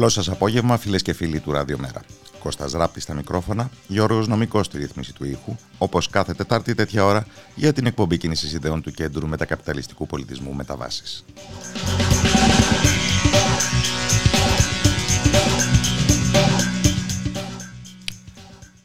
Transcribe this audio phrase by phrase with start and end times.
[0.00, 2.02] Καλό σας απόγευμα, φίλες και φίλοι του Ραδιομέρα.
[2.38, 7.26] Κώστας Ράπης στα μικρόφωνα, Γιώργος Νομικός στη ρύθμιση του ήχου, όπως κάθε Τετάρτη τέτοια ώρα
[7.54, 11.24] για την εκπομπή κίνησης ιδεών του Κέντρου Μετακαπιταλιστικού Πολιτισμού Μεταβάσεις.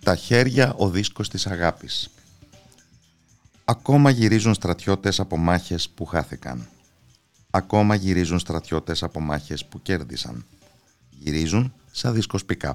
[0.04, 2.10] Τα χέρια ο δίσκος της αγάπης.
[3.66, 6.68] Ακόμα γυρίζουν στρατιώτες από μάχες που χάθηκαν.
[7.50, 10.46] Ακόμα γυρίζουν στρατιώτες από μάχες που κέρδισαν.
[11.20, 12.74] Γυρίζουν σαν δίσκος pick-up.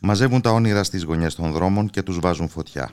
[0.00, 2.90] Μαζεύουν τα όνειρα στις γωνιές των δρόμων και τους βάζουν φωτιά.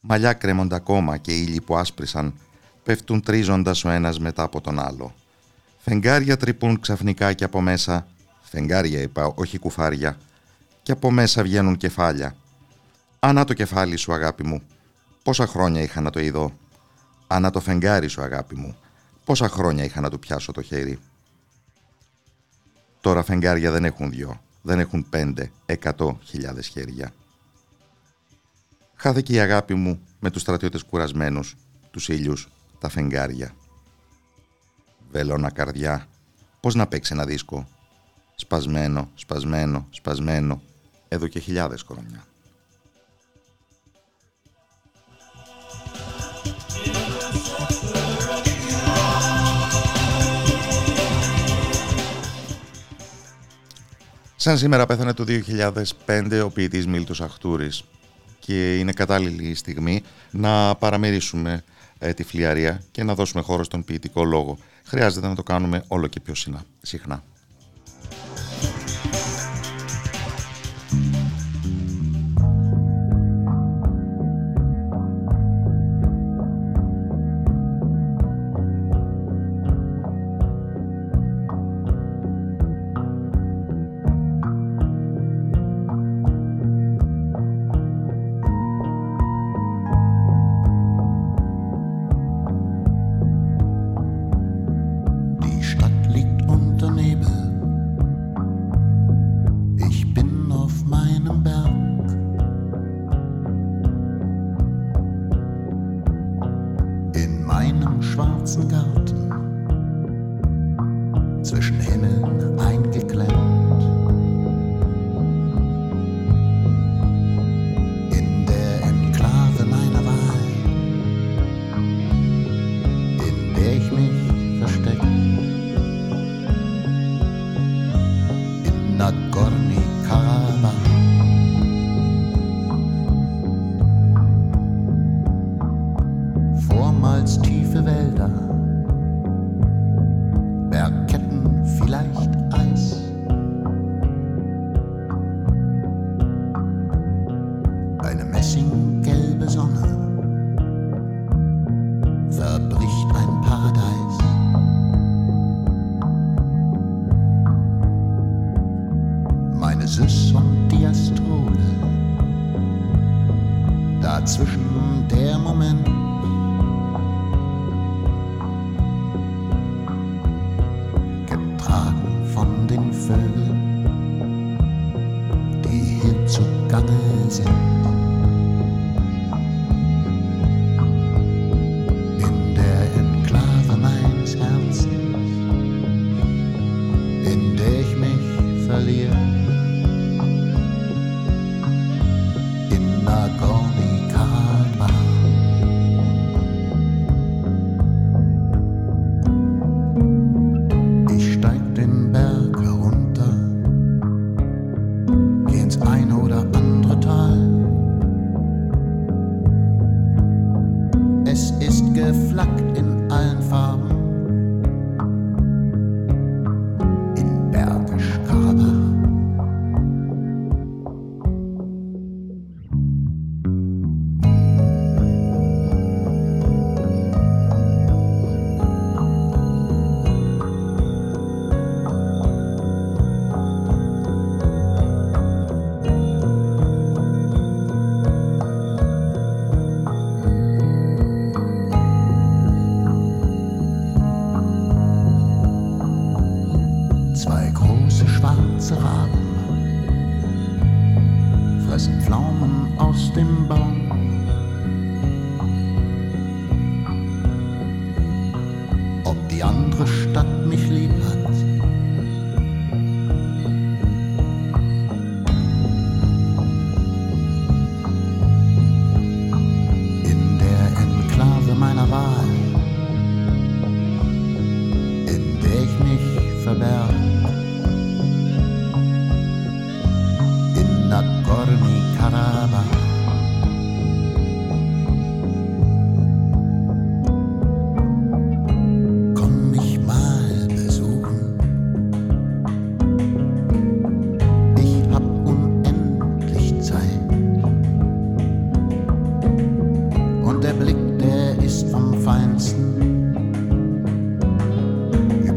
[0.00, 2.34] Μαλλιά κρέμονται ακόμα και ήλιοι που άσπρισαν
[2.82, 5.14] πέφτουν τρίζοντας ο ένας μετά από τον άλλο.
[5.78, 8.06] Φεγγάρια τρυπούν ξαφνικά και από μέσα,
[8.42, 10.16] φεγγάρια είπα, όχι κουφάρια,
[10.82, 12.36] και από μέσα βγαίνουν κεφάλια.
[13.18, 14.62] Ανά το κεφάλι σου αγάπη μου,
[15.22, 16.52] πόσα χρόνια είχα να το ειδώ.
[17.26, 18.76] Ανά το φεγγάρι σου αγάπη μου,
[19.24, 20.98] πόσα χρόνια είχα να του πιάσω το χέρι.
[23.02, 27.12] Τώρα φεγγάρια δεν έχουν δυο, δεν έχουν πέντε, εκατό χιλιάδες χέρια.
[28.94, 31.56] Χάθηκε η αγάπη μου με τους στρατιώτες κουρασμένους,
[31.90, 32.48] τους ήλιους,
[32.78, 33.54] τα φεγγάρια.
[35.10, 36.08] Βελώνα καρδιά,
[36.60, 37.68] πώς να παίξει ένα δίσκο;
[38.34, 40.62] Σπασμένο, σπασμένο, σπασμένο,
[41.08, 42.24] εδώ και χιλιάδες χρόνια.
[54.42, 55.24] Σαν σήμερα πέθανε το
[56.06, 57.84] 2005 ο ποιητής Μίλτος Αχτούρης
[58.38, 61.64] και είναι κατάλληλη η στιγμή να παραμερίσουμε
[61.98, 64.58] ε, τη φλιαρία και να δώσουμε χώρο στον ποιητικό λόγο.
[64.84, 66.34] Χρειάζεται να το κάνουμε όλο και πιο
[66.82, 67.22] συχνά.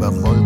[0.07, 0.44] Όχι, δεν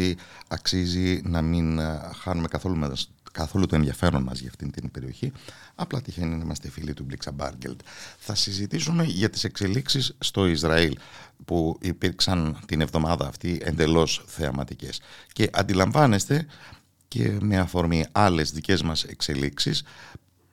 [0.00, 0.16] ότι
[0.48, 2.92] αξίζει να μην ε, χάνουμε καθόλου,
[3.32, 5.32] καθόλου το ενδιαφέρον μας για αυτήν την περιοχή.
[5.74, 7.80] Απλά τυχαίνει να είμαστε φίλοι του Μπλίξα Μπάργκελτ.
[8.18, 10.98] Θα συζητήσουμε για τις εξελίξεις στο Ισραήλ
[11.44, 15.00] που υπήρξαν την εβδομάδα αυτή εντελώς θεαματικές.
[15.32, 16.46] Και αντιλαμβάνεστε
[17.08, 19.82] και με αφορμή άλλες δικές μας εξελίξεις,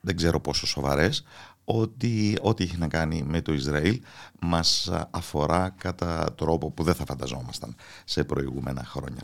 [0.00, 1.24] δεν ξέρω πόσο σοβαρές,
[1.70, 4.00] ότι ό,τι έχει να κάνει με το Ισραήλ
[4.40, 7.74] μας αφορά κατά τρόπο που δεν θα φανταζόμασταν
[8.04, 9.20] σε προηγούμενα χρόνια.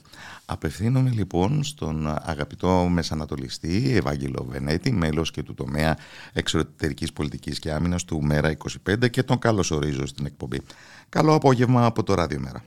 [0.47, 5.97] Απευθύνομαι λοιπόν στον αγαπητό Μεσανατολιστή Ευάγγελο Βενέτη, μέλος και του τομέα
[6.33, 8.57] εξωτερικής πολιτικής και άμυνας του ΜΕΡΑ
[8.89, 10.61] 25 και τον καλώς ορίζω στην εκπομπή.
[11.09, 12.63] Καλό απόγευμα από το Ράδιο Μέρα.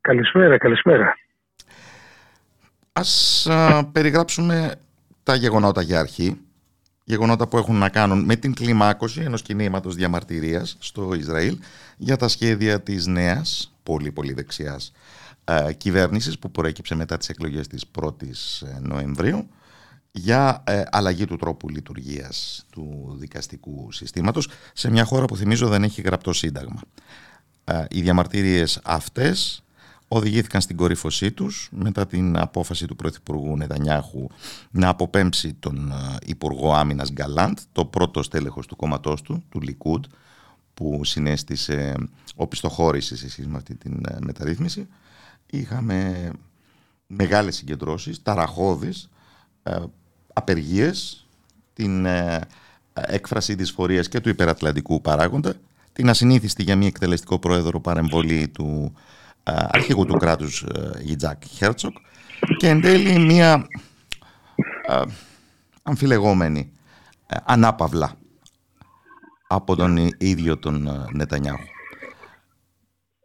[0.00, 1.18] Καλησπέρα, καλησπέρα.
[2.92, 4.74] Ας α, περιγράψουμε
[5.22, 6.47] τα γεγονότα για αρχή
[7.08, 11.58] γεγονότα που έχουν να κάνουν με την κλιμάκωση ενός κινήματος διαμαρτυρίας στο Ισραήλ
[11.96, 14.92] για τα σχέδια της νέας, πολύ πολύ δεξιάς
[15.44, 19.48] ε, κυβέρνησης που προέκυψε μετά τις εκλογές της 1ης ε, Νοεμβρίου
[20.10, 25.82] για ε, αλλαγή του τρόπου λειτουργίας του δικαστικού συστήματος σε μια χώρα που θυμίζω δεν
[25.82, 26.80] έχει γραπτό σύνταγμα.
[27.64, 29.62] Ε, οι διαμαρτυρίες αυτές
[30.08, 34.26] οδηγήθηκαν στην κορύφωσή τους μετά την απόφαση του Πρωθυπουργού Νετανιάχου
[34.70, 40.04] να αποπέμψει τον ε, Υπουργό Άμυνας Γκαλάντ, το πρώτο στέλεχος του κόμματός του, του Λικούντ,
[40.74, 41.94] που συνέστησε
[42.34, 44.88] οπισθοχώρηση σε σχέση με αυτή την ε, μεταρρύθμιση.
[45.46, 46.30] Είχαμε
[47.06, 49.10] μεγάλες συγκεντρώσεις, ταραχώδεις,
[49.62, 49.76] ε,
[50.32, 51.26] απεργίες,
[51.74, 52.06] την
[52.92, 55.54] έκφραση της φορείας και του υπερατλαντικού παράγοντα,
[55.92, 58.92] την ασυνήθιστη για μη εκτελεστικό πρόεδρο παρεμβολή του
[59.70, 60.64] αρχηγού του κράτους
[61.00, 61.96] Γιτζάκ Χέρτσοκ
[62.56, 63.66] και εν τέλει μία
[65.82, 66.72] αμφιλεγόμενη
[67.44, 68.12] ανάπαυλα
[69.48, 71.66] από τον ίδιο τον Νετανιάχου.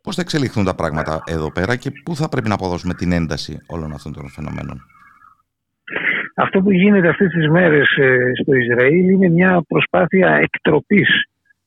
[0.04, 3.58] Πώς θα εξελιχθούν τα πράγματα εδώ πέρα και πού θα πρέπει να αποδώσουμε την ένταση
[3.68, 4.82] όλων αυτών των φαινομένων;
[6.36, 11.10] Αυτό που γίνεται αυτές τις μέρες ε, στο Ισραήλ είναι μια προσπάθεια εκτροπής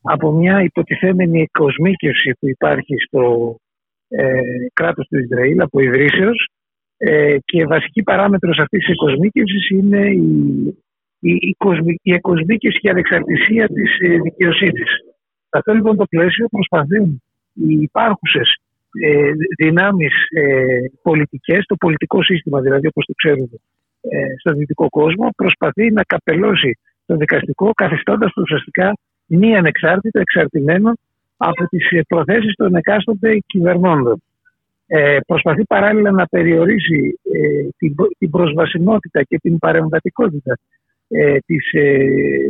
[0.03, 3.57] από μια υποτιθέμενη εκοσμίκευση που υπάρχει στο
[4.09, 4.41] ε,
[4.73, 6.49] κράτος του Ισραήλ από ιδρύσεως
[6.97, 10.67] ε, και βασική παράμετρος αυτής της εκοσμίκευσης είναι η,
[11.21, 11.57] η, η,
[12.03, 14.91] η εκοσμίκευση και η ανεξαρτησία της ε, δικαιοσύνης.
[15.49, 17.23] Σε αυτό λοιπόν το πλαίσιο προσπαθούν
[17.53, 18.61] οι υπάρχουσες
[19.05, 20.65] ε, δυνάμεις ε,
[21.03, 23.59] πολιτικές, το πολιτικό σύστημα δηλαδή όπως το ξέρουμε
[24.01, 28.97] ε, στον δυτικό κόσμο προσπαθεί να καπελώσει το δικαστικό καθιστώντας το ουσιαστικά
[29.27, 30.93] μη ανεξάρτητο, εξαρτημένο
[31.37, 34.23] από τις προθέσεις των εκάστοτε κυβερνώντων.
[34.87, 40.59] ε, προσπαθεί παράλληλα να περιορίσει ε, την, την προσβασιμότητα και την παρεμβατικότητα
[41.09, 41.99] ε, της ε,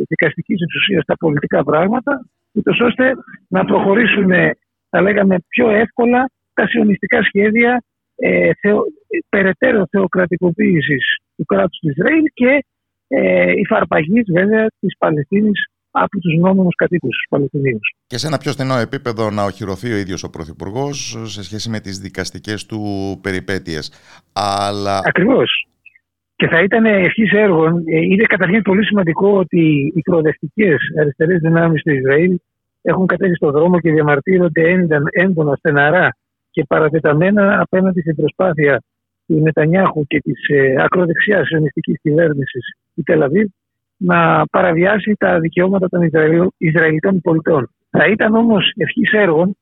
[0.09, 3.13] δικαστικής εξουσίας στα πολιτικά πράγματα, ούτως ώστε
[3.49, 4.31] να προχωρήσουν,
[4.91, 7.83] θα λέγαμε, πιο εύκολα τα σιωνιστικά σχέδια
[8.17, 8.83] ε, θεο,
[9.29, 12.65] περαιτέρω θεοκρατικοποίησης του κράτους του Ισραήλ και
[13.09, 15.67] ε, η φαρπαγής βέβαια της Παλαιστίνης
[16.03, 17.95] από τους νόμιμους κατοίκους του Παλαιστινίους.
[18.07, 21.81] Και σε ένα πιο στενό επίπεδο να οχυρωθεί ο ίδιος ο Πρωθυπουργός σε σχέση με
[21.81, 22.81] τις δικαστικές του
[23.23, 23.93] περιπέτειες.
[24.33, 25.01] Αλλά...
[25.05, 25.67] Ακριβώς.
[26.37, 27.83] Και θα ήταν ευχής έργων.
[27.87, 32.39] Ε, είναι καταρχήν πολύ σημαντικό ότι οι προοδευτικές αριστερές δυνάμεις του Ισραήλ
[32.83, 34.63] έχουν κατέβει στον δρόμο και διαμαρτύρονται
[35.11, 36.17] έντονα, στεναρά
[36.51, 38.83] και παρατεταμένα απέναντι στην προσπάθεια
[39.27, 43.49] του Νετανιάχου και της ε, ακροδεξιάς ελληνιστική κυβέρνησης του Τελαβίβ
[43.97, 46.11] να παραβιάσει τα δικαιώματα των
[46.57, 47.71] Ισραηλιτών πολιτών.
[47.91, 49.57] Θα ήταν όμως ευχής έργων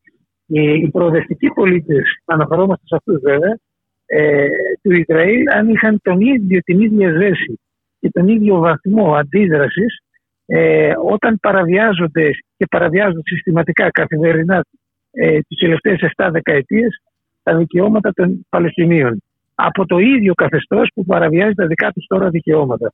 [0.46, 3.58] οι προοδευτικοί πολίτες, αναφερόμαστε σε αυτούς βέβαια,
[4.06, 4.46] ε,
[4.82, 7.60] του Ισραήλ, αν είχαν τον ίδιο, την ίδια ζέση
[8.00, 9.98] και τον ίδιο βαθμό αντίδρασης
[10.46, 14.64] ε, όταν παραβιάζονται και παραβιάζονται συστηματικά καθημερινά
[15.10, 17.02] ε, τις τελευταίες 7 δεκαετίες
[17.42, 19.22] τα δικαιώματα των Παλαιστινίων
[19.54, 22.92] από το ίδιο καθεστώς που παραβιάζει τα δικά τους τώρα δικαιώματα.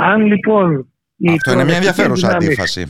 [0.00, 0.92] Αν λοιπόν...
[1.32, 2.82] Αυτό είναι μια ενδιαφέρουσα αντίφαση.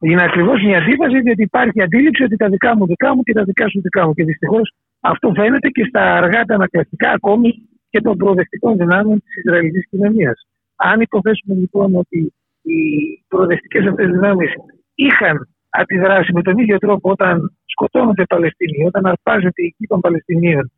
[0.00, 3.42] Είναι ακριβώς μια αντίφαση, διότι υπάρχει αντίληψη ότι τα δικά μου δικά μου και τα
[3.42, 4.14] δικά σου δικά μου.
[4.14, 7.50] Και δυστυχώς αυτό φαίνεται και στα αργά τα ανακλαστικά ακόμη
[7.90, 10.46] και των προοδευτικών δυνάμεων της Ισραηλινής κοινωνίας.
[10.76, 12.78] Αν υποθέσουμε λοιπόν ότι οι
[13.28, 14.50] προοδευτικές αυτές δυνάμεις
[14.94, 20.72] είχαν αντιδράσει με τον ίδιο τρόπο όταν σκοτώνονται Παλαιστίνοι, όταν αρπάζεται η γη των Παλαιστινίων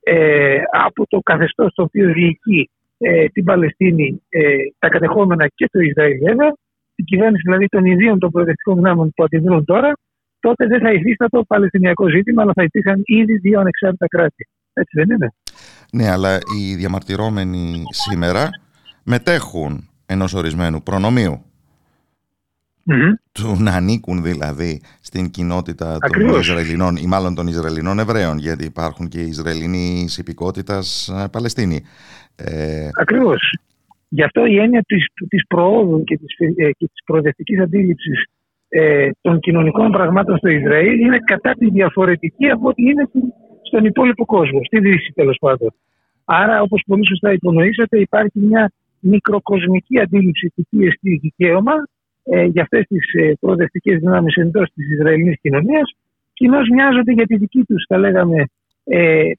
[0.00, 2.70] ε, από το καθεστώς το οποίο διοικεί
[3.02, 4.40] ε, την Παλαιστίνη, ε,
[4.78, 6.52] τα κατεχόμενα και το Ισραήλ βέβαια,
[6.94, 9.92] την κυβέρνηση δηλαδή των ιδίων των προοδευτικών δυνάμεων που αντιδρούν τώρα,
[10.40, 14.48] τότε δεν θα υφίστατο το Παλαιστινιακό ζήτημα, αλλά θα υπήρχαν ήδη δύο ανεξάρτητα κράτη.
[14.72, 15.34] Έτσι δεν είναι;
[15.92, 18.48] Ναι, αλλά οι διαμαρτυρόμενοι σήμερα
[19.04, 21.44] μετέχουν ενός ορισμένου προνομίου.
[22.86, 23.14] Mm-hmm.
[23.32, 29.08] Του να ανήκουν δηλαδή στην κοινότητα των Ισραηλινών ή μάλλον των Ισραηλινών Εβραίων, γιατί υπάρχουν
[29.08, 31.82] και οι Ισραηλινοί υπηκότητας ε, Παλαιστίνη.
[32.36, 32.88] Ε...
[33.00, 33.56] Ακριβώς.
[34.08, 38.24] Γι' αυτό η έννοια της, της προόδου και της, ε, και της προοδευτικής αντίληψης
[38.68, 43.08] ε, των κοινωνικών πραγμάτων στο Ισραήλ είναι κατά τη διαφορετική από ό,τι είναι
[43.62, 45.74] στον υπόλοιπο κόσμο, στη Δύση τέλος πάντων.
[46.24, 51.72] Άρα, όπως πολύ σωστά υπονοήσατε, υπάρχει μια μικροκοσμική αντίληψη του τι εστί δικαίωμα
[52.22, 55.94] ε, για αυτές τις ε, προοδευτικές δυνάμεις εντός της Ισραηλινής κοινωνίας.
[56.32, 58.44] Κοινώ μοιάζονται για τη δική τους, θα λέγαμε,
[58.84, 59.30] ε, ε,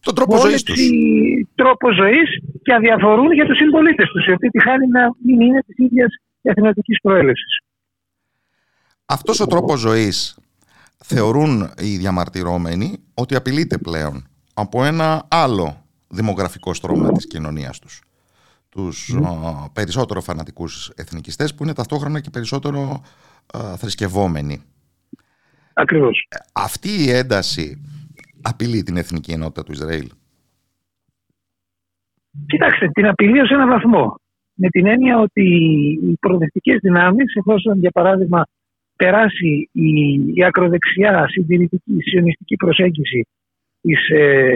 [0.00, 0.80] τον τρόπο ζωής τους.
[1.54, 2.28] τρόπο ζωής
[2.62, 6.14] και αδιαφορούν για τους συμπολίτες τους, οι οποίοι τη χάνει να μην είναι της ίδιας
[6.42, 7.60] εθνοτικής προέλευσης.
[9.06, 10.38] Αυτός ο τρόπος ζωής
[11.04, 18.02] θεωρούν οι διαμαρτυρόμενοι ότι απειλείται πλέον από ένα άλλο δημογραφικό στρώμα της κοινωνίας τους.
[18.68, 19.16] Τους
[19.72, 23.02] περισσότερο φανατικούς εθνικιστές που είναι ταυτόχρονα και περισσότερο
[23.76, 24.62] θρησκευόμενοι.
[25.72, 26.26] Ακριβώς.
[26.28, 27.82] Ε, αυτή η ένταση
[28.42, 30.08] απειλεί την εθνική ενότητα του Ισραήλ;
[32.46, 34.14] Κοιτάξτε, την απειλεί ως ένα βαθμό.
[34.54, 35.44] Με την έννοια ότι
[36.02, 38.44] οι προοδευτικές δυνάμεις, εφόσον για παράδειγμα
[38.96, 39.90] περάσει η,
[40.34, 43.26] η ακροδεξιά συντηρητική σιωνιστική προσέγγιση
[43.80, 44.52] της, ε,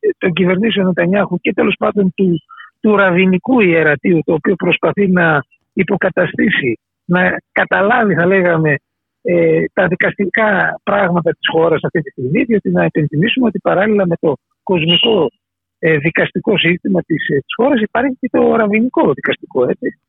[0.00, 2.34] ε, των κυβερνήσεων Νετανιάχου και τέλος πάντων του,
[2.80, 5.40] του ραβινικού ιερατείου το οποίο προσπαθεί να
[5.72, 8.74] υποκαταστήσει, να καταλάβει θα λέγαμε
[9.22, 14.16] ε, τα δικαστικά πράγματα της χώρας αυτή τη στιγμή διότι να επενθυμίσουμε ότι παράλληλα με
[14.20, 15.30] το κοσμικό
[15.78, 20.00] ε, δικαστικό σύστημα της, ε, της χώρας υπάρχει και το ραβινικό δικαστικό έτσι.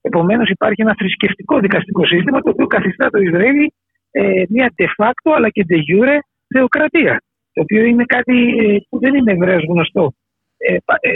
[0.00, 3.68] Επομένως, υπάρχει ένα θρησκευτικό δικαστικό σύστημα το οποίο καθιστά το Ισραήλ
[4.10, 6.18] ε, μια de facto αλλά και de jure
[6.48, 7.22] θεοκρατία.
[7.52, 10.12] Το οποίο είναι κάτι ε, που δεν είναι ευρέω γνωστό
[10.56, 11.10] ε, ε,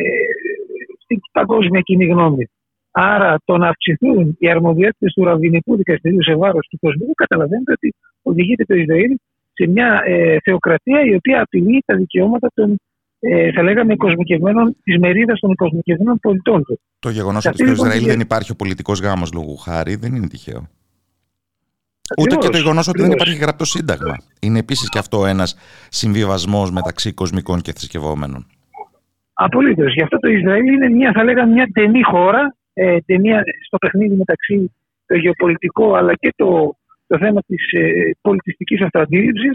[0.99, 2.51] στην παγκόσμια κοινή γνώμη.
[2.91, 7.95] Άρα το να αυξηθούν οι αρμοδιότητες του ραβινικού δικαστηρίου σε βάρος του κοσμικού, καταλαβαίνετε ότι
[8.23, 9.17] οδηγείται το Ισραήλ
[9.53, 12.77] σε μια ε, θεοκρατία η οποία απειλεί τα δικαιώματα των
[13.23, 16.81] ε, θα λέγαμε, κοσμικευμένων, της μερίδας των κοσμικευμένων πολιτών του.
[16.99, 20.69] Το γεγονός ότι στο Ισραήλ δεν υπάρχει ο πολιτικός γάμος λόγου χάρη δεν είναι τυχαίο.
[22.19, 24.17] Ούτε και το γεγονός ότι δεν υπάρχει γραπτό σύνταγμα.
[24.41, 25.57] Είναι επίσης και αυτό ένας
[25.89, 28.47] συμβιβασμός μεταξύ κοσμικών και θρησκευόμενων.
[29.33, 29.95] Απολύτως.
[29.95, 34.17] Γι' αυτό το Ισραήλ είναι μια, θα λέγαμε, μια ταινή χώρα, ε, ταινία στο παιχνίδι
[34.17, 34.73] μεταξύ
[35.07, 39.51] το γεωπολιτικό αλλά και το, το θέμα της ε, πολιτιστικής αυτοαντίληψη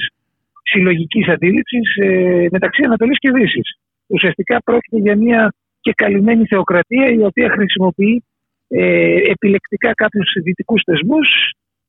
[0.62, 3.78] συλλογικής αντίληψης ε, μεταξύ Ανατολής και Δύσης.
[4.08, 8.24] Ουσιαστικά πρόκειται για μια και καλυμμένη θεοκρατία η οποία χρησιμοποιεί
[8.68, 11.28] ε, επιλεκτικά κάποιους δυτικούς θεσμούς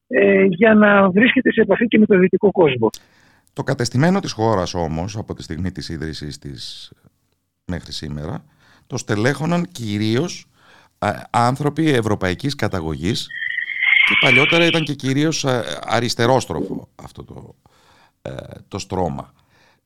[0.06, 2.90] ε, για να βρίσκεται σε επαφή και με τον δυτικό κόσμο.
[3.52, 6.92] Το κατεστημένο της χώρας όμως από τη στιγμή της ίδρυσης της
[7.66, 8.44] μέχρι σήμερα
[8.86, 10.46] το στελέχωναν κυρίως
[11.30, 13.28] άνθρωποι ευρωπαϊκής καταγωγής
[14.06, 15.44] και παλιότερα ήταν και κυρίως
[15.80, 17.54] αριστερόστροφο αυτό το,
[18.22, 18.32] ε,
[18.68, 19.32] το στρώμα.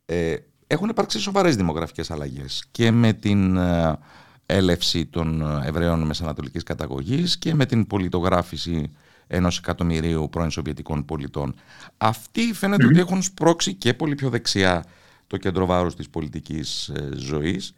[0.06, 0.36] Ε,
[0.66, 3.98] έχουν υπάρξει σοβαρές δημογραφικές αλλαγές και με την ε,
[4.46, 8.92] έλευση των Εβραίων Μεσανατολικής καταγωγής και με την πολιτογράφηση
[9.26, 11.54] ενός εκατομμυρίου πρώην Σοβιετικών πολιτών.
[11.96, 14.84] Αυτοί ότι έχουν σπρώξει και πολύ πιο δεξιά
[15.26, 17.74] το κέντρο βάρους της πολιτικής ζωής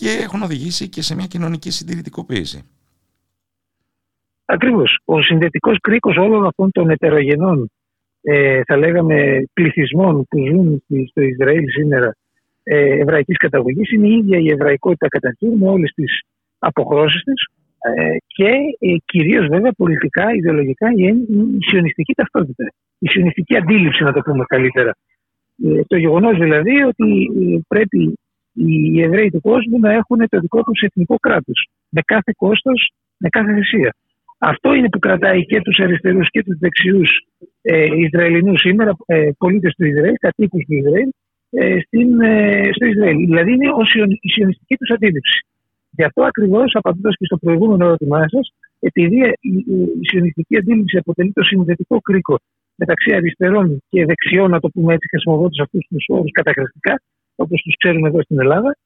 [0.00, 2.58] και έχουν οδηγήσει και σε μια κοινωνική συντηρητικοποίηση.
[4.44, 4.98] Ακριβώς.
[5.04, 7.70] Ο συνδετικός κρίκος όλων αυτών των ετερογενών
[8.22, 12.14] ε, θα λέγαμε πληθυσμών που ζουν στο Ισραήλ σήμερα
[12.62, 16.22] ε, εβραϊκής καταγωγής είναι η ίδια η εβραϊκότητα κατά με όλες τις
[16.58, 17.46] αποχρώσεις της
[17.78, 21.04] ε, και ε, κυρίως βέβαια πολιτικά, ιδεολογικά η,
[21.58, 24.92] η σιωνιστική ταυτότητα, η σιωνιστική αντίληψη να το πούμε καλύτερα.
[25.64, 28.18] Ε, το γεγονός δηλαδή ότι ε, πρέπει
[28.52, 31.68] οι Εβραίοι του κόσμου να έχουν το δικό τους εθνικό κράτος.
[31.88, 33.94] Με κάθε κόστος, με κάθε θυσία.
[34.38, 37.26] Αυτό είναι που κρατάει και τους αριστερούς και τους δεξιούς
[37.62, 41.08] ε, Ισραηλινούς σήμερα, ε, πολίτες του Ισραήλ, κατοίκους του Ισραήλ,
[41.50, 43.16] ε, στην, ε, στο Ισραήλ.
[43.16, 43.66] Δηλαδή είναι
[44.20, 45.46] η σιωνιστική τους αντίληψη.
[45.90, 49.50] Γι' αυτό ακριβώς, απαντώντας και στο προηγούμενο ερώτημά σας, επειδή η,
[50.00, 52.38] η σιωνιστική αντίληψη αποτελεί το συνδετικό κρίκο
[52.74, 57.00] μεταξύ αριστερών και δεξιών, να το πούμε έτσι, χρησιμοποιώντας αυτούς τους όρους καταχρηστικά,
[57.44, 58.76] όπως τους ξέρουμε εδώ στην Ελλάδα,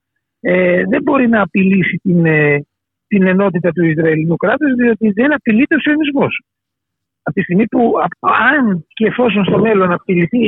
[0.40, 2.66] ε, δεν μπορεί να απειλήσει την, ε,
[3.06, 6.42] την ενότητα του Ισραηλινού κράτους, διότι δεν απειλείται ο σιωνισμός.
[7.22, 7.92] Από τη στιγμή που,
[8.54, 10.38] αν και εφόσον στο μέλλον απειληθεί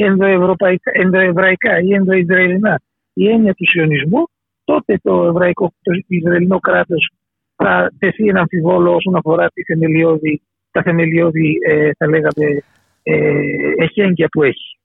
[0.92, 2.80] ενδοεβραϊκά ή ενδοϊσραηλινά
[3.12, 4.22] η έννοια του σιωνισμού,
[4.64, 7.11] τότε το, ευραϊκό, το Ισραηλινό κράτος
[7.57, 12.62] θα τεθεί ένα αμφιβόλο όσον αφορά τη θεμελιώδη, τα θεμελιώδη, ε, θα λέγαμε,
[13.02, 13.40] ε,
[13.76, 14.78] εχέγγυα που έχει.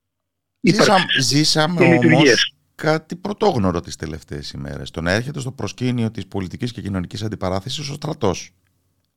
[0.60, 2.51] Ζήσαμε, ζήσαμε όμως
[2.82, 4.90] κάτι πρωτόγνωρο τις τελευταίες ημέρες.
[4.90, 8.50] Το να έρχεται στο προσκήνιο της πολιτικής και κοινωνικής αντιπαράθεσης ο στρατός.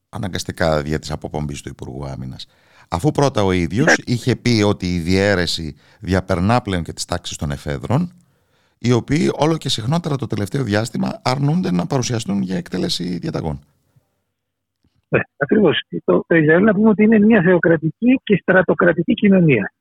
[0.10, 2.48] Αναγκαστικά δια της αποπομπής του Υπουργού Άμυνας.
[2.90, 4.14] Αφού πρώτα ο ίδιος ναι.
[4.14, 8.14] είχε πει ότι η διαίρεση διαπερνά πλέον και τις τάξεις των εφέδρων,
[8.78, 13.60] οι οποίοι όλο και συχνότερα το τελευταίο διάστημα αρνούνται να παρουσιαστούν για εκτέλεση διαταγών.
[15.08, 15.84] Ναι, ακριβώς.
[16.04, 19.72] Το, το Ισραήλ να πούμε ότι είναι μια θεοκρατική και στρατοκρατική κοινωνία.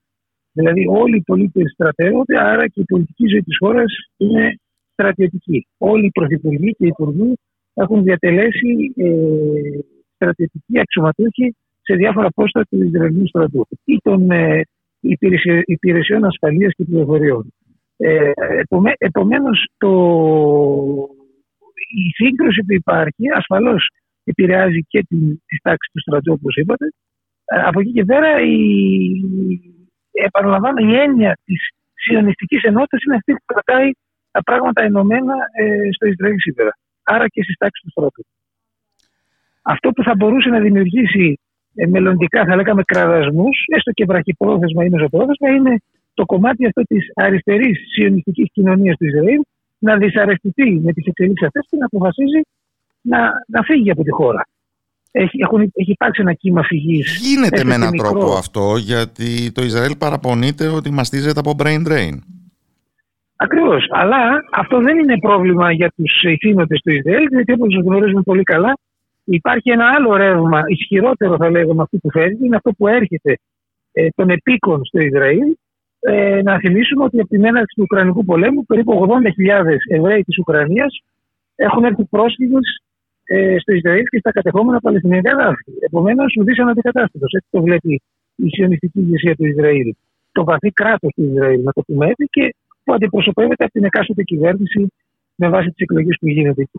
[0.57, 4.55] Δηλαδή όλοι οι πολίτες στρατεύονται, άρα και η πολιτική ζωή της χώρας είναι
[4.93, 5.67] στρατιωτική.
[5.79, 7.33] Όλοι οι πρωθυπουργοί και οι υπουργοί
[7.75, 9.11] έχουν διατελέσει ε,
[10.14, 14.61] στρατιωτικοί αξιωματούχοι σε διάφορα πόστα του Ισραηλινού στρατού ή των ε,
[15.67, 17.53] υπηρεσιών ασφαλείας και πληροφοριών.
[17.97, 18.31] Ε,
[18.99, 19.67] Επομένως,
[21.97, 23.88] η σύγκρουση που υπάρχει ασφαλώς
[24.25, 25.07] επηρεάζει και
[25.47, 26.87] τις τάξεις του στρατού, όπως είπατε.
[27.45, 28.59] Ε, από εκεί και πέρα, η,
[30.22, 31.61] επαναλαμβάνω, η έννοια της
[31.94, 33.90] σιωνιστικής ενότητας είναι αυτή που κρατάει
[34.31, 36.70] τα πράγματα ενωμένα ε, στο Ισραήλ σήμερα.
[37.03, 38.22] Άρα και στις τάξεις του στρατού.
[39.62, 41.40] Αυτό που θα μπορούσε να δημιουργήσει
[41.74, 45.77] ε, μελλοντικά, θα λέγαμε, κραδασμούς, έστω και βραχυπρόθεσμα ή μεσοπρόθεσμα, είναι
[46.14, 49.40] το κομμάτι αυτό της αριστερής σιωνιστικής κοινωνίας του Ισραήλ
[49.79, 52.40] να δυσαρεστηθεί με τις εξελίξεις αυτές και να αποφασίζει
[53.00, 54.42] να, να φύγει από τη χώρα
[55.16, 57.18] έχει, έχουν, έχει υπάρξει ένα κύμα φυγής.
[57.22, 62.14] Γίνεται με έναν τρόπο αυτό, γιατί το Ισραήλ παραπονείται ότι μαστίζεται από brain drain.
[63.37, 63.87] Ακριβώς.
[63.90, 64.16] Αλλά
[64.53, 68.72] αυτό δεν είναι πρόβλημα για τους ηθήνοντες του Ισραήλ, γιατί όπως γνωρίζουμε πολύ καλά,
[69.24, 73.38] υπάρχει ένα άλλο ρεύμα, ισχυρότερο θα λέγαμε αυτό που φέρνει, είναι αυτό που έρχεται
[73.92, 75.57] ε, των επίκων στο Ισραήλ.
[76.00, 81.03] Ε, να θυμίσουμε ότι από την έναρξη του Ουκρανικού πολέμου, περίπου 80.000 Εβραίοι της Ουκρανίας
[81.55, 82.83] έχουν έρθει πρόσφυγες
[83.24, 85.72] ε, στο Ισραήλ και στα κατεχόμενα Παλαιστινιακά δάφη.
[85.80, 87.32] Επομένως, ουδή αναντικατάστατος.
[87.32, 88.02] Έτσι το βλέπει
[88.37, 89.94] η σιωνιστική ηγεσία του Ισραήλ.
[90.32, 94.22] Το βαθύ κράτος του Ισραήλ, να το πούμε έτσι, και που αντιπροσωπεύεται από την εκάστοτε
[94.22, 94.92] κυβέρνηση
[95.34, 96.78] με βάση τις εκλογές που γίνεται εκεί.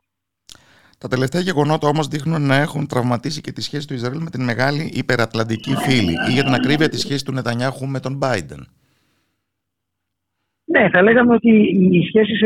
[0.97, 4.43] Τα τελευταία γεγονότα όμως δείχνουν να έχουν τραυματίσει και τη σχέση του Ισραήλ με την
[4.43, 8.62] μεγάλη υπερατλαντική φίλη ή για την ακρίβεια τη σχέση του Νετανιάχου με τον Biden.
[10.65, 11.49] Ναι, θα λέγαμε ότι
[11.91, 12.39] οι σχέσεις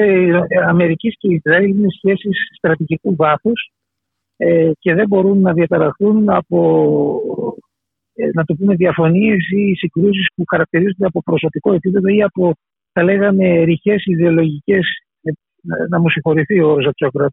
[0.68, 3.72] Αμερικής και Ισραήλ είναι σχέσεις στρατηγικού βάθους
[4.42, 6.60] ε, και δεν μπορούν να διαταραχθούν από
[8.14, 12.54] ε, να το πούμε διαφωνίες ή συγκρούσεις που χαρακτηρίζονται από προσωπικό επίπεδο ή από
[12.92, 14.88] θα λέγαμε ρηχές ιδεολογικές
[15.22, 15.32] ε,
[15.90, 17.30] να μου συγχωρηθεί ο όρος από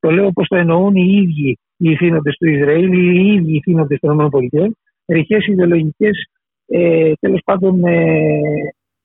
[0.00, 3.54] το λέω όπως το εννοούν οι ίδιοι οι ηθήνοντες του Ισραήλ ή οι ίδιοι οι
[3.54, 4.70] ηθήνοντες των ΗΠΑ
[5.06, 6.26] ρηχές ιδεολογικές
[6.66, 8.30] ε, τέλος πάντων ε,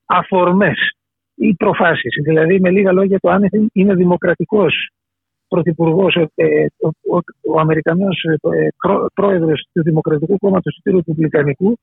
[0.05, 0.91] αφορμές
[1.35, 2.21] ή προφάσεις.
[2.23, 4.89] Δηλαδή με λίγα λόγια το αν είναι δημοκρατικός
[5.47, 7.19] πρωθυπουργός, ε, ε, ο, ο,
[7.53, 8.67] ο Αμερικανός ε,
[9.13, 11.77] πρόεδρος του Δημοκρατικού Κόμματος του Ρεπουμπλικανικού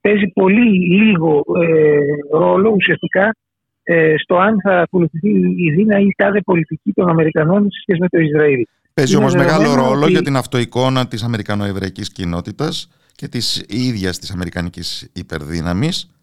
[0.00, 1.98] παίζει πολύ λίγο ε,
[2.38, 3.36] ρόλο ουσιαστικά
[3.82, 8.00] ε, στο αν θα ακολουθηθεί η δύναμη ή η τάδε πολιτική των Αμερικανών σε σχέση
[8.00, 8.62] με το Ισραήλ.
[8.94, 10.10] Παίζει όμως μεγάλο ρόλο ότι...
[10.10, 16.13] για την αυτοεικόνα της Αμερικανοεβραϊκής κοινότητας και της ίδιας της Αμερικανικής υπερδύναμης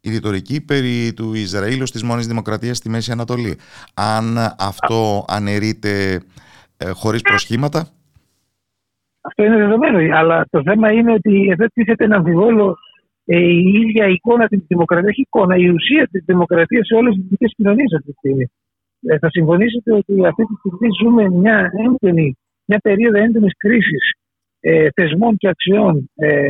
[0.00, 3.58] η ρητορική περί του Ισραήλ ως της μόνης δημοκρατίας στη Μέση Ανατολή.
[3.94, 6.22] Αν αυτό αναιρείται
[6.76, 7.88] ε, χωρίς προσχήματα;
[9.20, 12.76] Αυτό είναι δεδομένο, αλλά το θέμα είναι ότι εδώ τίθεται ένα αμφιβόλο
[13.24, 17.22] ε, η ίδια εικόνα της δημοκρατίας, η εικόνα, η ουσία της δημοκρατίας σε όλες τις
[17.22, 18.50] δυτικές κοινωνίες αυτή τη στιγμή.
[19.02, 24.12] Ε, θα συμφωνήσετε ότι αυτή τη στιγμή ζούμε μια έντονη, μια περίοδο έντονης κρίσης
[24.60, 26.48] ε, θεσμών και αξιών ε,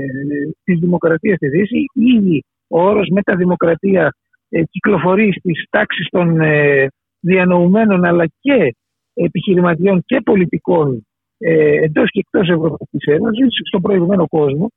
[0.65, 1.85] της δημοκρατίας στη Δύση.
[1.95, 4.15] Ήδη ο όρος μεταδημοκρατία
[4.49, 6.87] ε, κυκλοφορεί στις τάξεις των ε,
[7.21, 8.75] διανοουμένων αλλά και
[9.15, 11.07] επιχειρηματιών και πολιτικών
[11.39, 14.69] ε, εντός και εκτός Ευρωπαϊκής Ένωσης, στον προηγούμενο κόσμο.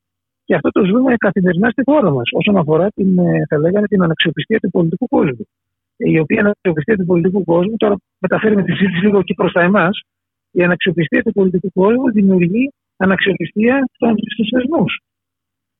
[0.45, 4.03] Και αυτό το ζούμε καθημερινά στη χώρα μας, όσον αφορά την, ε, θα λέγαμε, την
[4.03, 5.45] αναξιοπιστία του πολιτικού κόσμου.
[5.97, 10.01] Η οποία αναξιοπιστία του πολιτικού κόσμου, τώρα μεταφέρουμε τη συζήτηση λίγο και προς τα εμάς,
[10.51, 13.83] η αναξιοπιστία του πολιτικού κόσμου δημιουργεί αναξιοπιστία
[14.33, 15.01] στους θεσμούς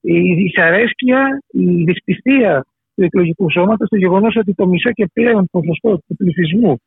[0.03, 5.97] η δυσαρέσκεια, η δυσπιστία του εκλογικού σώματος, το γεγονός ότι το μισό και πλέον ποσοστό
[6.07, 6.77] του πληθυσμού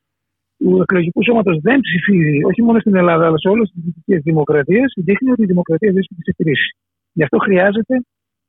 [0.58, 4.92] του εκλογικού σώματος δεν ψηφίζει, όχι μόνο στην Ελλάδα, αλλά σε όλες τις δυτικές δημοκρατίες,
[4.96, 6.76] δείχνει ότι η δημοκρατία βρίσκεται σε κρίση.
[7.12, 7.94] Γι' αυτό χρειάζεται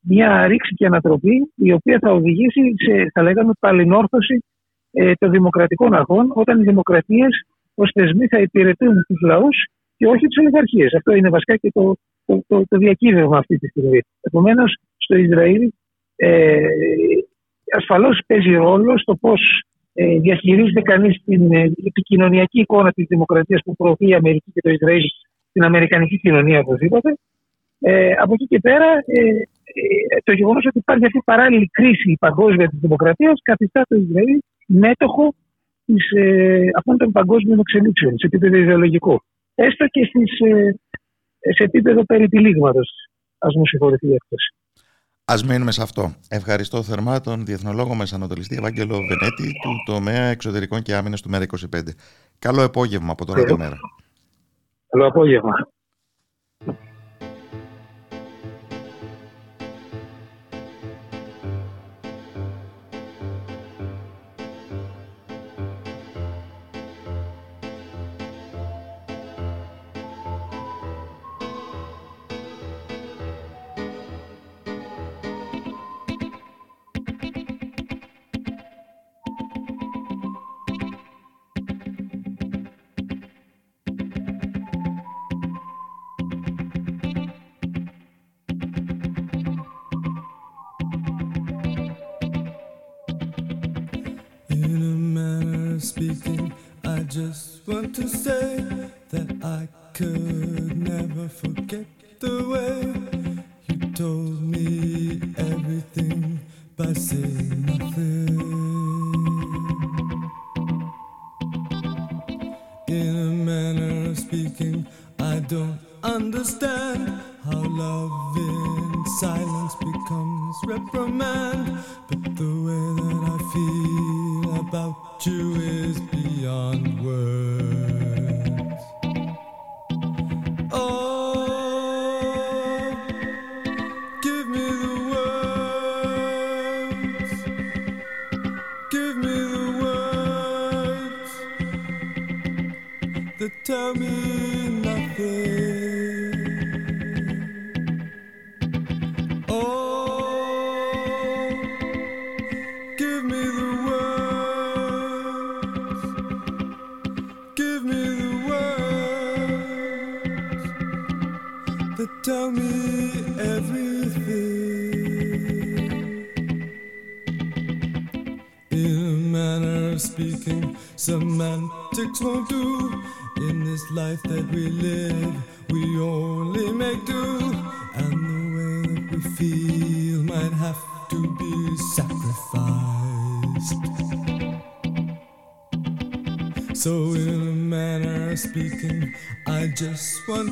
[0.02, 4.44] μια ρήξη και ανατροπή, η οποία θα οδηγήσει σε, θα λέγαμε, παλινόρθωση
[4.92, 10.28] ε, των δημοκρατικών αρχών, όταν οι δημοκρατίες ως θεσμοί θα υπηρετούν τους λαούς και όχι
[10.28, 10.94] τις ολιγαρχίες.
[10.94, 11.96] Αυτό είναι βασικά και το,
[12.28, 14.00] το, το, το διακύβευμα αυτή τη στιγμή.
[14.22, 15.72] Επομένως, στο Ισραήλ
[16.16, 16.60] ε,
[17.78, 19.42] ασφαλώς παίζει ρόλο στο πώς
[19.94, 24.70] ε, διαχειρίζεται κανείς την ε, επικοινωνιακή εικόνα της δημοκρατίας που προωθεί η Αμερική και το
[24.70, 25.04] Ισραήλ
[25.50, 27.18] στην Αμερικανική κοινωνία, οπωσδήποτε.
[27.80, 32.18] Ε, από εκεί και πέρα, ε, ε, το γεγονός ότι υπάρχει αυτή η παράλληλη κρίση
[32.20, 35.34] παγκόσμια της δημοκρατίας καθιστά το Ισραήλ μέτοχο
[35.86, 39.22] της, ε, αυτών των παγκόσμιων εξελίξεων σε επίπεδο ιδεολογικό.
[39.56, 40.76] Έστω και στις, ε,
[41.40, 42.90] σε επίπεδο περιτυλίγματος,
[43.38, 44.54] ας μου συγχωρηθεί η έκθεση.
[45.32, 46.14] Α μείνουμε σε αυτό.
[46.30, 51.82] Ευχαριστώ θερμά τον Διεθνολόγο Μεσανατολιστή Ευάγγελο Βενέτη του τομέα εξωτερικών και άμυνας του ΜΕΡΑ25.
[52.40, 53.78] Καλό απόγευμα από τώρα και μέρα.
[54.90, 55.68] Καλό απόγευμα.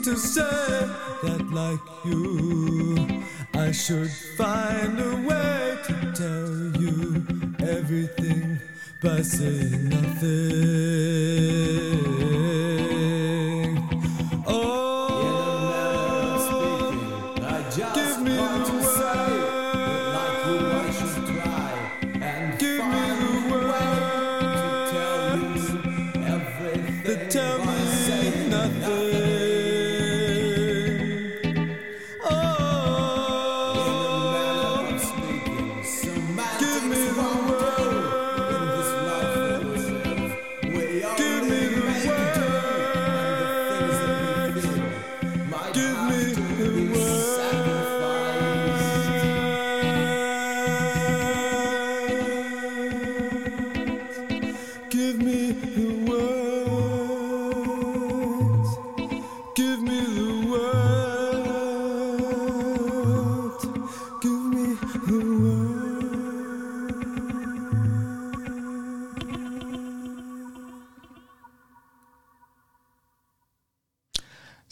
[0.05, 0.41] To say
[1.23, 3.23] that, like you,
[3.55, 7.25] I should find a way to tell you
[7.67, 8.59] everything
[9.01, 10.15] by saying nothing.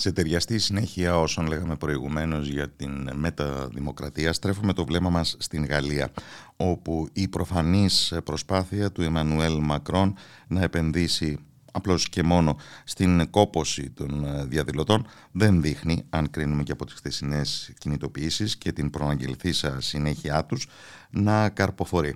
[0.04, 6.12] Σε ταιριαστή συνέχεια όσων λέγαμε προηγουμένως για την μεταδημοκρατία στρέφουμε το βλέμμα μας στην Γαλλία
[6.58, 10.16] όπου η προφανής προσπάθεια του Εμμανουέλ Μακρόν
[10.48, 11.38] να επενδύσει
[11.72, 17.74] απλώς και μόνο στην κόποση των διαδηλωτών δεν δείχνει, αν κρίνουμε και από τις χθεσινές
[17.78, 20.68] κινητοποιήσεις και την προαγγελθήσα συνέχειά τους,
[21.10, 22.16] να καρποφορεί.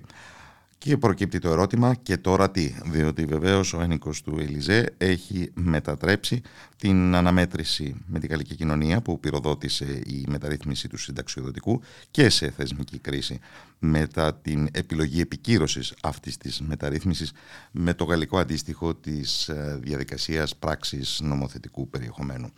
[0.78, 6.40] Και προκύπτει το ερώτημα και τώρα τι, διότι βεβαίως ο ένικος του Ελιζέ έχει μετατρέψει
[6.76, 12.98] την αναμέτρηση με την γαλλική κοινωνία που πυροδότησε η μεταρρύθμιση του συνταξιοδοτικού και σε θεσμική
[12.98, 13.38] κρίση
[13.78, 17.32] μετά την επιλογή επικύρωσης αυτής της μεταρρύθμισης
[17.70, 22.52] με το γαλλικό αντίστοιχο της ε, διαδικασίας πράξης νομοθετικού περιεχομένου.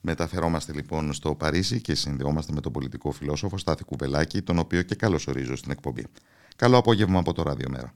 [0.00, 4.94] Μεταφερόμαστε λοιπόν στο Παρίσι και συνδεόμαστε με τον πολιτικό φιλόσοφο Στάθη Κουβελάκη, τον οποίο και
[4.94, 6.04] καλωσορίζω στην εκπομπή.
[6.56, 7.92] Καλό απόγευμα από το Ράδιο Μέρα.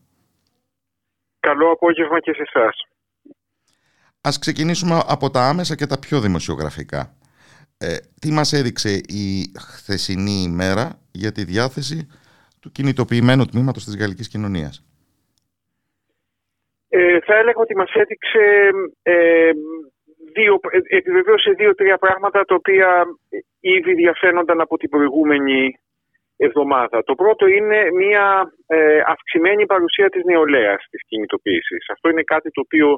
[1.41, 2.87] Καλό απόγευμα και σε εσάς.
[4.21, 7.15] Ας ξεκινήσουμε από τα άμεσα και τα πιο δημοσιογραφικά.
[7.79, 12.09] Ε, τι μας έδειξε η χθεσινή ημέρα για τη διάθεση
[12.61, 14.85] του κινητοποιημένου τμήματος της γαλλικής κοινωνίας;
[16.89, 18.71] Ε, θα έλεγα ότι μας έδειξε
[19.03, 19.51] ε,
[20.33, 23.05] δύο, ε, επιβεβαίωσε δύο-τρία πράγματα τα οποία
[23.61, 25.79] ήδη διαφαίνονταν από την προηγούμενη
[26.47, 27.03] εβδομάδα.
[27.11, 28.27] Το πρώτο είναι μια
[28.67, 31.83] ε, αυξημένη παρουσία της νεολαίας της κινητοποίησης.
[31.95, 32.89] Αυτό είναι κάτι το οποίο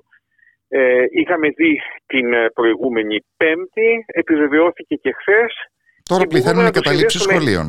[0.68, 5.52] ε, είχαμε δει την ε, προηγούμενη Πέμπτη, επιβεβαιώθηκε και χθες.
[6.10, 7.66] Τώρα πληθαίνουν οι καταλήψεις σχολείων.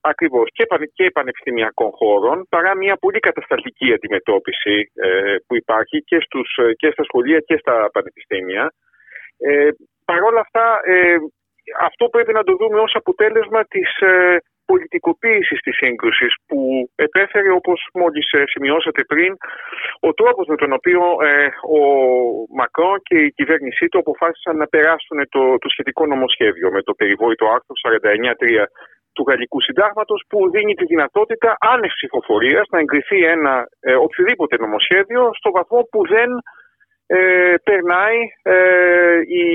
[0.00, 6.48] Ακριβώς και, και πανεπιστημιακών χώρων παρά μια πολύ κατασταλτική αντιμετώπιση ε, που υπάρχει και, στους,
[6.76, 8.72] και στα σχολεία και στα πανεπιστήμια.
[9.38, 9.68] Ε,
[10.04, 10.80] Παρ' όλα αυτά
[11.80, 13.90] αυτό πρέπει να το δούμε ως αποτέλεσμα της
[14.72, 16.60] πολιτικοποίησης της σύγκρουσης που
[17.06, 19.30] επέφερε όπως μόλις ε, σημειώσατε πριν
[20.08, 21.46] ο τρόπος με τον οποίο ε,
[21.78, 21.80] ο
[22.58, 27.44] Μακρόν και η κυβέρνησή του αποφάσισαν να περάσουν το, το σχετικό νομοσχέδιο με το περιβόητο
[27.54, 28.64] άρθρο 49.3
[29.14, 35.22] του Γαλλικού Συντάγματος που δίνει τη δυνατότητα άνευ ψηφοφορίας να εγκριθεί ένα ε, οποιοδήποτε νομοσχέδιο
[35.38, 36.30] στο βαθμό που δεν
[37.16, 38.56] ε, περνάει ε,
[39.42, 39.46] η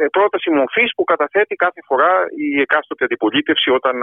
[0.00, 2.12] ε, πρόταση μορφής που καταθέτει κάθε φορά
[2.46, 3.94] η εκάστοτε αντιπολίτευση όταν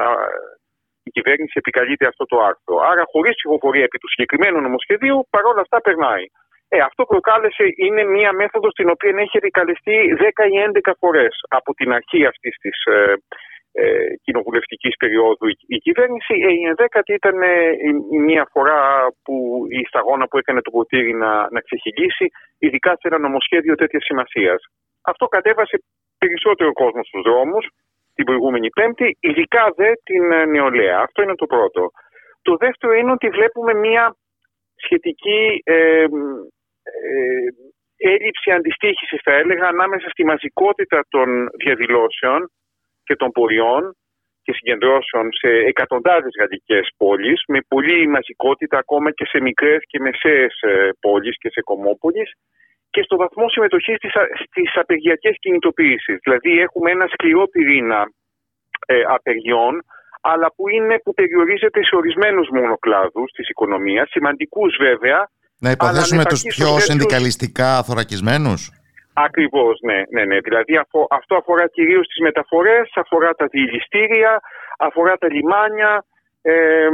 [1.03, 2.75] η κυβέρνηση επικαλείται αυτό το άρθρο.
[2.91, 6.25] Άρα, χωρίς ψηφοφορία επί του συγκεκριμένου νομοσχεδίου, παρόλα αυτά περνάει.
[6.69, 11.73] Ε, αυτό προκάλεσε είναι μία μέθοδος την οποία έχει επικαλεστεί 10 ή 11 φορές από
[11.73, 13.13] την αρχή αυτής της ε,
[13.71, 16.33] ε, κοινοβουλευτικής περίοδου η κυβέρνηση.
[16.47, 17.69] Ε, η ενδέκατη ήταν ε,
[18.11, 22.25] η μία φορά που η σταγόνα που έκανε το ποτήρι να, να ξεχυλήσει,
[22.57, 24.61] ειδικά σε ένα νομοσχέδιο τέτοιας σημασίας.
[25.01, 25.83] Αυτό κατέβασε
[26.17, 27.67] περισσότερο κόσμο στους δρόμους
[28.15, 30.99] την προηγούμενη Πέμπτη, ειδικά δε την νεολαία.
[30.99, 31.89] Αυτό είναι το πρώτο.
[32.41, 34.15] Το δεύτερο είναι ότι βλέπουμε μία
[34.75, 37.47] σχετική ε, ε,
[37.97, 41.27] έλλειψη αντιστοίχησης θα έλεγα ανάμεσα στη μαζικότητα των
[41.63, 42.51] διαδηλώσεων
[43.07, 43.81] και των πορειών
[44.43, 50.53] και συγκεντρώσεων σε εκατοντάδες γαλλικές πόλεις με πολλή μαζικότητα ακόμα και σε μικρές και μεσαίες
[50.61, 52.29] ε, πόλεις και σε κομμόπολεις
[52.89, 56.17] και στο βαθμό συμμετοχής στις, στις απεργιακές κινητοποίησεις.
[56.23, 58.01] Δηλαδή έχουμε ένα σκληρό πυρήνα
[58.85, 59.73] ε, απεργιών
[60.21, 65.29] αλλά που, είναι, που περιορίζεται σε ορισμένους μονοκλάδους της οικονομίας, σημαντικούς βέβαια.
[65.59, 68.71] Να υποθέσουμε τους πιο συνδικαλιστικά θωρακισμένους.
[69.25, 70.39] Ακριβώς, ναι, ναι, ναι.
[70.39, 70.73] Δηλαδή
[71.09, 74.39] αυτό αφορά κυρίως τις μεταφορές, αφορά τα διελιστήρια,
[74.77, 76.05] αφορά τα λιμάνια,
[76.41, 76.87] ε,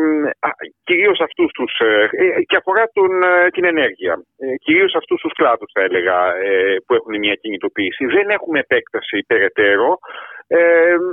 [0.83, 4.13] κυρίως αυτούς τους, ε, ε, και αφορά τον, ε, την ενέργεια.
[4.37, 6.17] Ε, κυρίως αυτούς τους κλάδους θα έλεγα
[6.85, 8.05] που έχουν μια κινητοποίηση.
[8.05, 9.97] Δεν έχουμε επέκταση περαιτέρω.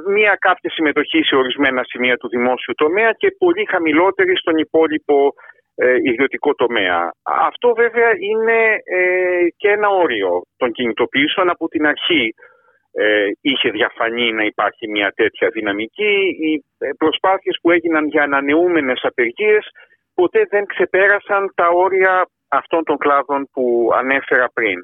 [0.06, 5.34] μια κάποια συμμετοχή σε ορισμένα σημεία του δημόσιου τομέα και πολύ χαμηλότερη στον υπόλοιπο
[5.74, 7.12] ε, ιδιωτικό τομέα.
[7.22, 12.34] Αυτό βέβαια είναι ε, και ένα όριο των κινητοποιήσεων από την αρχή.
[12.92, 16.36] Ε, είχε διαφανεί να υπάρχει μια τέτοια δυναμική.
[16.40, 16.64] Οι
[16.98, 19.70] προσπάθειες που έγιναν για ανανεούμενες απεργίες
[20.14, 24.78] ποτέ δεν ξεπέρασαν τα όρια αυτών των κλάδων που ανέφερα πριν.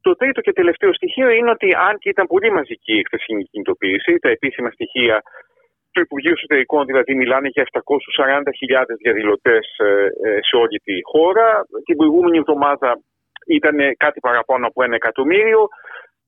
[0.00, 4.18] Το τρίτο και τελευταίο στοιχείο είναι ότι αν και ήταν πολύ μαζική η χθεσινή κινητοποίηση,
[4.18, 5.22] τα επίσημα στοιχεία
[5.94, 9.66] του Υπουργείου Εσωτερικών δηλαδή μιλάνε για 740.000 διαδηλωτές
[10.48, 11.46] σε όλη τη χώρα.
[11.84, 12.98] Την προηγούμενη εβδομάδα
[13.46, 15.68] ήταν κάτι παραπάνω από ένα εκατομμύριο.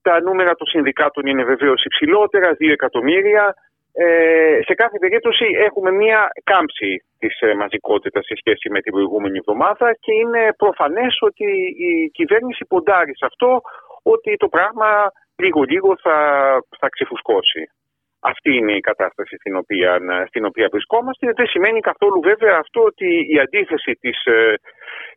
[0.02, 3.54] Τα νούμερα των συνδικάτων είναι βεβαίως υψηλότερα, 2 εκατομμύρια.
[3.98, 9.36] Ε, σε κάθε περίπτωση έχουμε μία κάμψη της ε, μαζικότητας σε σχέση με την προηγούμενη
[9.38, 11.44] εβδομάδα και είναι προφανές ότι
[11.90, 13.60] η κυβέρνηση ποντάρει σε αυτό
[14.02, 14.88] ότι το πράγμα
[15.36, 16.18] λίγο-λίγο θα,
[16.78, 17.70] θα ξεφουσκώσει.
[18.32, 19.90] Αυτή είναι η κατάσταση στην οποία,
[20.28, 21.32] στην οποία βρισκόμαστε.
[21.36, 24.54] Δεν σημαίνει καθόλου βέβαια αυτό ότι η αντίθεση της ε,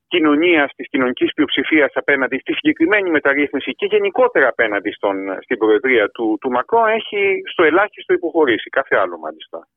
[0.07, 6.37] κοινωνίας, της κοινωνικής πλειοψηφίας απέναντι στη συγκεκριμένη μεταρρύθμιση και γενικότερα απέναντι στον, στην Προεδρία του,
[6.41, 8.69] του Μακρό έχει στο ελάχιστο υποχωρήσει.
[8.69, 9.67] Κάθε άλλο μάλιστα.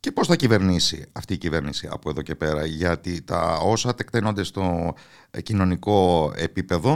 [0.00, 4.44] Και πώς θα κυβερνήσει αυτή η κυβέρνηση από εδώ και πέρα, γιατί τα όσα τεκταίνονται
[4.44, 4.94] στο
[5.42, 6.92] κοινωνικό επίπεδο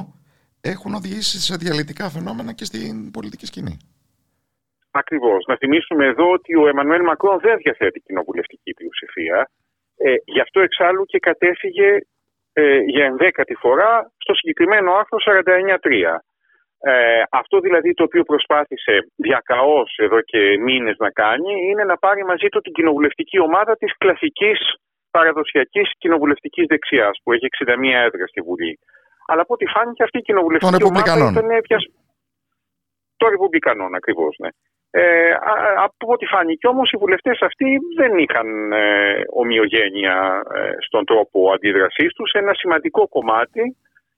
[0.61, 3.77] έχουν οδηγήσει σε διαλυτικά φαινόμενα και στην πολιτική σκηνή.
[4.91, 5.45] Ακριβώς.
[5.47, 9.51] Να θυμίσουμε εδώ ότι ο Εμμανουέλ Μακρόν δεν διαθέτει κοινοβουλευτική πλειοψηφία.
[9.97, 11.99] Ε, γι' αυτό εξάλλου και κατέφυγε
[12.53, 16.19] ε, για ενδέκατη φορά στο συγκεκριμένο άρθρο 49.3.
[16.81, 22.25] Ε, αυτό δηλαδή το οποίο προσπάθησε διακαώς εδώ και μήνες να κάνει είναι να πάρει
[22.25, 24.59] μαζί του την κοινοβουλευτική ομάδα της κλασικής
[25.11, 27.75] παραδοσιακής κοινοβουλευτικής δεξιάς που έχει 61
[28.07, 28.79] έδρα στη Βουλή.
[29.27, 31.79] Αλλά από ό,τι φάνηκε αυτή η κοινοβουλευτική ομάδα ήταν πια...
[33.17, 34.49] Των Ρεπουμπλικανών ακριβώς, ναι.
[34.91, 35.33] Ε,
[35.77, 42.13] από ό,τι φάνηκε όμως οι βουλευτές αυτοί δεν είχαν ε, ομοιογένεια ε, στον τρόπο αντίδρασής
[42.13, 42.33] τους.
[42.33, 43.77] Ένα σημαντικό κομμάτι,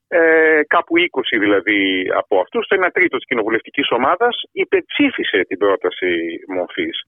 [0.09, 6.41] ε, κάπου 20 δηλαδή από αυτούς, το 1 τρίτο της κοινοβουλευτικής ομάδας, υπεψήφισε την πρόταση
[6.49, 7.05] μορφής.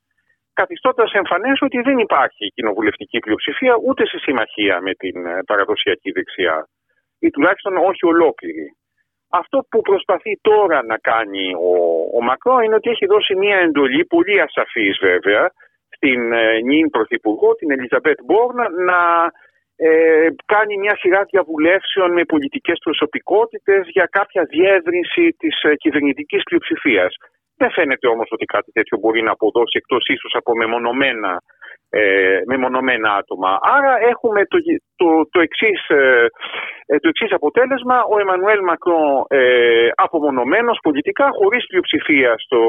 [0.53, 6.69] Καθιστώντας εμφανές ότι δεν υπάρχει κοινοβουλευτική πλειοψηφία ούτε σε συμμαχία με την ε, παραδοσιακή δεξιά
[7.19, 8.77] ή τουλάχιστον όχι ολόκληρη.
[9.41, 11.73] Αυτό που προσπαθεί τώρα να κάνει ο,
[12.19, 15.51] ο Μακρό είναι ότι έχει δώσει μια εντολή, πολύ ασαφής βέβαια,
[15.95, 19.01] στην ε, νυν Πρωθυπουργό, την Ελιζαμπέτ Μπόρνα, να
[19.77, 27.15] ε, κάνει μια σειρά διαβουλεύσεων με πολιτικές προσωπικότητες για κάποια διεύρυνση της ε, κυβερνητικής πλειοψηφίας.
[27.57, 31.43] Δεν φαίνεται όμως ότι κάτι τέτοιο μπορεί να αποδώσει εκτός ίσως από μεμονωμένα
[31.95, 33.59] ε, μεμονωμένα άτομα.
[33.77, 34.59] Άρα έχουμε το,
[34.97, 36.27] το, το, εξής, ε,
[36.87, 38.05] ε, το εξής αποτέλεσμα.
[38.05, 42.61] Ο Εμμανουέλ Μακρόν ε, απομονωμένος πολιτικά, χωρίς πλειοψηφία στο,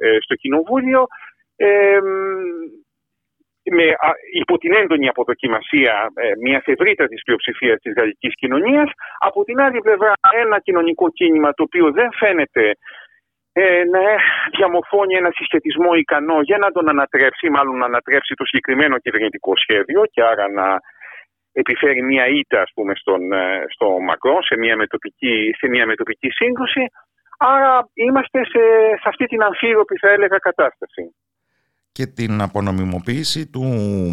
[0.00, 1.06] ε, στο Κοινοβούλιο,
[1.56, 1.98] ε,
[3.70, 3.84] με,
[4.32, 8.90] υπό την έντονη αποδοκιμασία ε, μιας ευρύτατης πλειοψηφίας της γαλλικής κοινωνίας.
[9.18, 12.72] Από την άλλη πλευρά, ένα κοινωνικό κίνημα το οποίο δεν φαίνεται
[13.58, 14.02] ε, να
[14.56, 20.00] διαμορφώνει ένα συσχετισμό ικανό για να τον ανατρέψει, μάλλον να ανατρέψει το συγκεκριμένο κυβερνητικό σχέδιο
[20.12, 20.66] και άρα να
[21.52, 26.30] επιφέρει μια ήττα ας πούμε, στον, ε, στο Μακρό σε μια, μετοπική, σε μια μετοπική
[26.30, 26.84] σύγκρουση.
[27.38, 28.62] Άρα είμαστε σε,
[29.00, 31.14] σε αυτή την αμφίροπη θα έλεγα κατάσταση.
[31.92, 33.64] Και την απονομιμοποίηση του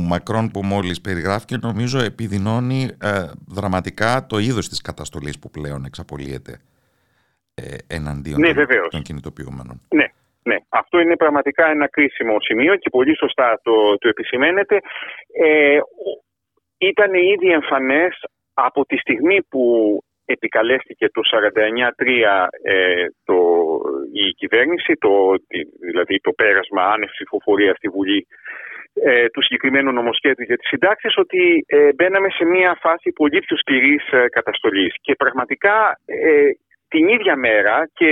[0.10, 3.10] Μακρόν που μόλις περιγράφηκε νομίζω επιδεινώνει ε,
[3.48, 6.54] δραματικά το είδος της καταστολής που πλέον εξαπολύεται
[7.56, 8.54] ε, εναντίον ναι,
[8.90, 9.82] των κινητοποιούμενων.
[9.90, 10.06] Ναι,
[10.44, 14.80] ναι, αυτό είναι πραγματικά ένα κρίσιμο σημείο και πολύ σωστά το, το επισημαίνετε.
[15.44, 15.80] Ε,
[16.78, 18.20] ήταν ήδη εμφανές
[18.54, 19.64] από τη στιγμή που
[20.26, 23.38] επικαλέστηκε το 49-3 ε, το,
[24.14, 25.10] η κυβέρνηση, το,
[25.80, 28.28] δηλαδή το πέρασμα άνευ ψηφοφορίας στη Βουλή
[28.94, 33.58] ε, του συγκεκριμένου νομοσχέδιου για τις συντάξεις ότι ε, μπαίναμε σε μια φάση πολύ πιο
[33.58, 36.50] σκληρής ε, καταστολής και πραγματικά ε,
[36.94, 38.12] την ίδια μέρα και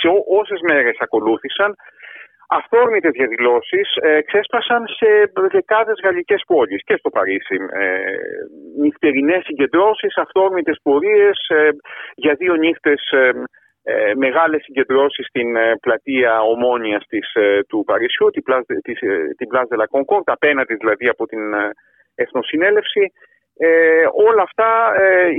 [0.00, 0.08] σε
[0.40, 1.70] όσες μέρες ακολούθησαν
[2.58, 5.08] αυθόρμητες διαδηλώσεις ε, ξέσπασαν σε
[5.56, 7.56] δεκάδες γαλλικές πόλεις και στο Παρίσι.
[7.72, 7.88] Ε,
[8.80, 11.68] νυχτερινές συγκεντρώσεις, αυθόρμητες πορείες ε,
[12.14, 13.30] για δύο νύχτες ε,
[13.82, 17.26] ε, μεγάλες συγκεντρώσεις στην ε, πλατεία ομόνιας της,
[17.68, 18.26] του Παρισιού,
[19.36, 21.42] την Place de la Concorde, απέναντι δηλαδή από την
[22.14, 23.12] Εθνοσυνέλευση.
[24.26, 24.70] όλα αυτά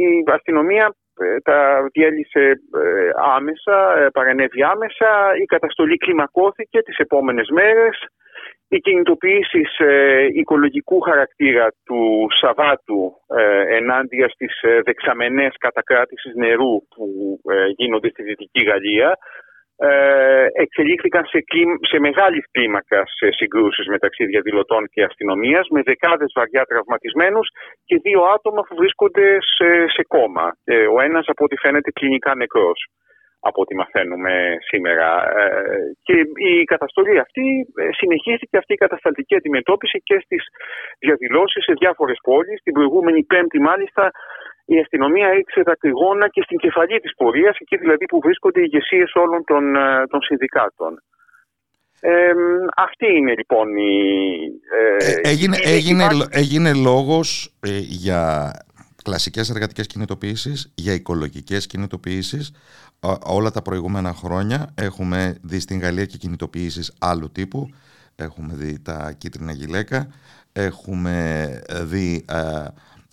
[0.05, 1.02] η αστυνομία ε,
[1.43, 5.35] τα διέλυσε ε, άμεσα, ε, παρενέβη άμεσα.
[5.41, 8.05] Η καταστολή κλιμακώθηκε τις επόμενες μέρες.
[8.67, 9.69] Οι κινητοποιήσεις
[10.33, 13.13] οικολογικού χαρακτήρα του Σαββάτου
[13.69, 14.53] ενάντια στις
[14.85, 17.39] δεξαμενές κατακράτησης νερού που
[17.75, 19.17] γίνονται στη Δυτική Γαλλία ε,
[20.53, 21.39] εξελίχθηκαν σε,
[21.81, 27.47] σε μεγάλη κλίμακα σε συγκρούσεις μεταξύ διαδηλωτών και αστυνομίας με δεκάδες βαριά τραυματισμένους
[27.85, 30.55] και δύο άτομα που βρίσκονται σε, σε κόμμα.
[30.63, 32.79] Ε, ο ένας από ό,τι φαίνεται κλινικά νεκρός
[33.49, 35.07] από ό,τι μαθαίνουμε σήμερα.
[35.39, 35.45] Ε,
[36.03, 36.15] και
[36.51, 37.45] η καταστολή αυτή
[37.75, 40.43] ε, συνεχίστηκε αυτή η κατασταλτική αντιμετώπιση και στις
[40.99, 42.61] διαδηλώσεις σε διάφορες πόλεις.
[42.63, 44.11] Την προηγούμενη πέμπτη μάλιστα
[44.65, 48.67] η αστυνομία έριξε τα κρυγόνα και στην κεφαλή της πορείας, εκεί δηλαδή που βρίσκονται οι
[48.71, 51.01] ηγεσίες όλων των, ε, των συνδικάτων.
[52.05, 52.31] Ε,
[52.75, 53.93] αυτή είναι λοιπόν η...
[54.99, 58.51] Ε, έγινε, έγινε, έγινε λόγος ε, για
[59.03, 62.51] κλασικές εργατικές κινητοποιήσεις, για οικολογικές κινητοποιήσεις.
[63.25, 67.69] όλα τα προηγούμενα χρόνια έχουμε δει στην Γαλλία και κινητοποιήσεις άλλου τύπου.
[68.15, 70.07] Έχουμε δει τα κίτρινα γυλαίκα,
[70.53, 71.47] έχουμε
[71.83, 72.25] δει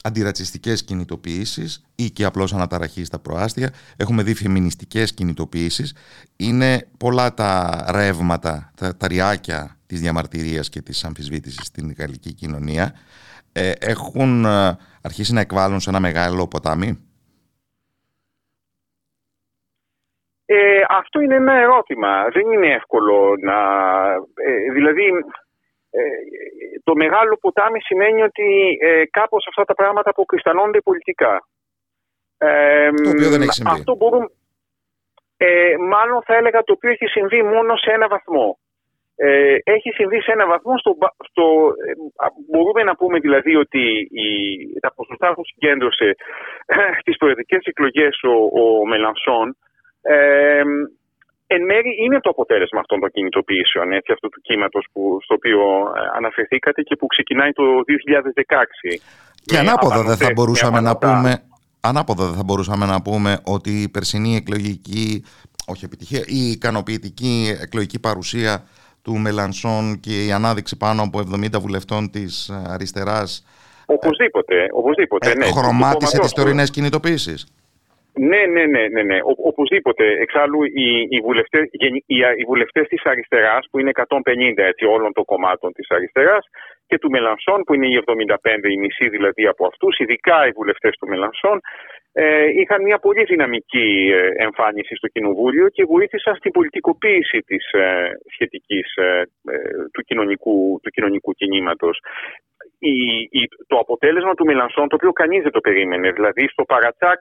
[0.04, 3.70] αντιρατσιστικές κινητοποιήσεις ή και απλώς αναταραχής στα προάστια.
[3.96, 5.96] Έχουμε δει φεμινιστικές κινητοποιήσεις.
[6.36, 12.92] Είναι πολλά τα ρεύματα, τα, τα ριάκια της διαμαρτυρίας και της αμφισβήτησης στην γαλλική κοινωνία.
[13.52, 17.04] Ε, έχουν ε, αρχίσει να εκβάλλουν σε ένα μεγάλο ποτάμι.
[20.44, 22.08] Ε, αυτό είναι ένα ερώτημα.
[22.32, 23.54] Δεν είναι εύκολο να...
[24.34, 25.02] Ε, δηλαδή,
[25.90, 26.02] ε,
[26.84, 31.46] το μεγάλο ποτάμι σημαίνει ότι ε, κάπως αυτά τα πράγματα αποκρισταλώνται πολιτικά.
[32.38, 33.70] Ε, το οποίο δεν έχει συμβεί.
[33.70, 34.26] Αυτό μπορούμε,
[35.36, 38.58] ε, μάλλον θα έλεγα το οποίο έχει συμβεί μόνο σε ένα βαθμό.
[39.22, 40.96] Ε, έχει συμβεί σε ένα βαθμό στο,
[41.28, 41.44] στο
[41.86, 41.92] ε,
[42.50, 44.28] μπορούμε να πούμε δηλαδή ότι η,
[44.80, 46.16] τα ποσοστά που συγκέντρωσε
[47.00, 49.56] στις προεδρικές εκλογές ο, ο Μελανσόν
[50.02, 50.62] ε,
[51.54, 55.58] εν μέρει είναι το αποτέλεσμα αυτών των κινητοποιήσεων, έτσι, αυτού του κύματος που, στο οποίο
[55.58, 57.64] ε, αναφερθήκατε και που ξεκινάει το
[58.92, 59.00] 2016.
[59.44, 61.42] Και ανάποδα δεν θα μπορούσαμε να πούμε...
[61.82, 65.24] Ανάποδα δεν θα μπορούσαμε να πούμε ότι η περσινή εκλογική,
[65.66, 68.64] όχι επιτυχία, η ικανοποιητική εκλογική παρουσία
[69.02, 73.44] του Μελανσόν και η ανάδειξη πάνω από 70 βουλευτών της αριστεράς
[73.94, 75.46] Οπωσδήποτε, οπωσδήποτε, ναι.
[75.46, 77.46] Χρωμάτισε τις τωρινές κινητοποίησεις.
[78.28, 79.18] Ναι, ναι, ναι, ναι, ναι.
[79.30, 80.04] Ο, οπωσδήποτε.
[80.24, 85.24] Εξάλλου οι, οι, βουλευτές, οι, οι βουλευτές της αριστεράς που είναι 150 έτσι, όλων των
[85.24, 86.46] κομμάτων της αριστεράς
[86.86, 90.96] και του Μελανσόν που είναι οι 75, η μισή δηλαδή από αυτούς, ειδικά οι βουλευτές
[90.96, 91.60] του Μελανσόν,
[92.12, 98.10] ε, είχαν μια πολύ δυναμική ε, εμφάνιση στο Κοινοβούλιο και βοήθησαν στην πολιτικοποίηση της ε,
[98.32, 99.58] σχετικής ε, ε,
[99.92, 102.00] του, κοινωνικού, του κοινωνικού κινήματος
[102.80, 102.94] η,
[103.40, 106.10] η, το αποτέλεσμα του Μιλανσόν, το οποίο κανείς δεν το περίμενε.
[106.10, 107.20] Δηλαδή, στο Παρατσάκ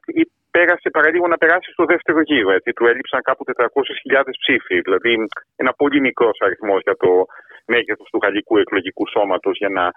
[0.51, 2.51] πέρασε παραλίγο να περάσει στο δεύτερο γύρο.
[2.51, 4.79] Έτσι, του έλειψαν κάπου 400.000 ψήφοι.
[4.79, 5.13] Δηλαδή,
[5.55, 7.25] ένα πολύ μικρός αριθμός για το
[7.65, 9.91] μέγεθος του γαλλικού εκλογικού σώματος για να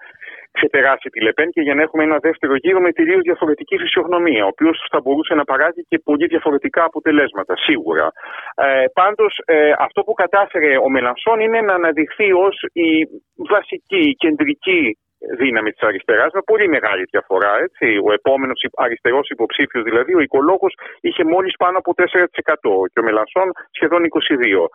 [0.51, 4.47] ξεπεράσει τη Λεπέν και για να έχουμε ένα δεύτερο γύρο με τελείως διαφορετική φυσιογνωμία, ο
[4.47, 8.11] οποίος θα μπορούσε να παράγει και πολύ διαφορετικά αποτελέσματα, σίγουρα.
[8.55, 12.89] Ε, Πάντως, ε, αυτό που κατάφερε ο Μελανσόν είναι να αναδειχθεί ως η
[13.35, 14.97] βασική, η κεντρική
[15.37, 17.53] δύναμη της αριστερά με πολύ μεγάλη διαφορά.
[17.63, 17.85] Έτσι.
[18.07, 23.51] Ο επόμενος αριστερός υποψήφιος, δηλαδή ο οικολόγος, είχε μόλις πάνω από 4% και ο Μελανσόν
[23.71, 24.69] σχεδόν 22%.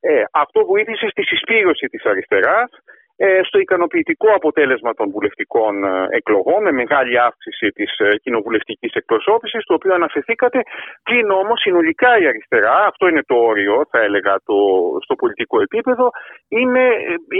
[0.00, 3.01] Ε, αυτό βοήθησε στη συσπήρωση της αριστεράς ε,
[3.44, 9.74] στο ικανοποιητικό αποτέλεσμα των βουλευτικών ε, εκλογών με μεγάλη αύξηση της ε, κοινοβουλευτικής εκπροσώπησης το
[9.74, 10.62] οποίο αναφερθήκατε
[11.02, 14.56] πλην όμως συνολικά η αριστερά αυτό είναι το όριο θα έλεγα το,
[15.02, 16.10] στο πολιτικό επίπεδο
[16.48, 16.84] είναι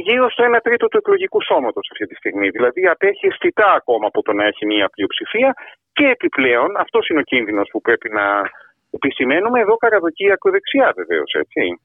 [0.07, 4.23] γύρω στο 1 τρίτο του εκλογικού σώματος αυτή τη στιγμή δηλαδή απέχει αισθητά ακόμα από
[4.23, 5.55] το να έχει μια πλειοψηφία
[5.93, 8.27] και επιπλέον αυτός είναι ο κίνδυνος που πρέπει να
[8.91, 11.37] επισημαίνουμε εδώ καραδοκεί η ακροδεξιά βεβαίως.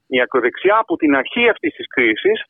[0.07, 2.43] Η ακροδεξιά από την αρχή αυτής της κρίσης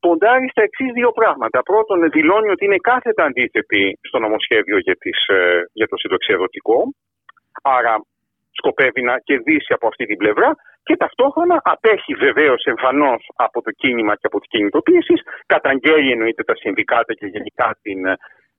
[0.00, 1.62] ποντάρει στα εξής δύο πράγματα.
[1.62, 6.78] Πρώτον, δηλώνει ότι είναι κάθετα αντίθετη στο νομοσχέδιο για, τις, ε, για το συντοξιαδοτικό.
[7.62, 7.94] Άρα
[8.58, 10.50] σκοπεύει να κερδίσει από αυτή την πλευρά
[10.82, 15.20] και ταυτόχρονα απέχει βεβαίως εμφανώς από το κίνημα και από τις κινητοποίησεις.
[15.46, 18.00] Καταγγέλει εννοείται τα συνδικάτα και γενικά την,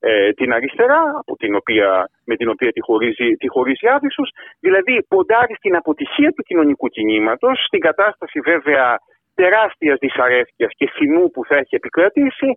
[0.00, 4.30] ε, την αριστερά, από την οποία, με την οποία τη χωρίζει, τη χωρίζει άβυσος.
[4.60, 8.98] Δηλαδή ποντάρει στην αποτυχία του κοινωνικού κινήματος, στην κατάσταση βέβαια
[9.40, 12.48] τεράστια δυσαρέσκεια και φινού που θα έχει επικρατήσει,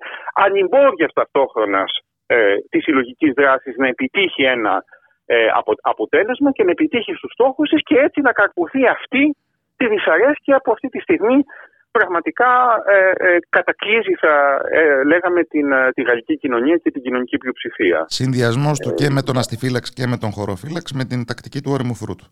[0.45, 1.83] ανυμπόριας ταυτόχρονα
[2.25, 4.73] ε, της συλλογικής δράσης να επιτύχει ένα
[5.25, 5.35] ε,
[5.81, 9.23] αποτέλεσμα και να επιτύχει στους στόχους της και έτσι να καρπουθεί αυτή
[9.77, 11.37] τη δυσαρέσκεια που αυτή τη στιγμή
[11.91, 12.51] πραγματικά
[12.95, 14.33] ε, ε, κατακλείζει, θα
[14.71, 18.05] ε, λέγαμε, την, τη γαλλική κοινωνία και την κοινωνική πλειοψηφία.
[18.07, 21.95] Συνδυασμός του και με τον αστιφύλαξ και με τον χωροφύλαξ με την τακτική του όριμου
[21.95, 22.25] φρούτου.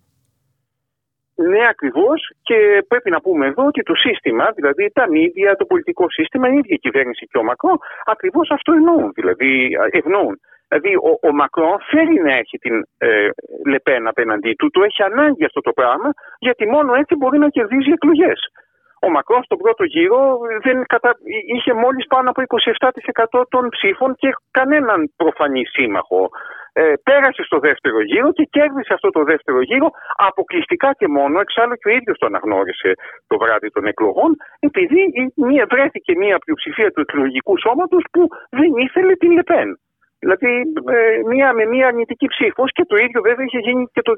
[1.47, 2.31] Ναι, ακριβώς.
[2.41, 6.57] Και πρέπει να πούμε εδώ ότι το σύστημα, δηλαδή τα μίδια, το πολιτικό σύστημα, η
[6.57, 9.11] ίδια η κυβέρνηση και ο Μακρό, ακριβώς αυτό εννοούν.
[9.15, 10.39] Δηλαδή, ευνοούν.
[10.67, 13.29] Δηλαδή, ο, ο Μακρόν θέλει να έχει την ε,
[13.65, 16.09] Λεπέν απέναντί του, το έχει ανάγκη αυτό το πράγμα,
[16.39, 18.39] γιατί μόνο έτσι μπορεί να κερδίζει εκλογές.
[19.01, 21.15] Ο Μακρόν στον πρώτο γύρο δεν κατα...
[21.55, 22.41] είχε μόλις πάνω από
[23.39, 26.29] 27% των ψήφων και κανέναν προφανή σύμμαχο
[26.73, 31.75] ε, πέρασε στο δεύτερο γύρο και κέρδισε αυτό το δεύτερο γύρο αποκλειστικά και μόνο, εξάλλου
[31.75, 32.93] και ο ίδιος το αναγνώρισε
[33.27, 35.01] το βράδυ των εκλογών, επειδή
[35.35, 39.79] μία, βρέθηκε μια πλειοψηφία του εκλογικού σώματος που δεν ήθελε την Λεπέν.
[40.19, 40.53] Δηλαδή
[40.95, 44.13] ε, μία, με μία αρνητική ψήφος και το ίδιο βέβαια είχε γίνει και το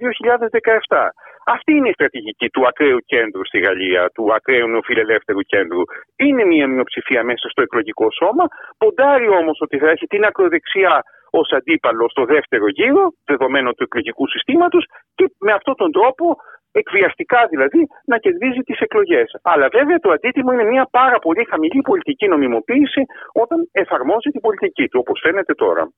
[0.88, 1.08] 2017.
[1.46, 5.82] Αυτή είναι η στρατηγική του ακραίου κέντρου στη Γαλλία, του ακραίου νεοφιλελεύθερου κέντρου.
[6.16, 8.46] Είναι μία μειοψηφία μέσα στο εκλογικό σώμα.
[8.78, 14.28] Ποντάρει όμως ότι θα έχει την ακροδεξιά ως αντίπαλο στο δεύτερο γύρο, δεδομένο του εκλογικού
[14.28, 14.86] συστήματος,
[15.16, 16.36] και με αυτόν τον τρόπο
[16.72, 19.40] εκβιαστικά δηλαδή, να κερδίζει τις εκλογές.
[19.42, 23.02] Αλλά βέβαια το αντίτιμο είναι μια πάρα πολύ χαμηλή πολιτική νομιμοποίηση
[23.34, 25.92] όταν εφαρμόζει την πολιτική του, όπως φαίνεται τώρα.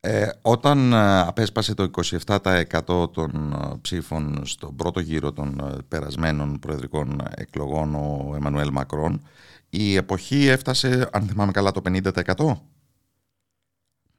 [0.00, 1.90] Ε, όταν ε, απέσπασε το
[2.36, 9.26] 27% των ε, ψήφων στον πρώτο γύρο των ε, περασμένων προεδρικών εκλογών ο Εμμανουέλ Μακρόν,
[9.70, 12.00] η εποχή έφτασε, αν θυμάμαι καλά, το 50%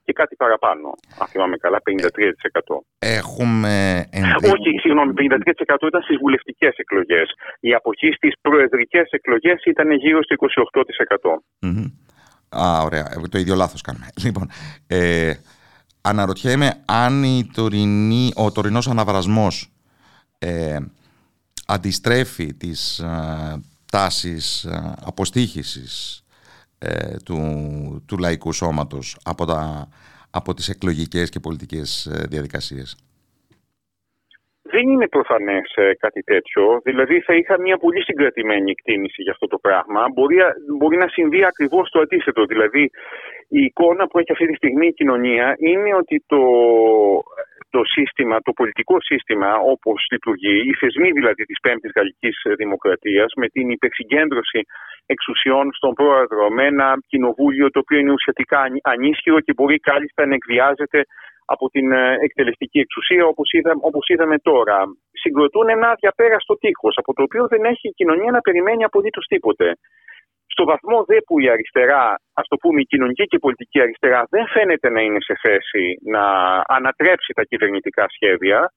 [0.07, 0.87] και κάτι παραπάνω.
[1.19, 2.75] Αν θυμάμαι καλά, 53%.
[2.99, 3.73] Έχουμε.
[4.53, 7.27] Όχι, συγγνώμη, 53% ήταν στις βουλευτικές εκλογές.
[7.59, 11.41] Η αποχή στις προεδρικές εκλογές ήταν γύρω στο 28%.
[11.65, 11.87] Mm-hmm.
[12.61, 13.05] Α, ωραία.
[13.13, 14.07] Ε, το ίδιο λάθος κάνουμε.
[14.25, 14.49] Λοιπόν,
[14.87, 15.33] ε,
[16.01, 19.71] αναρωτιέμαι αν η τωρινή, ο τωρινός αναβρασμός
[20.39, 20.77] ε,
[21.65, 26.23] αντιστρέφει τις ε, τάσεις ε, αποστήχησης
[26.79, 27.39] ε, του,
[28.07, 29.87] του λαϊκού σώματος από, τα,
[30.31, 32.97] από τις εκλογικές και πολιτικές ε, διαδικασίες;
[34.61, 36.81] Δεν είναι προφανές ε, κάτι τέτοιο.
[36.83, 40.01] Δηλαδή, θα είχα μια πολύ συγκρατημένη εκτίμηση για αυτό το πράγμα.
[40.13, 40.35] Μπορεί,
[40.77, 42.45] μπορεί να συμβεί ακριβώς το αντίθετο.
[42.45, 42.91] Δηλαδή,
[43.47, 46.41] η εικόνα που έχει αυτή τη στιγμή η κοινωνία είναι ότι το,
[47.69, 53.47] το σύστημα, το πολιτικό σύστημα όπως λειτουργεί, οι θεσμοί δηλαδή της Πέμπτης Γαλλικής Δημοκρατίας, με
[53.47, 54.61] την υπερσυγκέντρωση
[55.05, 60.33] εξουσιών στον πρόεδρο, με ένα κοινοβούλιο το οποίο είναι ουσιαστικά ανίσχυρο και μπορεί κάλλιστα να
[60.33, 61.01] εκβιάζεται
[61.53, 64.77] από την ε, εκτελεστική εξουσία όπως, είδα, όπως είδαμε τώρα.
[65.11, 69.67] Συγκροτούν ένα διαπέραστο τείχος από το οποίο δεν έχει η κοινωνία να περιμένει απολύτως τίποτε.
[70.57, 72.03] Στο βαθμό δε που η αριστερά,
[72.33, 75.97] ας το πούμε η κοινωνική και η πολιτική αριστερά, δεν φαίνεται να είναι σε θέση
[76.03, 76.23] να
[76.67, 78.71] ανατρέψει τα κυβερνητικά σχέδια,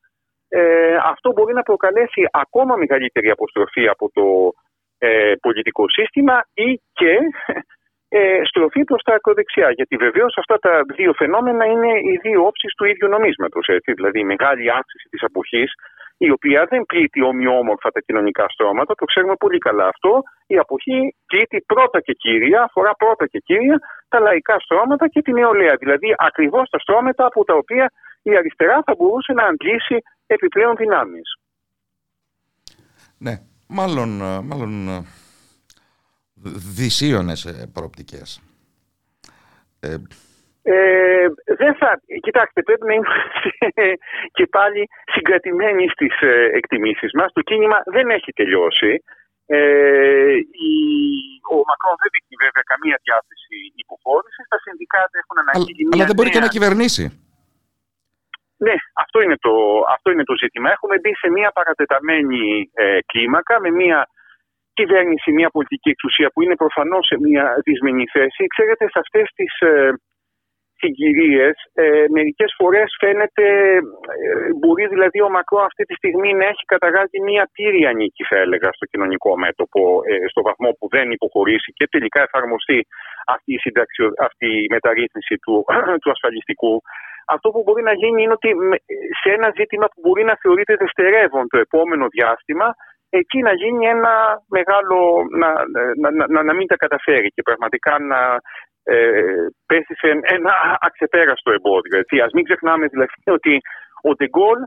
[0.49, 4.27] ε, αυτό μπορεί να προκαλέσει ακόμα μεγαλύτερη αποστροφή από το
[4.99, 7.19] ε, πολιτικό σύστημα ή και
[8.09, 9.71] ε, στροφή προς τα ακροδεξιά.
[9.71, 13.67] Γιατί βεβαίως αυτά τα δύο φαινόμενα είναι οι δύο όψεις του ίδιου νομίσματος.
[13.85, 15.73] Δηλαδή, η μεγάλη αύξηση της αποχής,
[16.27, 20.23] η οποία δεν πλήττει ομοιόμορφα τα κοινωνικά στρώματα, το ξέρουμε πολύ καλά αυτό.
[20.47, 25.35] Η αποχή πλήττει πρώτα και κύρια, αφορά πρώτα και κύρια τα λαϊκά στρώματα και την
[25.35, 25.77] νεολαία.
[25.79, 27.93] Δηλαδή, ακριβώς τα στρώματα από τα οποία
[28.23, 29.97] η αριστερά θα μπορούσε να αντλήσει
[30.27, 31.29] επιπλέον δυνάμεις.
[33.19, 33.35] Ναι,
[33.67, 35.05] μάλλον, ε, μάλλον ε,
[36.77, 38.41] δυσίωνες ε, προοπτικές.
[39.81, 39.97] Ε,
[40.63, 41.27] ε,
[41.61, 43.51] δεν θα, κοιτάξτε, πρέπει να είμαστε
[44.37, 46.15] και πάλι συγκρατημένοι στις
[46.53, 47.33] εκτιμήσεις μας.
[47.33, 49.03] Το κίνημα δεν έχει τελειώσει.
[49.47, 50.35] Ε,
[50.69, 50.73] η,
[51.55, 54.45] ο Μακρόν δεν δείχνει βέβαια καμία διάθεση υποχώρησης.
[54.53, 55.83] Τα συνδικάτα έχουν αναγγείλει.
[55.85, 57.05] Αλλά, αλλά δεν μπορεί και να κυβερνήσει.
[58.67, 59.55] Ναι, αυτό είναι, το,
[59.97, 60.69] αυτό είναι το ζήτημα.
[60.71, 63.99] Έχουμε μπει σε μια παρατεταμένη ε, κλίμακα με μια
[64.73, 68.47] κυβέρνηση, μια πολιτική εξουσία που είναι προφανώς σε μια δυσμενή θέση.
[68.55, 69.93] Ξέρετε, σε αυτές τις ε,
[70.81, 73.81] συγκυρίες ε, μερικές φορές φαίνεται, ε,
[74.61, 78.69] μπορεί δηλαδή ο Μακρό αυτή τη στιγμή να έχει καταγάγει μια πύρια νίκη θα έλεγα
[78.73, 82.87] στο κοινωνικό μέτωπο ε, στο βαθμό που δεν υποχωρήσει και τελικά εφαρμοστεί
[83.27, 85.55] αυτή η, συνταξιο, αυτή η μεταρρύθμιση του,
[86.03, 86.75] του ασφαλιστικού.
[87.35, 88.51] Αυτό που μπορεί να γίνει είναι ότι
[89.21, 92.69] σε ένα ζήτημα που μπορεί να θεωρείται δευτερεύον το επόμενο διάστημα
[93.11, 94.99] εκεί να γίνει ένα μεγάλο,
[95.41, 95.49] να,
[96.01, 98.21] να, να, να μην τα καταφέρει και πραγματικά να
[98.95, 99.01] ε,
[99.67, 101.99] πέσει σε ένα αξεπέραστο εμπόδιο.
[101.99, 102.21] Έτσι.
[102.21, 103.61] Ας μην ξεχνάμε δηλαδή ότι
[104.09, 104.61] ο Ντεγκόλ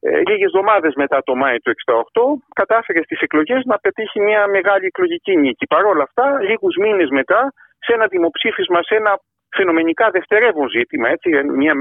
[0.00, 4.86] ε, λίγες εβδομάδες μετά το Μάιο του 1968 κατάφερε στις εκλογές να πετύχει μια μεγάλη
[4.86, 5.66] εκλογική νίκη.
[5.66, 9.12] Παρ' όλα αυτά, λίγους μήνες μετά, σε ένα δημοψήφισμα, σε ένα
[9.56, 11.28] φαινομενικά δευτερεύον ζήτημα, έτσι,
[11.60, 11.74] μια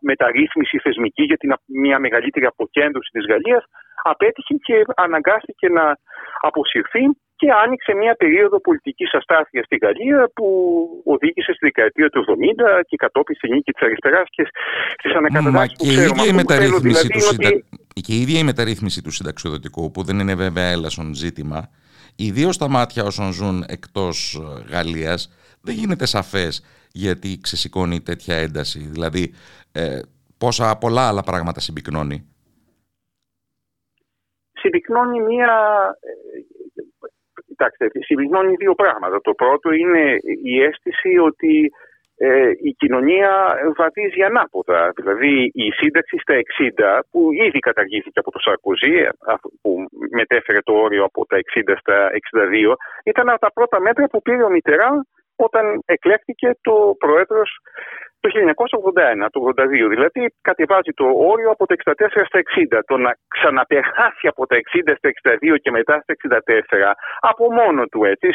[0.00, 3.64] μεταρρύθμιση θεσμική για την, μια μεγαλύτερη αποκέντρωση της Γαλλίας,
[4.02, 5.96] απέτυχε και αναγκάστηκε να
[6.40, 7.04] αποσυρθεί
[7.36, 10.46] και άνοιξε μια περίοδο πολιτικής αστάθειας στη Γαλλία που
[11.04, 14.42] οδήγησε στη δεκαετία του 70 και κατόπιν στη νίκη της αριστεράς και
[14.98, 16.22] στις ανακατατάσεις που ξέρουμε.
[16.26, 20.68] Η μεταρρύθμιση δηλαδή, του Και η ίδια η μεταρρύθμιση του συνταξιοδοτικού που δεν είναι βέβαια
[20.70, 21.70] έλασον ζήτημα
[22.16, 25.20] ιδίως στα μάτια όσων ζουν εκτός Γαλλίας
[25.66, 28.78] δεν γίνεται σαφές γιατί ξεσηκώνει τέτοια ένταση.
[28.78, 29.34] Δηλαδή,
[29.72, 30.00] ε,
[30.38, 32.28] πόσα πολλά άλλα πράγματα συμπυκνώνει.
[34.52, 35.50] Συμπυκνώνει μία...
[37.56, 39.20] Ε, κοιτάξτε, συμπυκνώνει δύο πράγματα.
[39.20, 41.72] Το πρώτο είναι η αίσθηση ότι
[42.16, 43.30] ε, η κοινωνία
[43.76, 44.92] βαδίζει ανάποδα.
[44.96, 46.34] Δηλαδή η σύνταξη στα
[46.98, 49.08] 60 που ήδη καταργήθηκε από το Σαρκοζή ε,
[49.62, 52.10] που μετέφερε το όριο από τα 60 στα
[52.70, 57.58] 62 ήταν από τα πρώτα μέτρα που πήρε ο Μητερά όταν εκλέχθηκε το πρόεδρος
[58.26, 58.32] το
[59.24, 59.88] 1981, το 82.
[59.94, 61.92] Δηλαδή κατεβάζει το όριο από τα 64
[62.30, 62.40] στα
[62.76, 62.80] 60.
[62.86, 65.08] Το να ξαναπεράσει από τα 60 στα
[65.52, 68.28] 62 και μετά στα 64 από μόνο του έτσι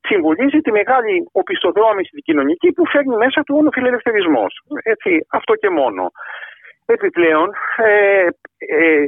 [0.00, 4.52] συμβολίζει τη μεγάλη οπισθοδρόμηση την κοινωνική που φέρνει μέσα του ο φιλελευθερισμός.
[4.82, 6.10] Έτσι, αυτό και μόνο.
[6.86, 9.06] Επιπλέον, ε, ε,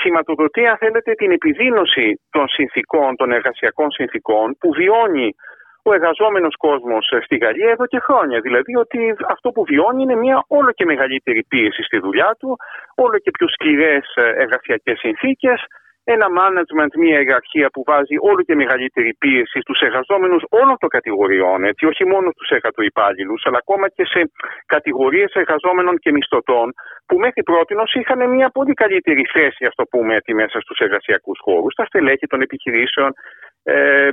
[0.00, 5.34] σηματοδοτεί αν θέλετε την επιδείνωση των συνθήκων, των εργασιακών συνθήκων που βιώνει
[5.82, 8.40] ο εργαζόμενος κόσμος στη Γαλλία εδώ και χρόνια.
[8.40, 12.56] Δηλαδή ότι αυτό που βιώνει είναι μια όλο και μεγαλύτερη πίεση στη δουλειά του,
[12.94, 15.64] όλο και πιο σκληρές εργασιακές συνθήκες,
[16.04, 21.64] ένα management, μια ιεραρχία που βάζει όλο και μεγαλύτερη πίεση στους εργαζόμενους όλων των κατηγοριών,
[21.64, 24.30] έτσι, όχι μόνο στους εργατοϊπάλληλους, αλλά ακόμα και σε
[24.66, 26.72] κατηγορίες εργαζόμενων και μισθωτών,
[27.06, 31.38] που μέχρι πρώτη είχαν μια πολύ καλύτερη θέση, ας το πούμε, έτσι, μέσα στους εργασιακούς
[31.42, 33.12] χώρους, στα στελέχη των επιχειρήσεων,
[33.62, 34.08] ε,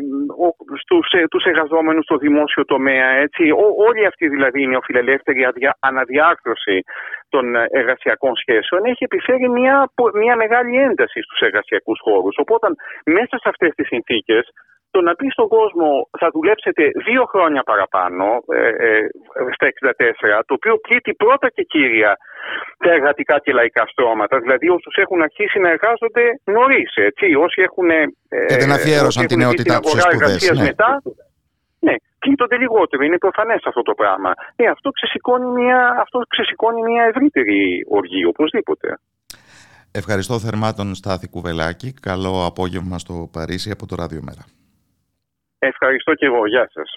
[0.81, 3.09] στους, ε, τους εργαζόμενους στο δημόσιο τομέα.
[3.09, 3.51] Έτσι.
[3.51, 5.47] Ό, όλη αυτή δηλαδή η νεοφιλελεύθερη
[5.79, 6.83] αναδιάρθρωση
[7.29, 12.35] των εργασιακών σχέσεων έχει επιφέρει μια, μια μεγάλη ένταση στους εργασιακούς χώρους.
[12.37, 12.67] Οπότε
[13.05, 14.49] μέσα σε αυτές τις συνθήκες
[14.91, 18.25] το να πει στον κόσμο θα δουλέψετε δύο χρόνια παραπάνω
[18.57, 19.07] ε, ε,
[19.55, 19.67] στα
[20.39, 22.17] 64, το οποίο πλήττει πρώτα και κύρια
[22.83, 27.89] τα εργατικά και λαϊκά στρώματα, δηλαδή όσους έχουν αρχίσει να εργάζονται νωρίς, έτσι, όσοι έχουν.
[27.89, 28.05] Ε,
[28.47, 29.91] και δεν αφιέρωσαν την νεότητά τους
[30.37, 30.61] σε ναι.
[30.61, 31.01] μετά.
[31.79, 33.03] Ναι, πλήττονται λιγότερο.
[33.03, 34.33] Είναι προφανές αυτό το πράγμα.
[34.55, 38.87] Ε, αυτό, ξεσηκώνει μια, αυτό ξεσηκώνει μια ευρύτερη οργή, οπωσδήποτε.
[39.91, 41.93] Ευχαριστώ θερμά τον Στάθη Κουβελάκη.
[41.93, 44.43] Καλό απόγευμα στο Παρίσι από το Ράδιο Μέρα.
[45.59, 46.47] Ευχαριστώ και εγώ.
[46.47, 46.89] Γεια σας.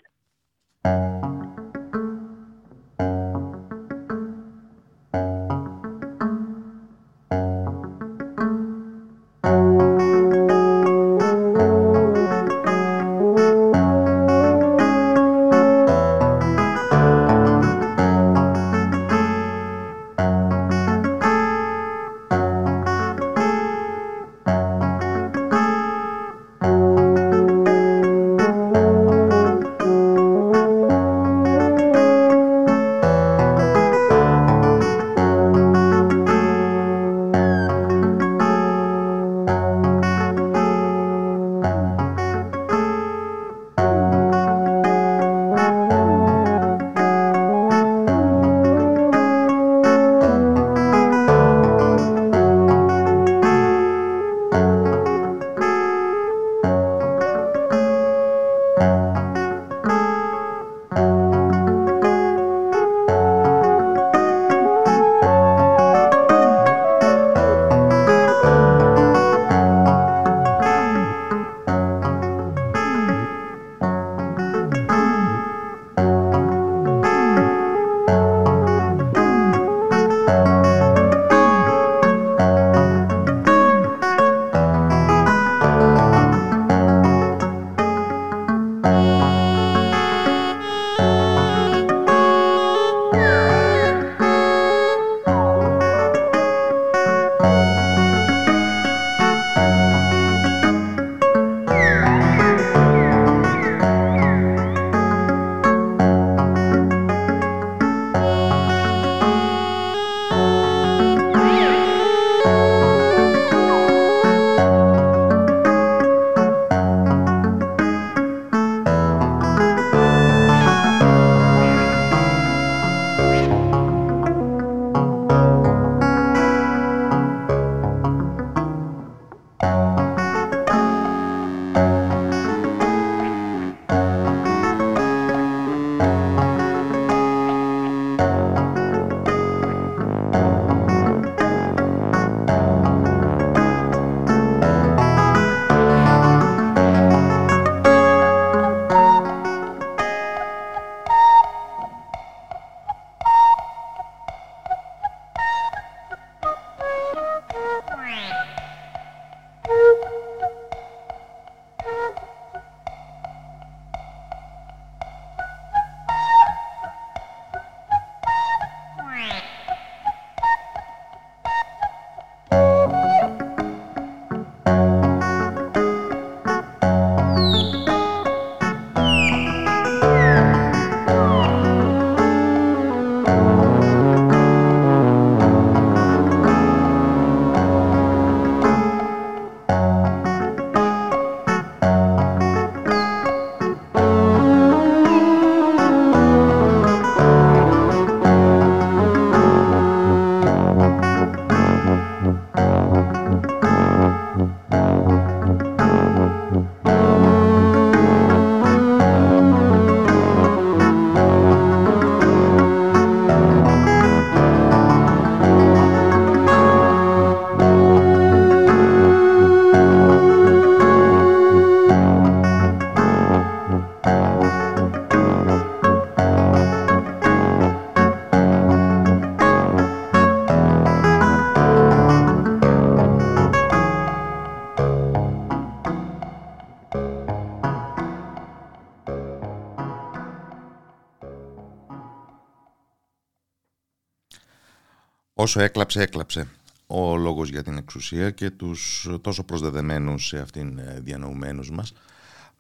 [245.43, 246.49] Όσο έκλαψε έκλαψε
[246.87, 251.93] ο λόγος για την εξουσία και τους τόσο προσδεδεμένους σε αυτήν ε, διανοουμένους μας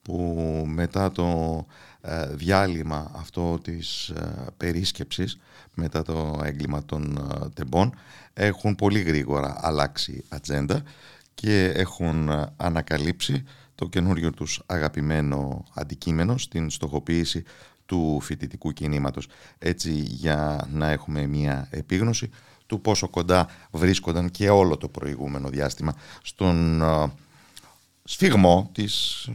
[0.02, 0.14] που
[0.66, 1.26] μετά το
[2.00, 5.38] ε, διάλειμμα αυτό της ε, περίσκεψης
[5.74, 7.94] μετά το έγκλημα των τεμπών
[8.32, 10.82] έχουν πολύ γρήγορα αλλάξει ατζέντα
[11.34, 17.44] και έχουν ανακαλύψει το καινούριο τους αγαπημένο αντικείμενο στην στοχοποίηση
[17.86, 19.28] του φοιτητικού κινήματος.
[19.58, 22.30] Έτσι για να έχουμε μια επίγνωση
[22.72, 26.82] του πόσο κοντά βρίσκονταν και όλο το προηγούμενο διάστημα στον
[28.04, 29.28] σφιγμό της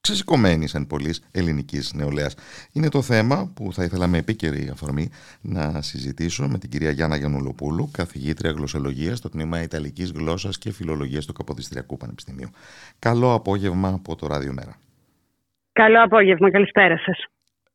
[0.00, 2.34] ξεσηκωμένης εν πολλής ελληνικής νεολαίας.
[2.72, 7.16] Είναι το θέμα που θα ήθελα με επίκαιρη αφορμή να συζητήσω με την κυρία Γιάννα
[7.16, 12.50] Γιαννουλοπούλου, καθηγήτρια γλωσσολογίας στο τμήμα Ιταλικής Γλώσσας και Φιλολογίας του Καποδιστριακού Πανεπιστημίου.
[12.98, 14.76] Καλό απόγευμα από το Ράδιο Μέρα.
[15.72, 17.24] Καλό απόγευμα, καλησπέρα σας.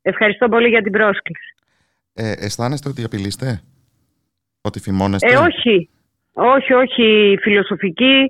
[0.01, 1.55] Ευχαριστώ πολύ για την πρόσκληση.
[2.13, 3.61] Ε, αισθάνεστε ότι απειλείστε;
[4.62, 5.34] Ότι φημώνεστε.
[5.34, 5.89] Ε, όχι.
[6.34, 7.38] Όχι, όχι.
[7.41, 8.26] Φιλοσοφική,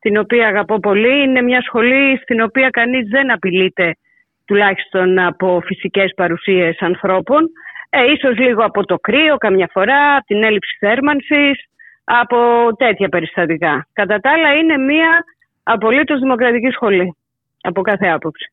[0.00, 3.96] την οποία αγαπώ πολύ, είναι μια σχολή στην οποία κανείς δεν απειλείται
[4.44, 7.48] τουλάχιστον από φυσικές παρουσίες ανθρώπων.
[7.90, 11.64] Ε, ίσως λίγο από το κρύο καμιά φορά, από την έλλειψη θέρμανσης,
[12.04, 12.36] από
[12.76, 13.86] τέτοια περιστατικά.
[13.92, 15.24] Κατά τα άλλα είναι μια
[15.62, 17.16] απολύτως δημοκρατική σχολή,
[17.60, 18.50] από κάθε άποψη.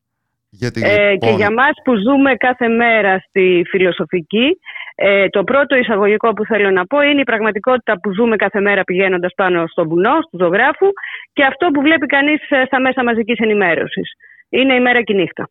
[0.50, 4.58] Γιατί, Ε, και λοιπόν, για μας που ζούμε κάθε μέρα στη φιλοσοφική,
[4.94, 8.84] ε, το πρώτο εισαγωγικό που θέλω να πω είναι η πραγματικότητα που ζούμε κάθε μέρα
[8.84, 10.86] πηγαίνοντας πάνω στον βουνό, του ζωγράφου
[11.32, 14.12] και αυτό που βλέπει κανείς ε, στα μέσα μαζικής ενημέρωσης.
[14.48, 15.48] Είναι η μέρα και η νύχτα.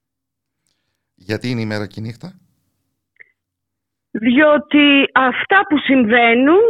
[1.15, 2.33] γιατί είναι η μέρα και η νύχτα;
[4.11, 6.63] Διότι αυτά που συμβαίνουν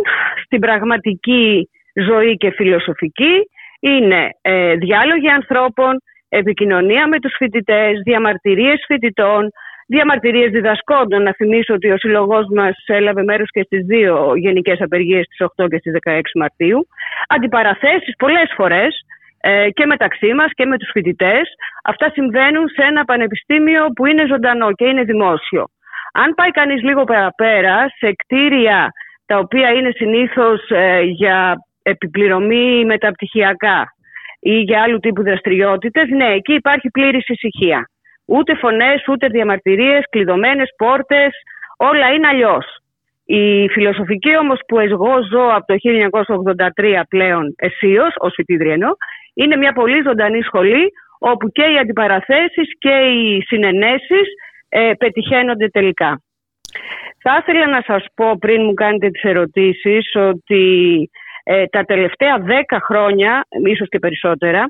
[0.45, 3.49] στην πραγματική ζωή και φιλοσοφική
[3.79, 9.49] είναι ε, διάλογοι ανθρώπων, επικοινωνία με τους φοιτητές, διαμαρτυρίες φοιτητών,
[9.87, 11.23] διαμαρτυρίες διδασκόντων.
[11.23, 15.67] Να θυμίσω ότι ο σύλλογός μας έλαβε μέρος και στις δύο γενικές απεργίες στις 8
[15.67, 16.87] και στις 16 Μαρτίου.
[17.27, 19.05] Αντιπαραθέσεις πολλές φορές
[19.41, 21.49] ε, και μεταξύ μας και με τους φοιτητές.
[21.83, 25.65] Αυτά συμβαίνουν σε ένα πανεπιστήμιο που είναι ζωντανό και είναι δημόσιο.
[26.13, 28.91] Αν πάει κανείς λίγο παραπέρα σε κτίρια
[29.25, 33.93] τα οποία είναι συνήθως ε, για επιπληρωμή μεταπτυχιακά
[34.39, 37.89] ή για άλλου τύπου δραστηριότητες, ναι, εκεί υπάρχει πλήρης ησυχία.
[38.25, 41.31] Ούτε φωνές, ούτε διαμαρτυρίες, κλειδωμένες πόρτες,
[41.77, 42.65] όλα είναι αλλιώς.
[43.25, 45.75] Η φιλοσοφική όμως που εγώ ζω από το
[46.75, 48.91] 1983 πλέον αισίως, ως φοιτήτρια εννοώ,
[49.33, 54.27] είναι μια πολύ ζωντανή σχολή όπου και οι αντιπαραθέσεις και οι συνενέσεις
[54.69, 56.21] ε, πετυχαίνονται τελικά.
[57.21, 61.09] Θα ήθελα να σας πω πριν μου κάνετε τις ερωτήσεις ότι
[61.43, 64.67] ε, τα τελευταία δέκα χρόνια, ίσως και περισσότερα,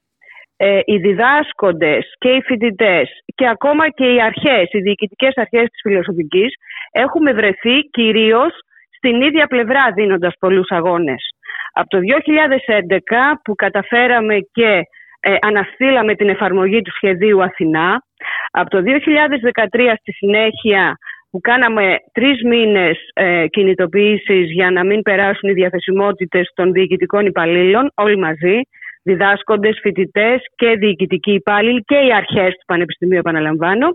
[0.58, 5.82] ε, οι διδάσκοντες και οι φοιτητές και ακόμα και οι αρχές, οι διοικητικές αρχές της
[5.82, 6.54] φιλοσοφικής
[6.91, 8.54] έχουμε βρεθεί κυρίως
[8.97, 11.30] στην ίδια πλευρά δίνοντας πολλούς αγώνες.
[11.74, 14.82] Από το 2011 που καταφέραμε και
[15.20, 18.04] ε, αναστήλαμε την εφαρμογή του σχεδίου Αθηνά,
[18.51, 20.97] από το 2013 στη συνέχεια
[21.32, 27.91] που κάναμε τρεις μήνες ε, κινητοποιήσεις για να μην περάσουν οι διαθεσιμότητες των διοικητικών υπαλλήλων,
[27.95, 28.60] όλοι μαζί,
[29.04, 33.88] διδάσκοντες, φοιτητές και διοικητικοί υπάλληλοι και οι αρχές του Πανεπιστημίου, επαναλαμβάνω,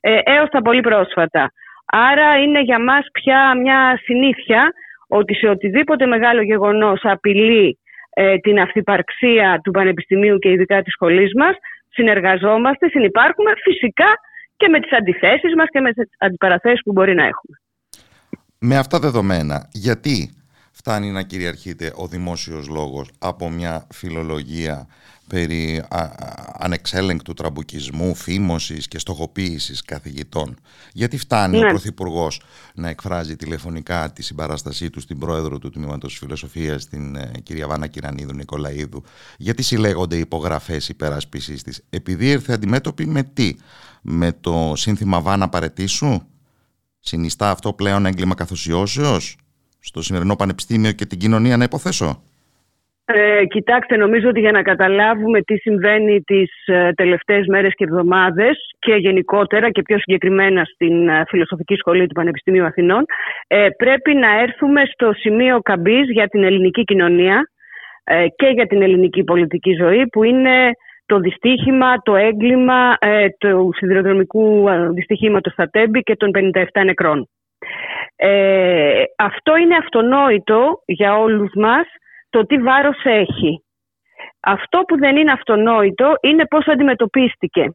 [0.00, 1.52] ε, έως τα πολύ πρόσφατα.
[1.86, 4.72] Άρα είναι για μας πια μια συνήθεια
[5.08, 7.78] ότι σε οτιδήποτε μεγάλο γεγονός απειλεί
[8.10, 11.56] ε, την αυθυπαρξία του Πανεπιστημίου και ειδικά της σχολής μας,
[11.88, 14.06] συνεργαζόμαστε, συνυπάρχουμε φυσικά
[14.56, 17.56] και με τις αντιθέσεις μας και με τις αντιπαραθέσεις που μπορεί να έχουμε.
[18.58, 20.30] Με αυτά δεδομένα, γιατί
[20.88, 24.86] φτάνει να κυριαρχείται ο δημόσιος λόγος από μια φιλολογία
[25.26, 26.10] περί α, α,
[26.58, 30.56] ανεξέλεγκτου τραμπουκισμού, φήμωσης και στοχοποίησης καθηγητών.
[30.92, 31.64] Γιατί φτάνει Ναι.
[31.64, 32.40] ο Πρωθυπουργός
[32.74, 37.86] να εκφράζει τηλεφωνικά τη συμπαράστασή του στην πρόεδρο του Τμήματος Φιλοσοφίας, την ε, κυρία Βάνα
[37.86, 39.02] Κυρανίδου Νικολαίδου;
[39.38, 43.54] Γιατί συλλέγονται υπογραφές υπεράσπισης της; Επειδή ήρθε αντιμέτωπη με τι;
[44.02, 46.20] Με το σύνθημα Βάνα παρετήσου.
[47.00, 49.36] Συνιστά αυτό πλέον έγκλημα καθοσιώσεως;
[49.90, 52.22] Στο σημερινό πανεπιστήμιο και την κοινωνία να υποθέσω.
[53.08, 58.56] Ε, κοιτάξτε, νομίζω ότι για να καταλάβουμε τι συμβαίνει τις ε, τελευταίες μέρες και εβδομάδες
[58.78, 63.04] και γενικότερα και πιο συγκεκριμένα στην ε, Φιλοσοφική Σχολή του Πανεπιστημίου Αθηνών
[63.46, 67.50] ε, πρέπει να έρθουμε στο σημείο καμπής για την ελληνική κοινωνία
[68.04, 70.70] ε, και για την ελληνική πολιτική ζωή που είναι
[71.06, 77.28] το δυστύχημα, το έγκλημα ε, του σιδηροδρομικού ε, δυστυχήματος στα Τέμπη και των 57 νεκρών.
[78.16, 81.86] Ε, αυτό είναι αυτονόητο για όλους μας
[82.30, 83.64] το τι βάρος έχει.
[84.40, 87.70] Αυτό που δεν είναι αυτονόητο είναι πώς αντιμετωπίστηκε.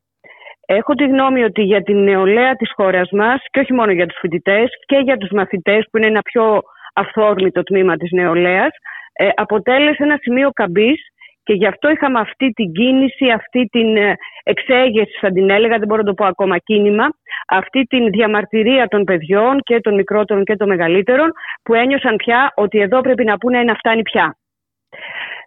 [0.65, 4.17] Έχω τη γνώμη ότι για την νεολαία της χώρας μας και όχι μόνο για τους
[4.19, 6.61] φοιτητές και για τους μαθητές που είναι ένα πιο
[6.93, 8.69] αυθόρμητο τμήμα της νεολαίας,
[9.13, 11.10] ε, αποτέλεσε ένα σημείο καμπής
[11.51, 15.87] και γι' αυτό είχαμε αυτή την κίνηση, αυτή την ε, εξέγεση, θα την έλεγα, δεν
[15.87, 17.07] μπορώ να το πω ακόμα κίνημα,
[17.47, 21.31] αυτή την διαμαρτυρία των παιδιών και των μικρότερων και των μεγαλύτερων,
[21.63, 24.37] που ένιωσαν πια ότι εδώ πρέπει να πούνε να φτάνει πια.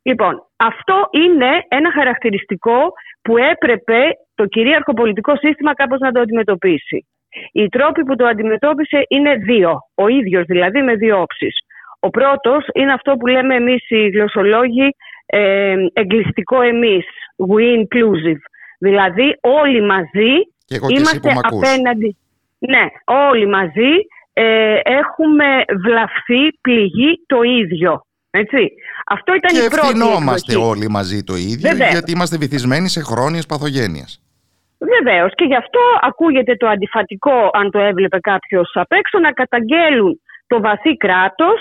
[0.03, 2.93] Λοιπόν, αυτό είναι ένα χαρακτηριστικό
[3.23, 4.01] που έπρεπε
[4.35, 7.07] το κυρίαρχο πολιτικό σύστημα κάπως να το αντιμετωπίσει.
[7.53, 11.57] Οι τρόποι που το αντιμετώπισε είναι δύο, ο ίδιος δηλαδή με δύο όψεις.
[12.01, 14.89] Ο πρώτος είναι αυτό που λέμε εμείς οι γλωσσολόγοι
[15.27, 17.05] ε, εγκλειστικό εμείς,
[17.37, 18.43] we inclusive.
[18.79, 20.33] Δηλαδή όλοι μαζί
[20.89, 22.17] είμαστε απέναντι.
[22.59, 23.93] Ναι, όλοι μαζί
[24.33, 28.07] ε, έχουμε βλαφθεί, πληγεί το ίδιο.
[28.31, 28.73] Έτσι.
[29.07, 31.91] Αυτό ήταν και η πρώτη ευθυνόμαστε όλοι μαζί το ίδιο Βεβαίως.
[31.91, 34.23] γιατί είμαστε βυθισμένοι σε χρόνιες παθογένειες.
[34.79, 35.33] Βεβαίως.
[35.35, 40.61] Και γι' αυτό ακούγεται το αντιφατικό, αν το έβλεπε κάποιος απ' έξω, να καταγγέλουν το
[40.61, 41.61] βαθύ κράτος,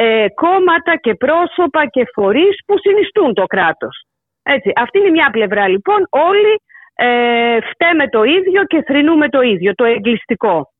[0.00, 4.04] ε, κόμματα και πρόσωπα και φορείς που συνιστούν το κράτος.
[4.42, 4.72] Έτσι.
[4.76, 6.06] Αυτή είναι μια πλευρά λοιπόν.
[6.10, 6.54] Όλοι
[6.94, 10.72] ε, φταίμε το ίδιο και θρυνούμε το ίδιο, το εγκλειστικό.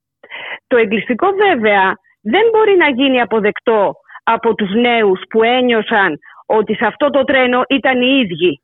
[0.67, 1.93] Το εγκλειστικό βέβαια
[2.23, 3.95] δεν μπορεί να γίνει αποδεκτό
[4.25, 8.61] από τους νέους που ένιωσαν ότι σε αυτό το τρένο ήταν οι ίδιοι.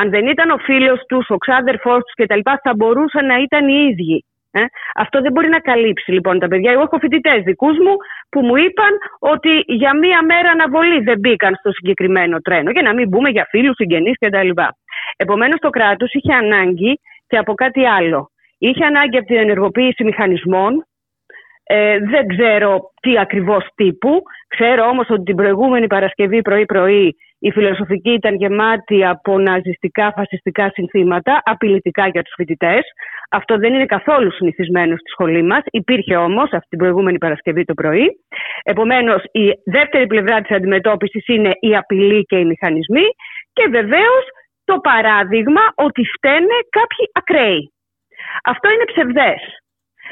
[0.00, 2.40] Αν δεν ήταν ο φίλος τους, ο ξάδερφός τους κτλ.
[2.62, 4.24] θα μπορούσαν να ήταν οι ίδιοι.
[4.54, 6.72] Ε; Αυτό δεν μπορεί να καλύψει λοιπόν τα παιδιά.
[6.72, 7.94] Εγώ έχω φοιτητές δικούς μου
[8.28, 12.70] που μου είπαν ότι για μία μέρα αναβολή δεν μπήκαν στο συγκεκριμένο τρένο.
[12.70, 14.50] Για να μην μπούμε για φίλους, συγγενείς κτλ.
[15.16, 18.30] Επομένως το κράτος είχε ανάγκη και από κάτι άλλο.
[18.58, 20.86] Είχε ανάγκη από την ενεργοποίηση μηχανισμών.
[21.64, 24.22] Ε, δεν ξέρω τι ακριβώς τύπου.
[24.48, 31.42] Ξέρω όμως ότι την προηγούμενη Παρασκευή πρωί-πρωί η φιλοσοφική ήταν γεμάτη από ναζιστικά, φασιστικά συνθήματα,
[31.44, 32.80] απειλητικά για τους φοιτητές.
[33.32, 35.62] Αυτό δεν είναι καθόλου συνηθισμένο στη σχολή μας.
[35.70, 38.06] Υπήρχε όμως αυτή την προηγούμενη Παρασκευή το πρωί.
[38.62, 43.06] Επομένως, η δεύτερη πλευρά της αντιμετώπισης είναι η απειλή και οι μηχανισμοί
[43.52, 44.24] και βεβαίως
[44.64, 47.72] το παράδειγμα ότι φταίνε κάποιοι ακραίοι.
[48.44, 49.40] Αυτό είναι ψευδές,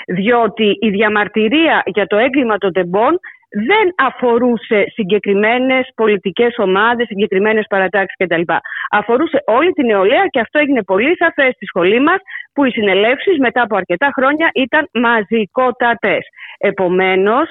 [0.06, 3.18] διότι η διαμαρτυρία για το έγκλημα των τεμπών
[3.50, 8.42] δεν αφορούσε συγκεκριμένες πολιτικές ομάδες, συγκεκριμένες παρατάξεις κτλ.
[8.90, 12.20] Αφορούσε όλη την νεολαία και αυτό έγινε πολύ σαφές στη σχολή μας
[12.55, 16.26] που οι συνελεύσεις μετά από αρκετά χρόνια ήταν μαζικότατες.
[16.59, 17.48] Επομένως,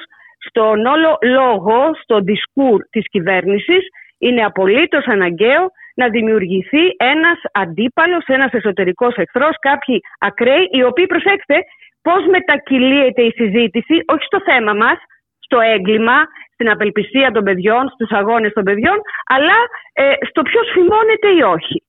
[0.47, 3.87] στον όλο λόγο, στο δισκούρ της κυβέρνησης,
[4.17, 11.55] είναι απολύτως αναγκαίο να δημιουργηθεί ένας αντίπαλος, ένας εσωτερικός εχθρός, κάποιοι ακραίοι, οι οποίοι, προσέξτε,
[12.01, 14.97] πώς μετακυλίεται η συζήτηση, όχι στο θέμα μας,
[15.39, 16.17] στο έγκλημα,
[16.53, 19.57] στην απελπισία των παιδιών, στους αγώνες των παιδιών, αλλά
[19.93, 21.83] ε, στο ποιος φημώνεται ή όχι.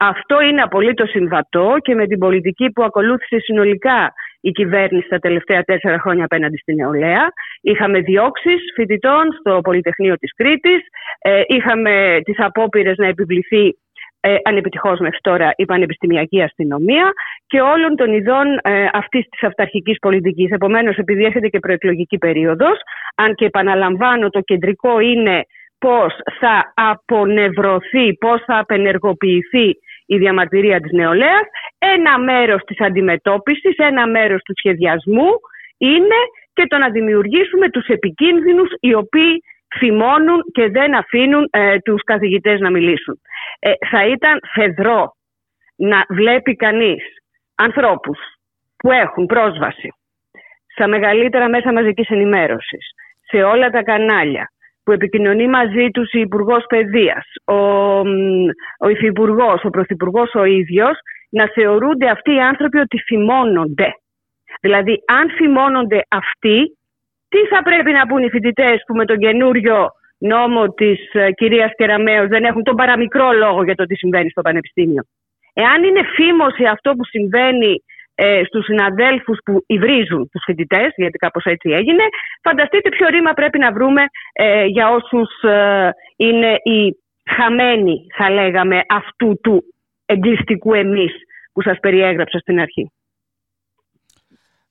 [0.00, 5.62] Αυτό είναι απολύτως συμβατό και με την πολιτική που ακολούθησε συνολικά η κυβέρνηση τα τελευταία
[5.62, 7.32] τέσσερα χρόνια απέναντι στην νεολαία.
[7.60, 10.80] Είχαμε διώξεις φοιτητών στο Πολυτεχνείο της Κρήτης,
[11.18, 13.76] ε, είχαμε τις απόπειρες να επιβληθεί
[14.20, 17.12] ε, ανεπιτυχώς μέχρι τώρα η πανεπιστημιακή αστυνομία
[17.46, 20.50] και όλων των ειδών ε, αυτής της αυταρχικής πολιτικής.
[20.50, 22.78] Επομένως, επειδή έρχεται και προεκλογική περίοδος,
[23.14, 25.42] αν και επαναλαμβάνω το κεντρικό είναι
[25.78, 29.78] πώς θα απονευρωθεί, πώς θα απενεργοποιηθεί
[30.08, 31.46] η διαμαρτυρία της νεολαίας,
[31.78, 35.30] ένα μέρος της αντιμετώπισης, ένα μέρος του σχεδιασμού
[35.78, 36.20] είναι
[36.52, 39.42] και το να δημιουργήσουμε τους επικίνδυνους οι οποίοι
[39.78, 43.20] φημώνουν και δεν αφήνουν ε, τους καθηγητές να μιλήσουν.
[43.58, 45.12] Ε, θα ήταν φεδρό
[45.76, 47.02] να βλέπει κανείς
[47.54, 48.18] ανθρώπους
[48.76, 49.88] που έχουν πρόσβαση
[50.74, 52.86] στα μεγαλύτερα μέσα μαζικής ενημέρωσης,
[53.28, 54.50] σε όλα τα κανάλια,
[54.88, 57.60] που επικοινωνεί μαζί τους η Υπουργός Παιδείας, ο,
[58.84, 60.96] ο Υφυπουργός, ο Πρωθυπουργός ο ίδιος,
[61.30, 63.90] να θεωρούνται αυτοί οι άνθρωποι ότι φημώνονται.
[64.60, 66.58] Δηλαδή, αν φημώνονται αυτοί,
[67.28, 71.70] τι θα πρέπει να πούν οι φοιτητές που με τον καινούριο νόμο της ε, κυρίας
[71.76, 75.02] Κεραμέως δεν έχουν τον παραμικρό λόγο για το τι συμβαίνει στο Πανεπιστήμιο;
[75.52, 77.82] Εάν είναι φήμωση αυτό που συμβαίνει
[78.20, 82.04] ε, στους συναδέλφους που υβρίζουν τους φοιτητές, γιατί κάπως έτσι έγινε,
[82.42, 84.02] φανταστείτε ποιο ρήμα πρέπει να βρούμε
[84.32, 86.96] ε, για όσους ε, είναι οι
[87.36, 89.64] χαμένοι, θα λέγαμε, αυτού του
[90.06, 91.12] εγκλειστικού εμείς
[91.52, 92.92] που σας περιέγραψα στην αρχή.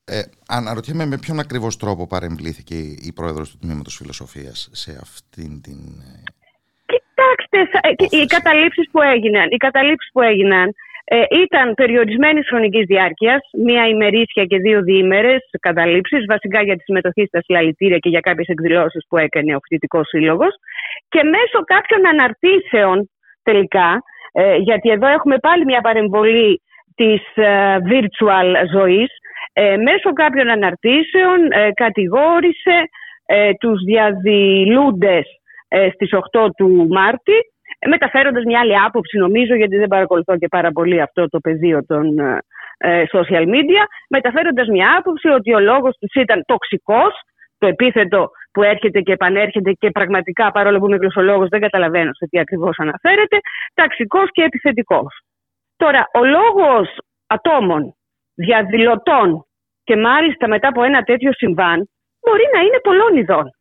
[0.06, 2.76] Ε, αναρωτιέμαι με ποιον ακριβώς τρόπο παρεμβλήθηκε
[3.10, 5.80] η πρόεδρος του Τμήματος Φιλοσοφίας σε αυτήν την...
[6.08, 6.24] Ε,
[6.94, 7.60] Κοιτάξτε,
[8.18, 10.74] οι καταλήψεις που έγιναν, οι καταλήψεις που έγιναν
[11.10, 17.26] ε, ήταν περιορισμένη χρονικής διάρκειας, μία ημερήσια και δύο διήμερες καταλήψεις, βασικά για τη συμμετοχή
[17.26, 20.54] στα συλλαλητήρια και για κάποιες εκδηλώσεις που έκανε ο Φοιτητικός Σύλλογος.
[21.10, 23.10] Και μέσω κάποιων αναρτήσεων
[23.44, 26.62] τελικά, ε, γιατί εδώ έχουμε πάλι μια παρεμβολή
[26.96, 29.10] της ε, virtual ζωής,
[29.54, 31.40] ε, μέσω κάποιων αναρτήσεων
[31.74, 32.90] κατηγόρησε
[33.30, 35.26] ε, τους διαδηλούντες
[35.68, 37.34] ε, στις 8 του Μάρτη
[37.86, 42.20] μεταφέροντας μια άλλη άποψη νομίζω γιατί δεν παρακολουθώ και πάρα πολύ αυτό το πεδίο των
[42.78, 47.14] ε, social media μεταφέροντας μια άποψη ότι ο λόγος τους ήταν τοξικός
[47.58, 52.28] το επίθετο που έρχεται και επανέρχεται και πραγματικά παρόλο που είμαι γλωσσολόγος δεν καταλαβαίνω σε
[52.30, 53.38] τι ακριβώς αναφέρεται
[53.74, 55.22] ταξικός και επιθετικός.
[55.76, 56.98] Τώρα, ο λόγος
[57.28, 57.96] ατόμων,
[58.34, 59.46] διαδηλωτών
[59.84, 63.57] και μάλιστα μετά από ένα τέτοιο συμβάν μπορεί να είναι πολλών ειδών.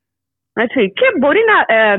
[0.64, 1.96] Έτσι, και μπορεί να ε,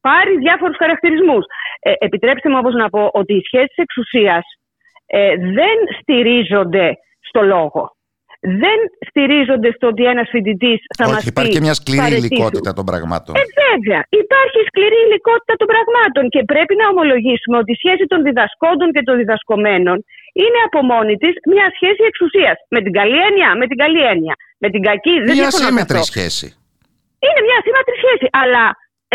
[0.00, 1.44] πάρει διάφορους χαρακτηρισμούς.
[1.80, 4.44] Ε, επιτρέψτε μου όπως να πω ότι οι σχέσεις εξουσίας
[5.06, 7.82] ε, δεν στηρίζονται στο λόγο
[8.62, 11.28] δεν στηρίζονται στο ότι ένας φοιτητής θα μας πει.
[11.34, 13.32] Υπάρχει και μια σκληρή υλικότητα των πραγμάτων.
[13.40, 14.00] Ε, βέβαια.
[14.24, 19.02] Υπάρχει σκληρή υλικότητα των πραγμάτων και πρέπει να ομολογήσουμε ότι η σχέση των διδασκόντων και
[19.08, 19.96] των διδασκομένων
[20.42, 22.56] είναι από μόνη της μια σχέση εξουσίας.
[22.74, 24.34] Με την καλή έννοια, με την καλή έννοια.
[24.62, 26.46] Με την κακή δεν Μια σύμμετρη σχέση.
[27.24, 28.26] Είναι μια σύμμετρη σχέση.
[28.42, 28.64] Αλλά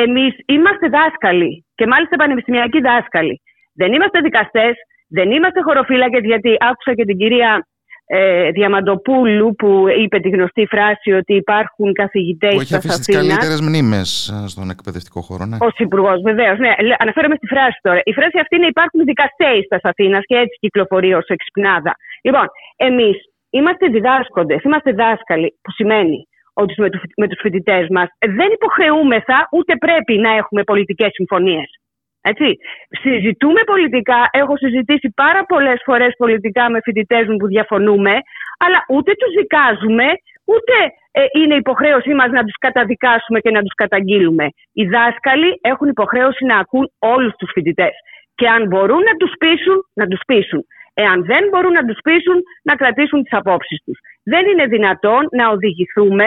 [0.06, 3.36] εμείς είμαστε δάσκαλοι και μάλιστα πανεπιστημιακοί δάσκαλοι.
[3.80, 4.74] Δεν είμαστε δικαστές,
[5.18, 7.68] δεν είμαστε χωροφύλακες, γιατί άκουσα και την κυρία
[8.08, 13.62] ε, Διαμαντοπούλου που είπε τη γνωστή φράση ότι υπάρχουν καθηγητές Που έχει αφήσει τις καλύτερες
[13.62, 15.46] μνήμες ε, στον εκπαιδευτικό χώρο.
[15.46, 15.58] Ναι.
[15.60, 16.58] Ω υπουργός, βεβαίως.
[16.60, 16.72] Ναι.
[16.98, 18.02] Αναφέρομαι στη φράση τώρα.
[18.04, 21.96] Η φράση αυτή είναι υπάρχουν δικαστές στα Αθήνας και έτσι κυκλοφορεί ως εξυπνάδα.
[22.24, 23.18] Λοιπόν, εμείς
[23.50, 26.28] είμαστε διδάσκοντες, είμαστε δάσκαλοι, που σημαίνει
[26.62, 26.74] ότι
[27.22, 31.70] με τους φοιτητές μας δεν υποχρεούμεθα ούτε πρέπει να έχουμε πολιτικές συμφωνίες.
[32.32, 32.48] Έτσι.
[33.02, 34.20] Συζητούμε πολιτικά.
[34.32, 38.14] Έχω συζητήσει πάρα πολλές φορές πολιτικά με φοιτητές μου που διαφωνούμε,
[38.64, 40.08] αλλά ούτε τους δικάζουμε,
[40.54, 40.76] ούτε
[41.12, 44.46] ε, είναι υποχρέωσή μας να τους καταδικάσουμε και να τους καταγγείλουμε.
[44.74, 47.94] Οι δάσκαλοι έχουν υποχρέωση να ακούν όλους τους φοιτητές.
[48.36, 50.66] Και αν μπορούν να τους πείσουν, να τους πείσουν.
[51.04, 54.00] Εάν δεν μπορούν να τους πείσουν, να κρατήσουν τις απόψεις τους.
[54.24, 56.26] Δεν είναι δυνατόν να οδηγηθούμε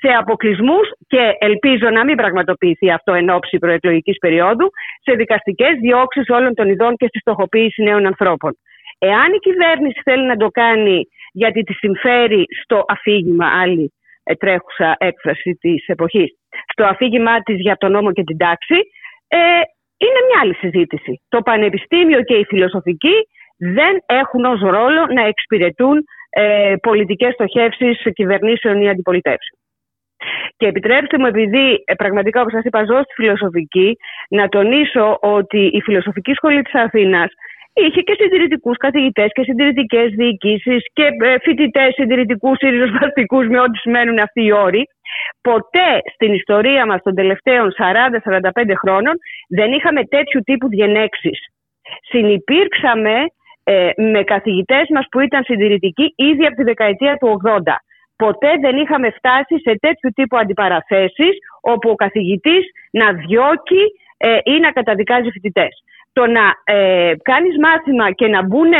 [0.00, 4.66] σε αποκλεισμούς και ελπίζω να μην πραγματοποιηθεί αυτό εν ώψη προεκλογικής περίοδου,
[5.02, 8.52] σε δικαστικές διώξεις όλων των ειδών και στη στοχοποίηση νέων ανθρώπων.
[8.98, 13.92] Εάν η κυβέρνηση θέλει να το κάνει γιατί της συμφέρει στο αφήγημα, άλλη
[14.24, 16.30] ε, τρέχουσα έκφραση της εποχής,
[16.72, 18.78] στο αφήγημά της για τον νόμο και την τάξη,
[19.28, 19.38] ε,
[20.04, 21.20] είναι μια άλλη συζήτηση.
[21.28, 23.16] Το πανεπιστήμιο και η φιλοσοφική
[23.70, 29.60] δεν έχουν ως ρόλο να εξυπηρετούν ε, πολιτικές στοχεύσεις κυβερνήσεων ή αντιπολιτεύσεων.
[30.56, 33.96] Και επιτρέψτε μου, επειδή ε, πραγματικά όπως σας είπα ζω στη φιλοσοφική,
[34.28, 37.30] να τονίσω ότι η Φιλοσοφική Σχολή της Αθήνας
[37.74, 43.78] είχε και συντηρητικούς καθηγητές και συντηρητικές διοικήσεις και ε, φοιτητές συντηρητικούς ή ριζοσπαστικού, με ό,τι
[43.78, 44.82] σημαίνουν αυτοί οι όροι.
[45.40, 49.14] Ποτέ στην ιστορία μας των τελευταίων 40-45 χρόνων
[49.48, 51.38] δεν είχαμε τέτοιου τύπου διενέξεις.
[52.08, 53.14] Συνυπήρξαμε
[53.64, 57.60] ε, με καθηγητές μας που ήταν συντηρητικοί ήδη από τη δεκαετία του 80
[58.16, 63.84] ποτέ δεν είχαμε φτάσει σε τέτοιου τύπου αντιπαραθέσεις όπου ο καθηγητής να διώκει
[64.16, 65.72] ε, ή να καταδικάζει φοιτητές.
[66.12, 68.72] Το να ε, κάνεις μάθημα και να μπουν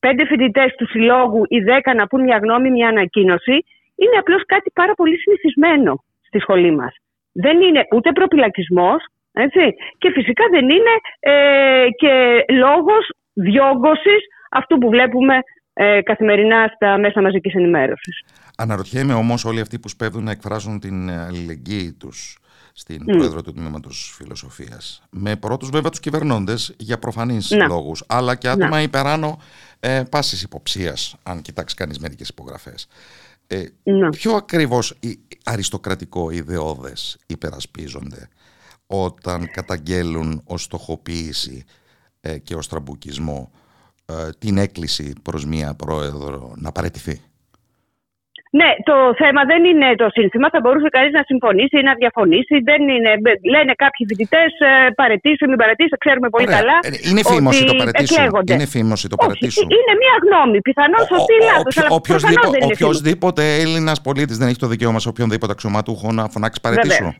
[0.00, 3.56] πέντε φοιτητές του συλλόγου ή δέκα να πούν μια γνώμη, μια ανακοίνωση,
[3.96, 6.94] είναι απλώς κάτι πάρα πολύ συνηθισμένο στη σχολή μας.
[7.32, 9.00] Δεν είναι ούτε προπυλακισμός,
[9.32, 13.04] έτσι, και φυσικά δεν είναι ε, και λόγος
[13.36, 15.38] διόγκωσης αυτού που βλέπουμε
[15.72, 18.22] ε, καθημερινά στα μέσα μαζικής ενημέρωσης.
[18.56, 22.38] Αναρωτιέμαι όμως όλοι αυτοί που σπέβδουν να εκφράζουν την αλληλεγγύη τους
[22.72, 23.16] στην mm.
[23.16, 25.02] πρόεδρο του τμήματος φιλοσοφίας.
[25.10, 29.38] Με πρώτους βέβαια τους κυβερνώντες για προφανείς λόγους, αλλά και άτομα υπεράνω
[29.80, 32.88] ε, πάσης υποψίας, αν κοιτάξει κανείς μερικές υπογραφές.
[33.46, 33.64] Ε,
[34.10, 34.98] Ποιο ακριβώς
[35.44, 38.28] αριστοκρατικό ιδεώδες υπερασπίζονται
[38.86, 41.84] όταν καταγγέλουν ως στοχοποίηση ε,
[42.44, 43.50] και ω τραμπουκισμό
[44.06, 47.16] ε, την έκκληση προς μία πρόεδρο να παραιτηθεί;
[48.60, 50.46] Ναι, το θέμα δεν είναι το σύνθημα.
[50.54, 52.54] Θα μπορούσε κανείς να συμφωνήσει ή να διαφωνήσει.
[52.70, 53.10] Δεν είναι,
[53.54, 54.70] λένε κάποιοι φοιτητές ε,
[55.00, 55.96] παρετήσουν, μην παρετήσουν.
[56.04, 56.58] Ξέρουμε πολύ Ωραία.
[56.58, 56.76] καλά.
[56.82, 58.22] Ε, είναι φήμωση το παρετήσουν.
[58.54, 59.68] Είναι φήμωση το παρετήσουν.
[59.78, 60.58] Είναι μία γνώμη.
[60.68, 61.74] Πιθανώς ότι λάθος.
[62.70, 67.14] Οποιοδήποτε Έλληνας πολίτης δεν έχει το δικαίωμα σε οποιονδήποτε αξιωματούχο να φωνάξει παρετήσουν.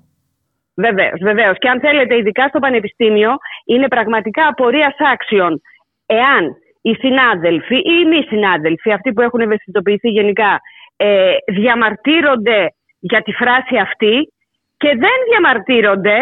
[0.77, 1.59] Βεβαίως, βεβαίως.
[1.59, 3.33] Και αν θέλετε, ειδικά στο Πανεπιστήμιο,
[3.64, 5.61] είναι πραγματικά απορίας άξιων.
[6.07, 10.61] Εάν οι συνάδελφοι ή οι μη συνάδελφοι, αυτοί που έχουν ευαισθητοποιηθεί γενικά,
[10.97, 14.33] ε, διαμαρτύρονται για τη φράση αυτή
[14.77, 16.18] και δεν διαμαρτύρονται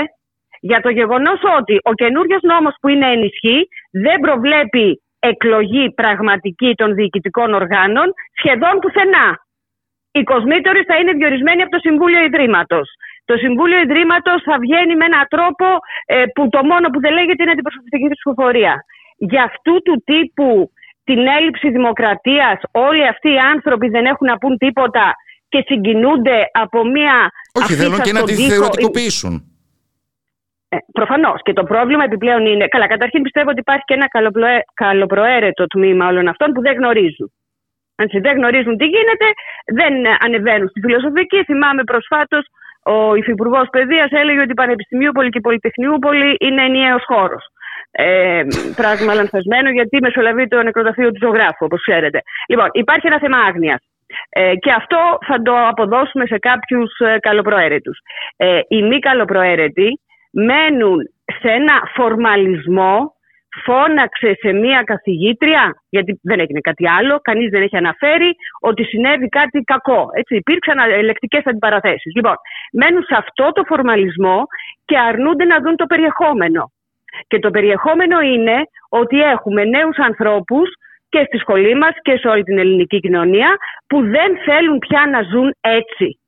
[0.60, 6.94] για το γεγονός ότι ο καινούριο νόμος που είναι ενισχύ δεν προβλέπει εκλογή πραγματική των
[6.94, 9.38] διοικητικών οργάνων σχεδόν πουθενά.
[10.12, 12.88] Οι κοσμήτοροι θα είναι διορισμένοι από το Συμβούλιο Ιδρύματος.
[13.24, 15.66] Το Συμβούλιο Ιδρύματος θα βγαίνει με έναν τρόπο
[16.06, 18.74] ε, που το μόνο που δεν λέγεται είναι αντιπροσωπευτική ψηφοφορία
[19.16, 20.70] για αυτού του τύπου
[21.04, 25.14] την έλλειψη δημοκρατίας όλοι αυτοί οι άνθρωποι δεν έχουν να πούν τίποτα
[25.48, 27.16] και συγκινούνται από μια
[27.52, 29.34] Όχι, θέλουν και να τη θεωρητικοποιήσουν.
[30.68, 31.38] Ε, Προφανώς.
[31.42, 32.66] Και το πρόβλημα επιπλέον είναι.
[32.68, 34.08] Καλά, καταρχήν πιστεύω ότι υπάρχει και ένα
[34.74, 37.32] καλοπροαίρετο τμήμα όλων αυτών που δεν γνωρίζουν.
[37.96, 39.26] Αν δεν γνωρίζουν τι γίνεται,
[39.78, 39.94] δεν
[40.26, 41.44] ανεβαίνουν στη φιλοσοφική.
[41.44, 42.44] Θυμάμαι προσφάτως
[42.84, 47.44] ο Υφυπουργός Παιδείας έλεγε ότι η Πανεπιστημίουπολη και η Πολυτεχνιούπολη είναι ενιαίος χώρος.
[47.90, 48.42] Ε,
[48.76, 52.22] πράγμα λανθασμένο γιατί μεσολαβεί το νεκροταφείο του ζωγράφου, όπως ξέρετε.
[52.48, 53.82] Λοιπόν, υπάρχει ένα θέμα άγνοιας.
[54.28, 57.98] Ε, και αυτό θα το αποδώσουμε σε κάποιους ε, καλοπροαίρετους.
[58.36, 60.98] Ε, οι μη καλοπροαίρετοι μένουν
[61.40, 63.14] σε ένα φορμαλισμό
[63.62, 69.28] φώναξε σε μία καθηγήτρια, γιατί δεν έγινε κάτι άλλο, κανείς δεν έχει αναφέρει ότι συνέβη
[69.28, 70.08] κάτι κακό.
[70.12, 72.14] Έτσι, υπήρξαν ελεκτικές αντιπαραθέσεις.
[72.14, 72.34] Λοιπόν,
[72.72, 74.42] μένουν σε αυτό το φορμαλισμό
[74.84, 76.72] και αρνούνται να δουν το περιεχόμενο.
[77.26, 78.56] Και το περιεχόμενο είναι
[78.88, 80.68] ότι έχουμε νέους ανθρώπους
[81.08, 85.22] και στη σχολή μας και σε όλη την ελληνική κοινωνία που δεν θέλουν πια να
[85.22, 86.18] ζουν έτσι.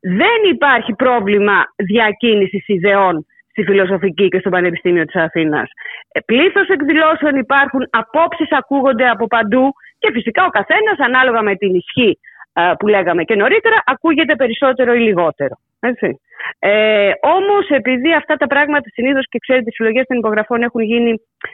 [0.00, 3.26] Δεν υπάρχει πρόβλημα διακίνησης ιδεών
[3.56, 5.70] στη Φιλοσοφική και στο Πανεπιστήμιο της Αθήνας.
[6.12, 11.74] Ε, πλήθος εκδηλώσεων υπάρχουν, απόψεις ακούγονται από παντού και φυσικά ο καθένας ανάλογα με την
[11.74, 12.18] ισχύ
[12.52, 15.54] ε, που λέγαμε και νωρίτερα ακούγεται περισσότερο ή λιγότερο.
[15.90, 16.20] Έτσι.
[16.58, 21.12] Ε, Όμως, επειδή αυτά τα πράγματα συνήθως και ξέρετε, οι συλλογές των υπογραφών έχουν γίνει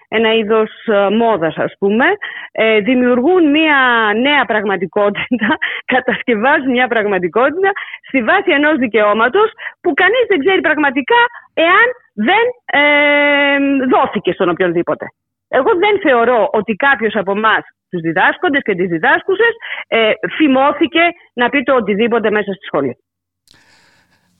[0.09, 2.05] ένα είδος ε, μόδας, ας πούμε,
[2.53, 3.79] ε, δημιουργούν μια
[4.27, 5.49] νέα πραγματικότητα,
[5.95, 7.71] κατασκευάζουν μια πραγματικότητα
[8.09, 11.21] στη βάση ενός δικαιώματος που κανείς δεν ξέρει πραγματικά
[11.55, 11.87] εάν
[12.29, 12.45] δεν
[12.81, 13.57] ε,
[13.93, 15.07] δόθηκε στον οποιονδήποτε.
[15.49, 19.55] Εγώ δεν θεωρώ ότι κάποιος από εμάς, τους διδάσκοντες και τις διδάσκουσες,
[19.89, 21.01] ε, φημώθηκε
[21.35, 22.97] να πει το οτιδήποτε μέσα στη σχολή.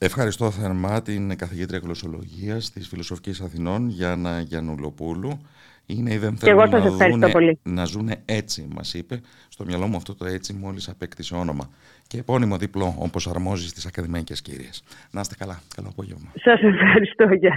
[0.05, 5.41] Ευχαριστώ θερμά την καθηγήτρια γλωσσολογίας της Φιλοσοφικής Αθηνών, Γιάννα Γιαννουλοπούλου.
[5.85, 7.59] Είναι ή δεν θέλουν να, δούνε, πολύ.
[7.63, 9.21] να ζουν έτσι, μας είπε.
[9.47, 11.69] Στο μυαλό μου αυτό το έτσι μόλις απέκτησε όνομα.
[12.07, 14.69] Και επώνυμο διπλό, όπως αρμόζει στις ακαδημαϊκές κύριε.
[15.11, 15.61] Να είστε καλά.
[15.75, 16.31] Καλό απόγευμα.
[16.35, 17.33] Σας ευχαριστώ.
[17.39, 17.55] Γεια.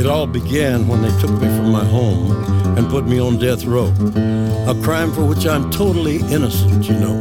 [0.00, 2.22] It all began when they took me from my home
[2.76, 3.88] and put me on death row.
[4.72, 7.18] A crime for which I'm totally innocent, you know.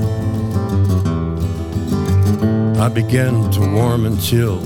[2.79, 4.61] I began to warm and chill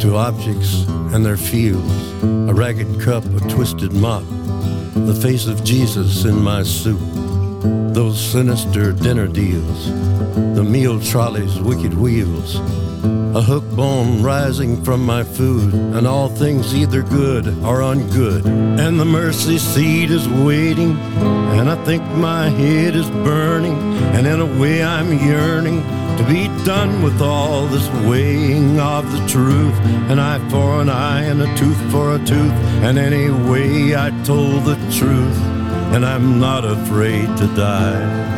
[0.00, 4.22] to objects and their fields, a ragged cup, a twisted mop,
[4.92, 7.00] the face of Jesus in my soup,
[7.94, 9.86] those sinister dinner deals,
[10.54, 12.56] the meal trolley's wicked wheels,
[13.34, 18.44] a hook bone rising from my food, and all things either good or ungood.
[18.78, 20.98] And the mercy seat is waiting,
[21.56, 23.78] and I think my head is burning,
[24.14, 25.82] and in a way I'm yearning
[26.16, 29.78] to be done with all this weighing of the truth.
[30.10, 32.52] An eye for an eye and a tooth for a tooth.
[32.82, 35.38] And anyway, I told the truth,
[35.94, 38.34] and I'm not afraid to die.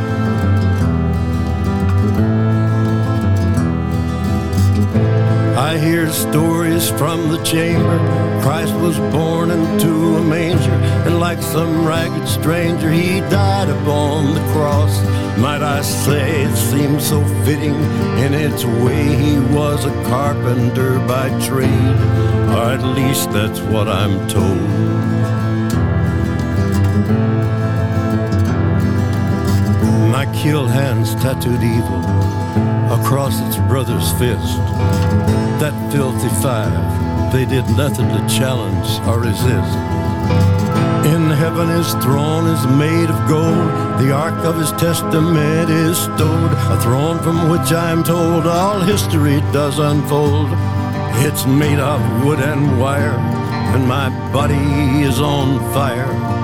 [5.56, 8.27] I hear stories from the chamber.
[8.42, 14.40] Christ was born into a manger, and like some ragged stranger, he died upon the
[14.52, 15.02] cross.
[15.38, 17.74] Might I say it seems so fitting
[18.24, 21.98] in its way he was a carpenter by trade,
[22.54, 24.58] or at least that's what I'm told.
[30.10, 32.00] My kill hands tattooed evil
[32.90, 34.58] across its brother's fist.
[35.60, 39.74] That filthy five, they did nothing to challenge or resist.
[41.14, 43.68] In heaven his throne is made of gold,
[44.00, 48.80] the ark of his testament is stowed, a throne from which I am told all
[48.80, 50.48] history does unfold.
[51.26, 53.18] It's made of wood and wire,
[53.74, 56.38] and my body is on fire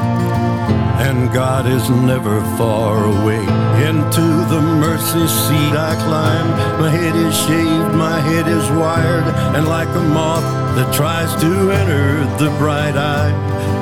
[1.06, 3.42] and God is never far away.
[3.88, 6.48] Into the mercy seat I climb.
[6.80, 11.70] My head is shaved, my head is wired, and like a moth that tries to
[11.70, 13.32] enter the bright eye,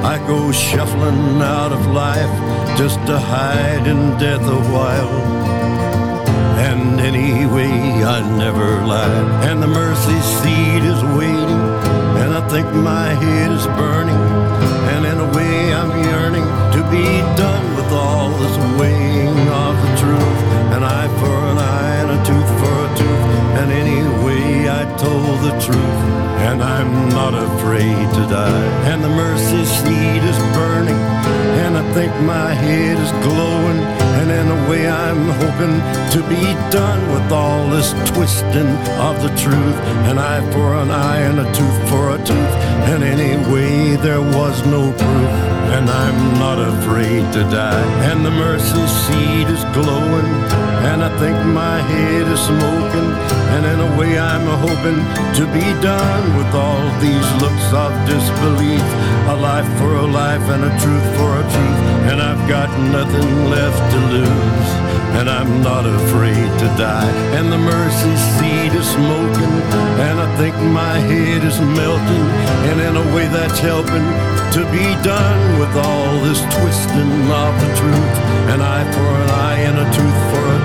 [0.05, 2.35] I go shuffling out of life
[2.77, 5.23] just to hide in death a while.
[6.69, 7.73] And anyway,
[8.05, 9.27] I never lied.
[9.49, 11.63] And the mercy seat is waiting,
[12.21, 14.23] and I think my head is burning.
[14.93, 16.45] And in a way, I'm yearning
[16.77, 17.07] to be
[17.41, 20.52] done with all this weighing of the truth.
[20.83, 23.27] An eye for an eye and a tooth for a tooth.
[23.61, 26.01] And anyway, I told the truth.
[26.43, 28.67] And I'm not afraid to die.
[28.91, 31.03] And the mercy seat is burning.
[31.63, 34.02] And I think my head is glowing.
[34.19, 35.77] And in a way I'm hoping
[36.15, 38.73] to be done with all this twisting
[39.09, 39.77] of the truth.
[40.11, 42.55] An eye for an eye and a tooth for a tooth.
[42.91, 45.33] And anyway, there was no proof.
[45.77, 47.87] And I'm not afraid to die.
[48.11, 50.31] And the mercy seat is glowing.
[50.91, 53.42] And I think my head is smoking.
[53.53, 55.01] And in a way, I'm hoping
[55.39, 58.87] to be done with all these looks of disbelief.
[59.29, 61.81] A life for a life and a truth for a truth.
[62.09, 64.71] And I've got nothing left to lose.
[65.21, 67.13] And I'm not afraid to die.
[67.37, 69.55] And the mercy seat is smoking.
[70.01, 72.27] And I think my head is melting.
[72.73, 74.09] And in a way, that's helping
[74.57, 77.13] to be done with all this twisting
[77.45, 78.15] of the truth.
[78.53, 80.62] An eye for an eye and a tooth for a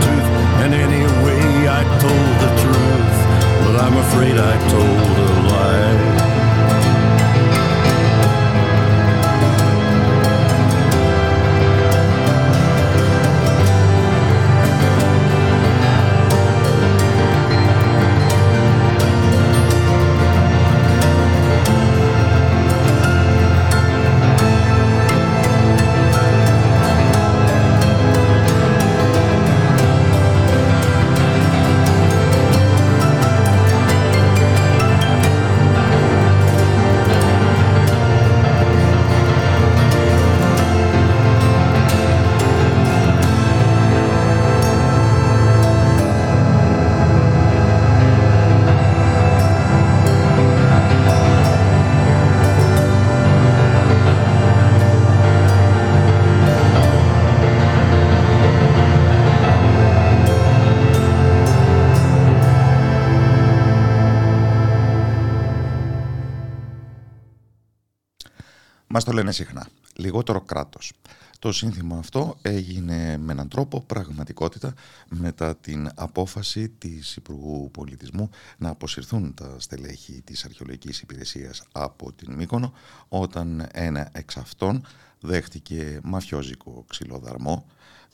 [69.07, 69.67] το λένε συχνά.
[69.95, 70.91] Λιγότερο κράτος.
[71.39, 74.73] Το σύνθημα αυτό έγινε με έναν τρόπο πραγματικότητα
[75.09, 82.33] μετά την απόφαση της Υπουργού Πολιτισμού να αποσυρθούν τα στελέχη της Αρχαιολογικής Υπηρεσίας από την
[82.33, 82.73] Μύκονο
[83.07, 84.85] όταν ένα εξ αυτών
[85.19, 87.65] δέχτηκε μαφιόζικο ξυλοδαρμό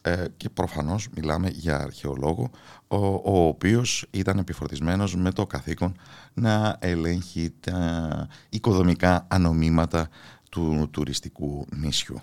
[0.01, 2.49] ε, και προφανώς μιλάμε για αρχαιολόγο
[2.87, 5.97] ο, ο οποίος ήταν επιφορτισμένος με το καθήκον
[6.33, 10.09] να ελέγχει τα οικοδομικά ανομήματα
[10.53, 12.21] του τουριστικού νησιού.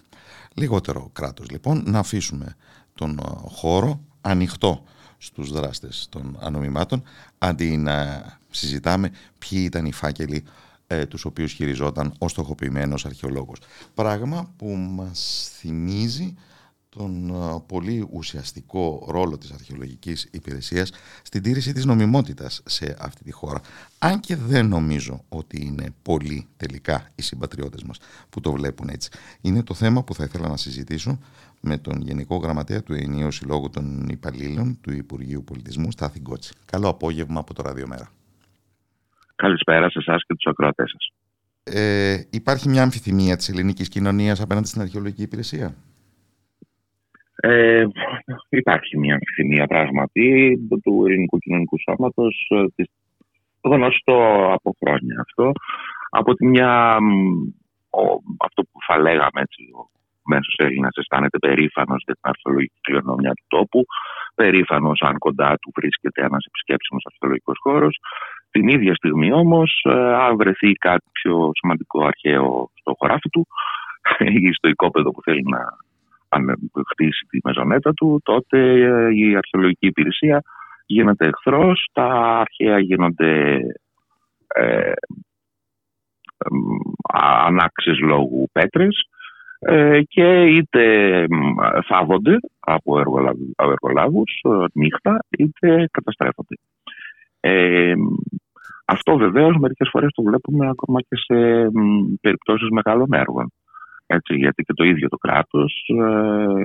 [0.54, 2.56] Λιγότερο κράτος λοιπόν, να αφήσουμε
[2.94, 4.82] τον ε, χώρο ανοιχτό
[5.18, 7.02] στους δράστες των ανομιμάτων
[7.38, 10.44] αντί να συζητάμε ποιοι ήταν οι φάκελοι
[10.86, 13.58] ε, τους οποίους χειριζόταν ο στοχοποιημένος αρχαιολόγος.
[13.94, 16.34] Πράγμα που μας θυμίζει
[16.96, 17.32] τον
[17.66, 20.92] πολύ ουσιαστικό ρόλο της αρχαιολογικής υπηρεσίας
[21.22, 23.60] στην τήρηση της νομιμότητας σε αυτή τη χώρα.
[23.98, 27.98] Αν και δεν νομίζω ότι είναι πολλοί τελικά οι συμπατριώτες μας
[28.30, 29.10] που το βλέπουν έτσι.
[29.40, 31.18] Είναι το θέμα που θα ήθελα να συζητήσω
[31.60, 36.52] με τον Γενικό Γραμματέα του Ενίου Συλλόγου των Υπαλλήλων του Υπουργείου Πολιτισμού, Στάθη Γκότση.
[36.64, 38.10] Καλό απόγευμα από το Ραδιομέρα.
[39.34, 41.12] Καλησπέρα σε εσάς και τους ακροατές σας.
[41.62, 45.74] Ε, υπάρχει μια αμφιθυμία της ελληνικής κοινωνίας απέναντι στην αρχαιολογική υπηρεσία;
[47.40, 47.84] Ε,
[48.48, 52.50] υπάρχει μια αμφιθυμία πράγματι του ελληνικού κοινωνικού σώματος.
[53.60, 55.52] Γνωστό από χρόνια αυτό.
[56.10, 56.96] Από τη μια,
[57.90, 58.02] ο,
[58.38, 59.90] αυτό που θα λέγαμε έτσι, ο
[60.24, 63.84] μέσος Έλληνας αισθάνεται περήφανος για την αρχαιολογική κληρονομιά του τόπου,
[64.34, 67.98] περήφανος αν κοντά του βρίσκεται ένας επισκέψιμος αρχαιολογικός χώρος.
[68.50, 73.46] Την ίδια στιγμή όμως, ε, αν βρεθεί κάτι πιο σημαντικό αρχαίο στο χωράφι του
[74.40, 75.62] ή στο οικόπεδο που θέλει να
[76.30, 78.58] αν χτίσει τη μεζονέτα του, τότε
[79.14, 80.42] η αρχαιολογική υπηρεσία
[80.86, 82.06] γίνεται εχθρός, τα
[82.40, 83.60] αρχαία γίνονται
[84.54, 84.92] ε,
[87.46, 89.08] ανάξεις λόγου πέτρες
[89.58, 91.26] ε, και είτε
[91.88, 92.98] θάβονται από
[93.56, 96.54] εργολάβους ε, νύχτα είτε καταστρέφονται.
[97.40, 97.94] Ε,
[98.84, 101.70] αυτό βεβαίως μερικές φορές το βλέπουμε ακόμα και σε
[102.20, 103.52] περιπτώσεις μεγάλων έργων.
[104.12, 106.62] Έτσι, γιατί και το ίδιο το κράτος ε,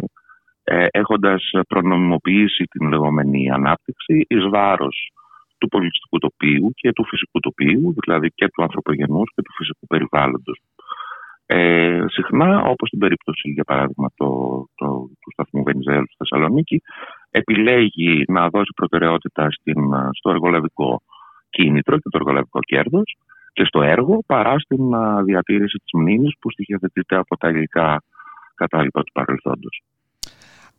[0.63, 5.11] ε, έχοντας προνομιμοποιήσει την λεγόμενη ανάπτυξη εις βάρος
[5.57, 10.61] του πολιτιστικού τοπίου και του φυσικού τοπίου, δηλαδή και του ανθρωπογενούς και του φυσικού περιβάλλοντος.
[11.45, 14.27] Ε, συχνά, όπως στην περίπτωση για παράδειγμα το,
[14.75, 14.85] το,
[15.21, 16.81] του σταθμού Βενιζέλου στη Θεσσαλονίκη,
[17.29, 19.81] επιλέγει να δώσει προτεραιότητα στην,
[20.11, 21.01] στο εργολαβικό
[21.49, 23.15] κίνητρο και το εργολαβικό κέρδος
[23.55, 24.83] και στο έργο παρά στην
[25.25, 28.03] διατήρηση της μνήμης που στοιχειοθετείται από τα υλικά
[28.55, 29.83] κατάλοιπα του παρελθόντος.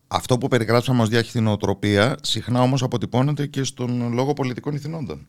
[0.09, 5.27] Αυτό που περιγράψαμε ως διάχυτη νοοτροπία συχνά όμως αποτυπώνεται και στον λόγο πολιτικών ηθινόντων.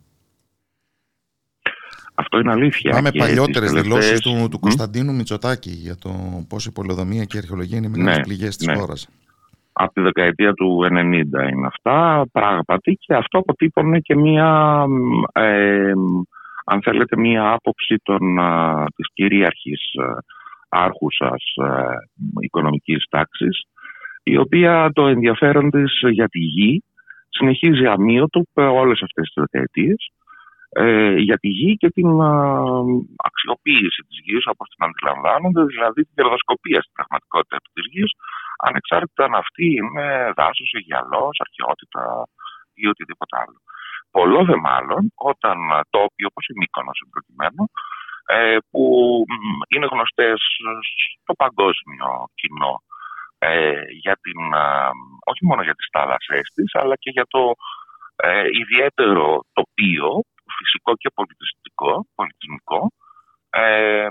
[2.15, 2.91] Αυτό είναι αλήθεια.
[2.91, 6.09] Πάμε παλιότερες δηλώσεις του, του Κωνσταντίνου Μητσοτάκη για το
[6.49, 8.75] πώς η πολεοδομία και η αρχαιολογία είναι μεγάλες ναι, πληγές της ναι.
[8.75, 9.09] χώρας.
[9.73, 10.91] Από τη δεκαετία του 90
[11.51, 14.83] είναι αυτά, πράγματι, και αυτό αποτύπωνε και μία,
[15.33, 15.91] ε,
[16.69, 20.05] αν θέλετε, μία άποψη των, α, της κυρίαρχης α,
[20.69, 21.83] άρχουσας α,
[22.39, 23.63] οικονομικής τάξης,
[24.23, 26.83] η οποία το ενδιαφέρον της για τη γη
[27.29, 30.11] συνεχίζει αμύωτο όλες αυτές τις δεκαετίες
[30.69, 32.31] ε, για τη γη και την α,
[33.27, 38.11] αξιοποίηση της γης όπως την αντιλαμβάνονται, δηλαδή την κερδοσκοπία στην πραγματικότητα της γης,
[38.67, 40.05] ανεξάρτητα αν αυτή είναι
[40.37, 42.03] δάσος, γυαλός, αρχαιότητα
[42.81, 43.59] ή οτιδήποτε άλλο.
[44.11, 45.57] Πολλό δε μάλλον όταν
[45.89, 47.63] τόποι όπως η Μύκονος προκειμένου,
[48.25, 48.83] ε, που
[49.67, 50.39] είναι γνωστές
[51.21, 52.81] στο παγκόσμιο κοινό
[53.39, 54.39] ε, για την,
[55.25, 57.53] όχι μόνο για τις θάλασσές της, αλλά και για το
[58.15, 60.21] ε, ιδιαίτερο τοπίο
[60.57, 62.91] φυσικό και πολιτιστικό, πολιτισμικό,
[63.49, 64.07] ε,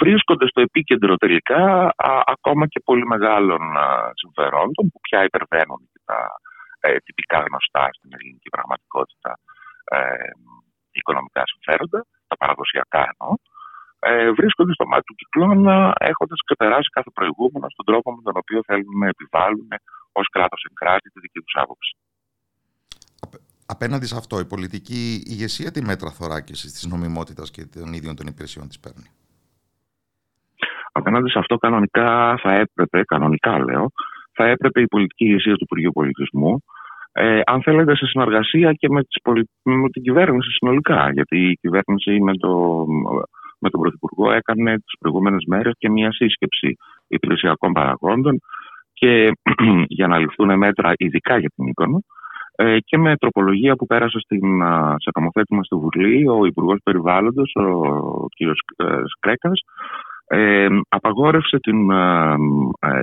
[0.00, 1.92] βρίσκονται στο επίκεντρο τελικά
[2.24, 3.60] ακόμα και πολύ μεγάλων
[4.14, 6.28] συμφερόντων που πια υπερβαίνουν και τα
[6.86, 9.32] ε, τυπικά γνωστά στην ελληνική πραγματικότητα
[9.96, 10.30] ε,
[10.98, 13.32] οικονομικά συμφέροντα, τα παραδοσιακά εννοώ,
[14.10, 15.76] ε, βρίσκονται στο μάτι του κυκλώνα
[16.10, 19.70] έχοντας ξεπεράσει κάθε προηγούμενο στον τρόπο με τον οποίο θέλουν να επιβάλλουν
[20.12, 21.92] ως κράτος εν κράτη τη δική τους άποψη.
[23.66, 28.26] Απέναντι σε αυτό, η πολιτική ηγεσία τι μέτρα θωράκιση τη νομιμότητα και των ίδιων των
[28.26, 29.08] υπηρεσιών της παίρνει;
[30.92, 33.92] Απέναντι σε αυτό, κανονικά θα έπρεπε, κανονικά λέω,
[34.34, 36.62] θα έπρεπε η πολιτική ηγεσία του Υπουργείου Πολιτισμού,
[37.12, 39.48] ε, αν θέλετε, σε συνεργασία και με, τις πολι...
[39.62, 41.10] με την κυβέρνηση συνολικά.
[41.12, 42.84] Γιατί η κυβέρνηση με, το...
[43.58, 46.76] με τον Πρωθυπουργό έκανε τις προηγούμενες μέρες και μια σύσκεψη
[47.06, 48.38] υπηρεσιακών παραγόντων
[48.92, 49.32] και
[49.98, 51.98] για να ληφθούν μέτρα ειδικά για την εικόνα
[52.56, 54.62] ε, και με τροπολογία που πέρασε στην,
[54.96, 58.40] σε νομοθέτημα στη Βουλή ο Υπουργός Περιβάλλοντος, ο κ.
[58.40, 59.60] Ε, Σκρέκας,
[60.26, 62.36] ε, απαγόρευσε την ε,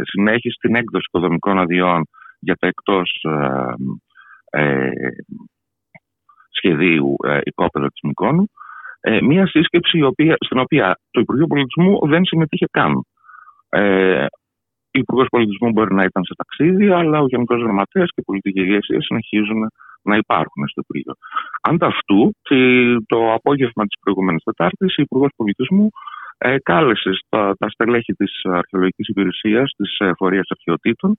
[0.03, 2.03] συνέχιση στην έκδοση οικοδομικών αδειών
[2.39, 3.25] για τα εκτός
[4.49, 4.89] ε,
[6.49, 8.45] σχεδίου ε, οικόπεδα της Μικόνου,
[8.99, 13.01] ε, μία σύσκεψη η οποία, στην οποία το Υπουργείο Πολιτισμού δεν συμμετείχε καν.
[13.69, 14.25] Ε,
[14.91, 18.59] ο Υπουργός Πολιτισμού μπορεί να ήταν σε ταξίδι, αλλά ο Γενικός Γραμματέας και η πολιτική
[18.59, 19.59] ηγεσία συνεχίζουν
[20.01, 21.13] να υπάρχουν στο Υπουργείο.
[21.61, 22.31] Ανταυτού,
[23.05, 25.89] το απόγευμα της προηγούμενης Τετάρτης, ο Υπουργός Πολιτισμού
[26.41, 31.17] ε, κάλεσε στα, τα στελέχη της Αρχαιολογικής Υπηρεσίας, της Εφορία Αρχαιοτήτων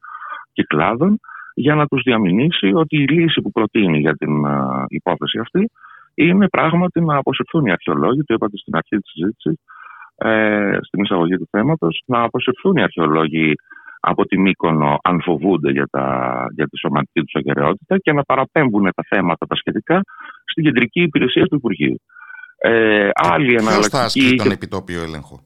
[0.53, 1.21] και Κλάδων,
[1.55, 5.71] για να τους διαμηνήσει ότι η λύση που προτείνει για την uh, υπόθεση αυτή
[6.15, 9.59] είναι πράγματι να αποσυρθούν οι αρχαιολόγοι, το είπατε στην αρχή της συζήτησης,
[10.17, 13.55] ε, στην εισαγωγή του θέματος να αποσυρθούν οι αρχαιολόγοι
[14.01, 16.07] από τη Μύκονο αν φοβούνται για, τα,
[16.55, 20.01] για τη σωματική τους αγκαιρεότητα και να παραπέμπουν τα θέματα τα σχετικά
[20.45, 22.01] στην κεντρική υπηρεσία του Υπουργείου.
[22.63, 25.41] Ε, άλλη Ποιος θα ασκεί τον επιτόπιο έλεγχο;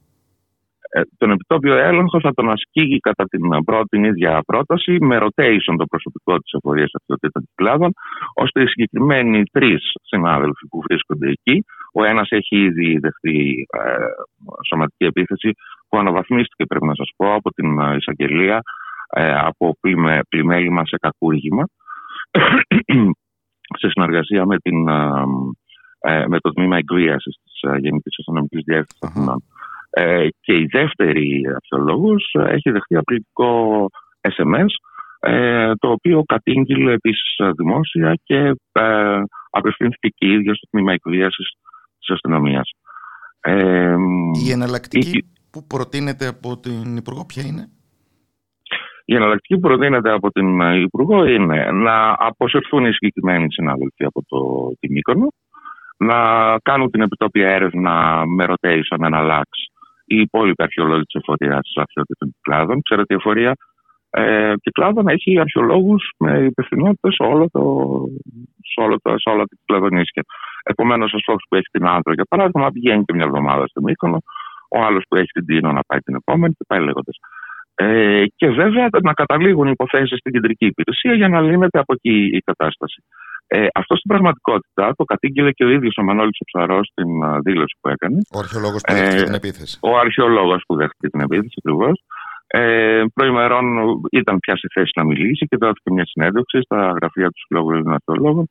[0.91, 5.87] Ε, τον επιτόπιο έλεγχο θα τον ασκεί κατά την πρώτη ίδια πρόταση με rotation το
[5.87, 7.93] προσωπικό της εφορίας αυτοτήτων κλάδων,
[8.35, 13.81] ώστε οι συγκεκριμένοι τρεις συνάδελφοι που βρίσκονται εκεί, ο ένας έχει ήδη δεχτεί ε,
[14.69, 15.51] σωματική επίθεση
[15.89, 18.61] που αναβαθμίστηκε, πρέπει να σας πω, από την εισαγγελία
[19.17, 21.65] ε, από πλημέ, πλημέλημα σε κακούργημα
[23.81, 24.89] σε συνεργασία με, την,
[26.05, 29.43] ε, με το τμήμα εγκρίαση της Γενικής Αστυνομικής Διεύθυνσης Αθηνών.
[29.91, 33.87] Ε, και η δεύτερη αρχαιολόγος έχει δεχτεί απλητικό
[34.21, 34.73] SMS
[35.27, 37.11] ε, το οποίο κατήγγειλε τη
[37.57, 41.57] δημόσια και ε, απευθύνθηκε και η ίδια στο τμήμα εκβίασης
[41.99, 42.71] της αστυνομίας.
[43.41, 43.95] Ε,
[44.47, 47.69] η εναλλακτική που προτείνεται από την Υπουργό ποια είναι;
[49.05, 54.39] Η εναλλακτική που προτείνεται από την Υπουργό είναι να αποσυρθούν οι συγκεκριμένοι συνάδελφοι από το
[54.81, 55.29] Τιμίκονο,
[55.97, 56.19] να
[56.63, 59.73] κάνουν την επιτόπια έρευνα με rotation, με αλλάξει
[60.05, 62.83] οι υπόλοιποι αρχαιολόγοι της εφορίας της αρχαιότητων κλάδων.
[62.83, 63.55] Ξέρετε, η εφορία
[64.11, 67.63] ε, κυκλάδων έχει αρχαιολόγους με υπευθυνότητες σε, όλο το,
[68.73, 70.23] σε, όλο το, σε όλα τα κυκλαδονίσια.
[70.63, 74.19] Επομένως, ο στόχος που έχει την Άντρο, για παράδειγμα, πηγαίνει και μια εβδομάδα στο Μύκονο,
[74.69, 77.17] ο άλλος που έχει την Τίνο να πάει την επόμενη και πάει λέγοντας.
[77.75, 82.31] Ε, και βέβαια να καταλήγουν οι υποθέσεις στην κεντρική υπηρεσία για να λύνεται από εκεί
[82.33, 83.03] η κατάσταση.
[83.47, 87.09] Ε, αυτό στην πραγματικότητα το κατήγγειλε και ο ίδιος ο Μανώλης Ψαρός στην
[87.43, 88.19] δήλωση που έκανε.
[88.35, 89.79] Ο αρχαιολόγος που δέχτηκε ε, την επίθεση.
[89.83, 92.03] Ο αρχαιολόγος που δέχτηκε την επίθεση, ακριβώς.
[92.47, 93.65] Ε, προημερών
[94.11, 97.95] ήταν πια σε θέση να μιλήσει και δόθηκε μια συνέντευξη στα γραφεία του Συλλόγου Ελληνικών
[97.95, 98.49] Αρχαιολόγων.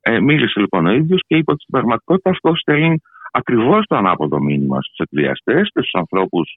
[0.00, 3.00] Ε, μίλησε λοιπόν ο ίδιος και είπε ότι στην πραγματικότητα αυτό στέλνει
[3.30, 6.56] ακριβώς το ανάποδο μήνυμα στους εκβιαστές και στους ανθρώπους,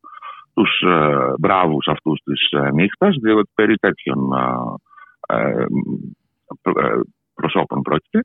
[0.53, 4.19] τους ε, μπράβους αυτούς της ε, νύχτας, διότι περί τέτοιων
[5.27, 5.65] ε, ε,
[6.61, 6.99] ε
[7.41, 8.19] προσώπων πρόκειται,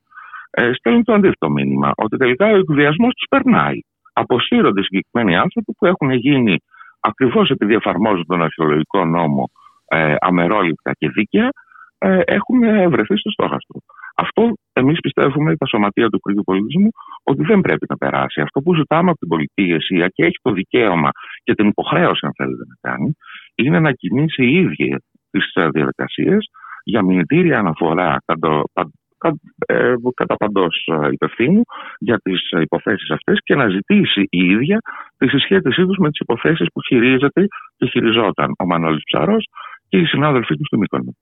[0.51, 1.91] ε, στέλνουν το αντίθετο μήνυμα.
[1.97, 3.79] Ότι τελικά ο εκβιασμός τους περνάει.
[4.13, 6.57] Αποσύρονται συγκεκριμένοι άνθρωποι που έχουν γίνει
[7.01, 9.51] ακριβώς επειδή εφαρμόζουν τον αρχαιολογικό νόμο
[9.89, 11.49] ε, αμερόληπτα και δίκαια
[11.99, 13.81] ε, έχουν βρεθεί στο στόχαστρο.
[14.17, 16.89] Αυτό εμείς πιστεύουμε, τα σωματεία του κριτικού πολιτισμού,
[17.23, 18.41] ότι δεν πρέπει να περάσει.
[18.41, 21.11] Αυτό που ζητάμε από την πολιτική ηγεσία και έχει το δικαίωμα
[21.43, 23.13] και την υποχρέωση, αν θέλετε, να κάνει,
[23.55, 26.51] είναι να κινήσει η ίδια τις διαδικασίες
[26.85, 28.83] για μηνυτήρια αναφορά ε,
[30.15, 31.63] κατά παντός υπευθύνου
[31.99, 34.79] για τις υποθέσεις αυτές και να ζητήσει η ίδια
[35.17, 37.47] τη συσχέτισή τους με τις υποθέσεις που χειρίζεται
[37.77, 39.49] και χειριζόταν ο Μανώλης Ψαρός
[39.89, 41.15] και οι συνάδελφοί τους στο Μήκονο.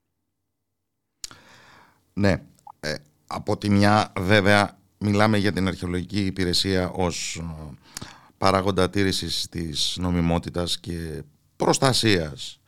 [2.13, 2.31] Ναι.
[2.79, 2.93] Ε,
[3.27, 7.75] από τη μια βέβαια μιλάμε για την αρχαιολογική υπηρεσία ως ε,
[8.37, 11.23] παράγοντα τήρησης της νομιμότητας και
[11.55, 12.61] προστασίας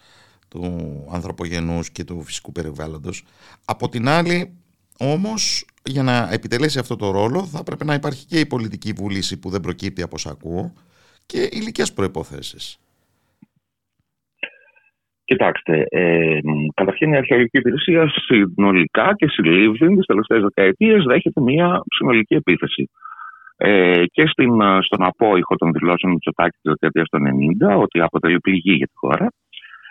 [0.47, 0.63] του
[1.11, 3.25] ανθρωπογενούς και του φυσικού περιβάλλοντος.
[3.65, 4.62] Από την άλλη
[4.99, 9.39] όμως για να επιτελέσει αυτό το ρόλο θα πρέπει να υπάρχει και η πολιτική βούληση
[9.39, 10.73] που δεν προκύπτει από όσα ακούω
[11.25, 12.77] και υλικές προϋποθέσεις.
[15.25, 16.39] Κοιτάξτε, ε,
[16.73, 22.89] καταρχήν η αρχαιολογική υπηρεσία συνολικά και συλλήβδη τις τελευταίες δεκαετίες δέχεται μια συνολική επίθεση.
[23.57, 24.51] Ε, και στην,
[24.81, 27.21] στον απόϊχο των δηλώσεων του Τσοτάκη της δεκαετίας των
[27.71, 29.27] 90, ότι αποτελεί πληγή για τη χώρα,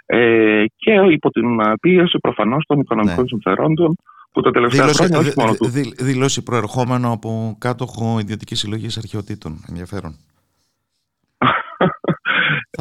[0.07, 1.47] ε, και υπό την
[1.81, 3.29] πίεση προφανώς των οικονομικών ναι.
[3.29, 3.97] συμφερόντων
[4.33, 5.69] που τα τελευταία δήλωση, χρόνια όχι μόνο του.
[6.05, 9.65] Δηλώσει προερχόμενο από κάτοχο ιδιωτικής συλλογής αρχαιοτήτων.
[9.69, 10.17] Ενδιαφέρον.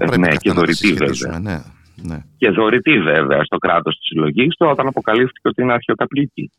[0.20, 1.40] ναι, και δωρητή βέβαια.
[1.40, 1.62] Ναι.
[2.04, 2.18] Ναι.
[2.38, 6.52] Και δωρητή βέβαια στο κράτος της συλλογής του όταν αποκαλύφθηκε ότι είναι αρχαιοκαπλική.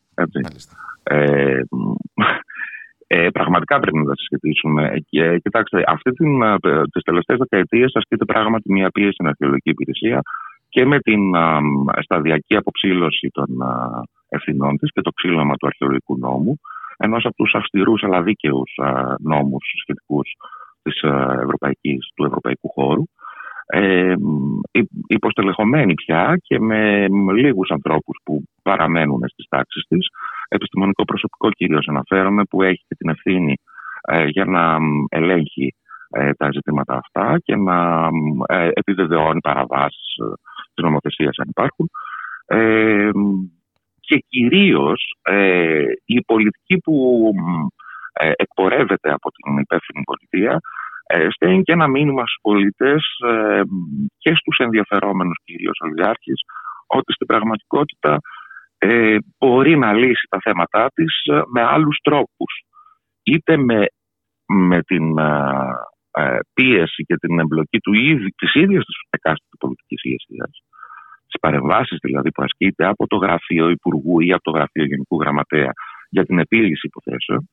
[1.03, 1.61] Ε,
[3.07, 4.95] ε, πραγματικά πρέπει να τα συσχετίσουμε.
[5.09, 6.57] Και κοιτάξτε, αυτή την, ε,
[6.93, 10.21] τις τελευταίες δεκαετίες ασκείται πράγματι μια πίεση στην αρχαιολογική υπηρεσία
[10.69, 11.61] και με την α,
[12.03, 14.03] σταδιακή αποψήλωση των α,
[14.33, 16.55] ευθυνών της και το ξύλωμα του αρχαιολογικού νόμου,
[16.97, 18.73] ενός από τους αυστηρούς αλλά δίκαιους
[19.21, 20.29] νόμους σχετικούς
[22.15, 23.03] του ευρωπαϊκού χώρου,
[23.67, 24.15] ε,
[25.07, 30.07] υποστελεχωμένη πια και με λίγους ανθρώπους που παραμένουν στις τάξεις της,
[30.49, 33.55] επιστημονικό προσωπικό κυρίως αναφέρομαι που έχει και την ευθύνη
[34.01, 34.79] ε, για να
[35.09, 35.75] ελέγχει
[36.11, 38.09] ε, τα ζητήματα αυτά και να
[38.47, 40.33] ε, επιβεβαιώνει παραβάσεις ε,
[40.75, 41.91] της νομοθεσίας αν υπάρχουν
[44.13, 45.15] και κυρίως
[46.05, 46.95] η πολιτική που
[48.37, 50.61] εκπορεύεται από την υπεύθυνη πολιτεία
[51.07, 53.63] ε, στέλνει και ένα μήνυμα στους πολίτες ε,
[54.19, 56.41] και στους ενδιαφερόμενους κυρίως ολιγάρχες
[56.87, 58.19] ότι στην πραγματικότητα
[58.79, 61.23] ε, μπορεί να λύσει τα θέματά της
[61.53, 62.63] με άλλους τρόπους.
[63.23, 63.87] Είτε με,
[64.47, 65.15] με την
[66.55, 70.51] πίεση και την εμπλοκή του ίδιου, της ίδιας της εκάστοτε πολιτικής ηγεσίας,
[71.33, 75.73] τις παρεμβάσεις δηλαδή που ασκείται από το γραφείο Υπουργού ή από το γραφείο Γενικού Γραμματέα
[76.09, 77.49] για την επίλυση υποθέσεων,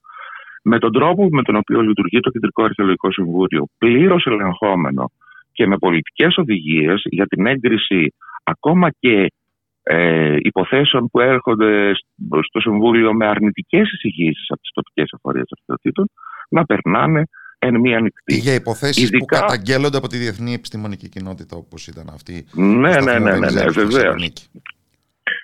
[0.64, 5.12] με τον τρόπο με τον οποίο λειτουργεί το Κεντρικό Αρχαιολογικό Συμβούλιο, πλήρως ελεγχόμενο
[5.52, 9.32] και με πολιτικές οδηγίες για την έγκριση ακόμα και
[9.84, 11.92] ε, υποθέσεων που έρχονται
[12.48, 16.06] στο Συμβούλιο με αρνητικές εισηγήσεις από τις τοπικές εφορίες αρχαιοτήτων,
[16.50, 17.24] να περνάνε
[17.60, 18.36] εν μία νυχτή.
[18.36, 19.20] Για υποθέσεις Ειδικά...
[19.20, 22.46] που καταγγέλλονται από τη διεθνή επιστημονική κοινότητα, όπως ήταν αυτή.
[22.54, 24.50] Ναι, ναι, ναι, ναι, ναι βεβαίως.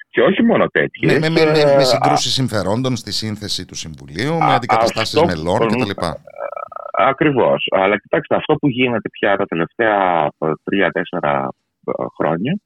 [0.10, 1.12] Και όχι μόνο τέτοιες.
[1.12, 6.06] Ναι, με, με, με, με συγκρούσεις συμφερόντων στη σύνθεση του Συμβουλίου, με αντικαταστάσεις μελών κτλ.
[6.98, 7.68] Ακριβώς.
[7.72, 10.30] Αλλά κοιτάξτε, αυτό που γίνεται πια τα τελευταία
[10.64, 11.50] τρία-τέσσερα
[12.18, 12.60] χρόνια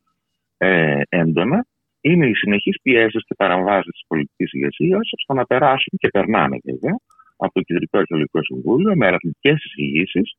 [0.57, 1.65] ε, έντονα
[2.01, 6.95] είναι οι συνεχείς πιέσεις και παραμβάσει της πολιτικής ηγεσίας στο να περάσουν και περνάνε βέβαια
[7.39, 10.35] από το Κεντρικό Αρχαιολογικό Συμβούλιο με αρνητικές εισηγήσεις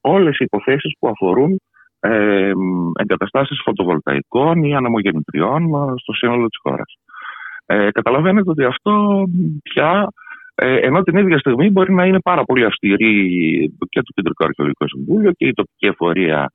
[0.00, 1.60] όλες οι υποθέσεις που αφορούν
[2.00, 2.52] ε,
[3.00, 6.96] εγκαταστάσεις φωτοβολταϊκών ή ανεμογεννητριών ε, στο σύνολο της χώρας.
[7.66, 9.24] Ε, καταλαβαίνετε ότι αυτό
[9.62, 10.08] πια,
[10.54, 13.14] ε, ενώ την ίδια στιγμή μπορεί να είναι πάρα πολύ αυστηρή
[13.88, 16.50] και το Κεντρικό Αρχαιολογικό Συμβούλιο και η τοπική εφορία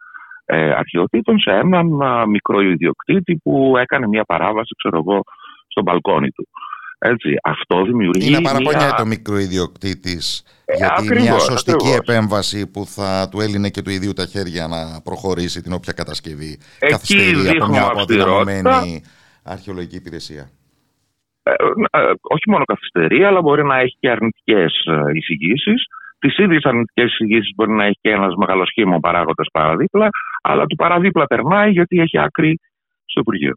[0.45, 1.88] ε, αρχαιοτήτων σε έναν
[2.30, 5.21] μικρό ιδιοκτήτη που έκανε μια παράβαση, ξέρω εγώ,
[5.67, 6.47] στο μπαλκόνι του.
[6.99, 8.27] Έτσι, αυτό δημιουργεί.
[8.27, 8.93] Είναι παραπονιά μια...
[8.97, 10.17] το μικρό ιδιοκτήτη
[10.65, 15.01] ε, γιατί μια σωστική επέμβαση που θα του έλυνε και του ιδίου τα χέρια να
[15.03, 19.03] προχωρήσει την όποια κατασκευή Εκεί καθυστερεί από μια αποδυναμωμένη
[19.43, 20.49] αρχαιολογική υπηρεσία.
[21.43, 21.51] Ε,
[21.91, 24.73] ε, όχι μόνο καθυστερεί, αλλά μπορεί να έχει και αρνητικές
[25.13, 25.84] εισηγήσεις.
[26.19, 30.09] Τις ίδιες αρνητικές εισηγήσεις μπορεί να έχει και ένας μεγαλοσχήμο παράγοντας παραδίπλα,
[30.41, 32.59] αλλά του παραδίπλα περνάει γιατί έχει άκρη
[33.05, 33.53] στο Υπουργείο.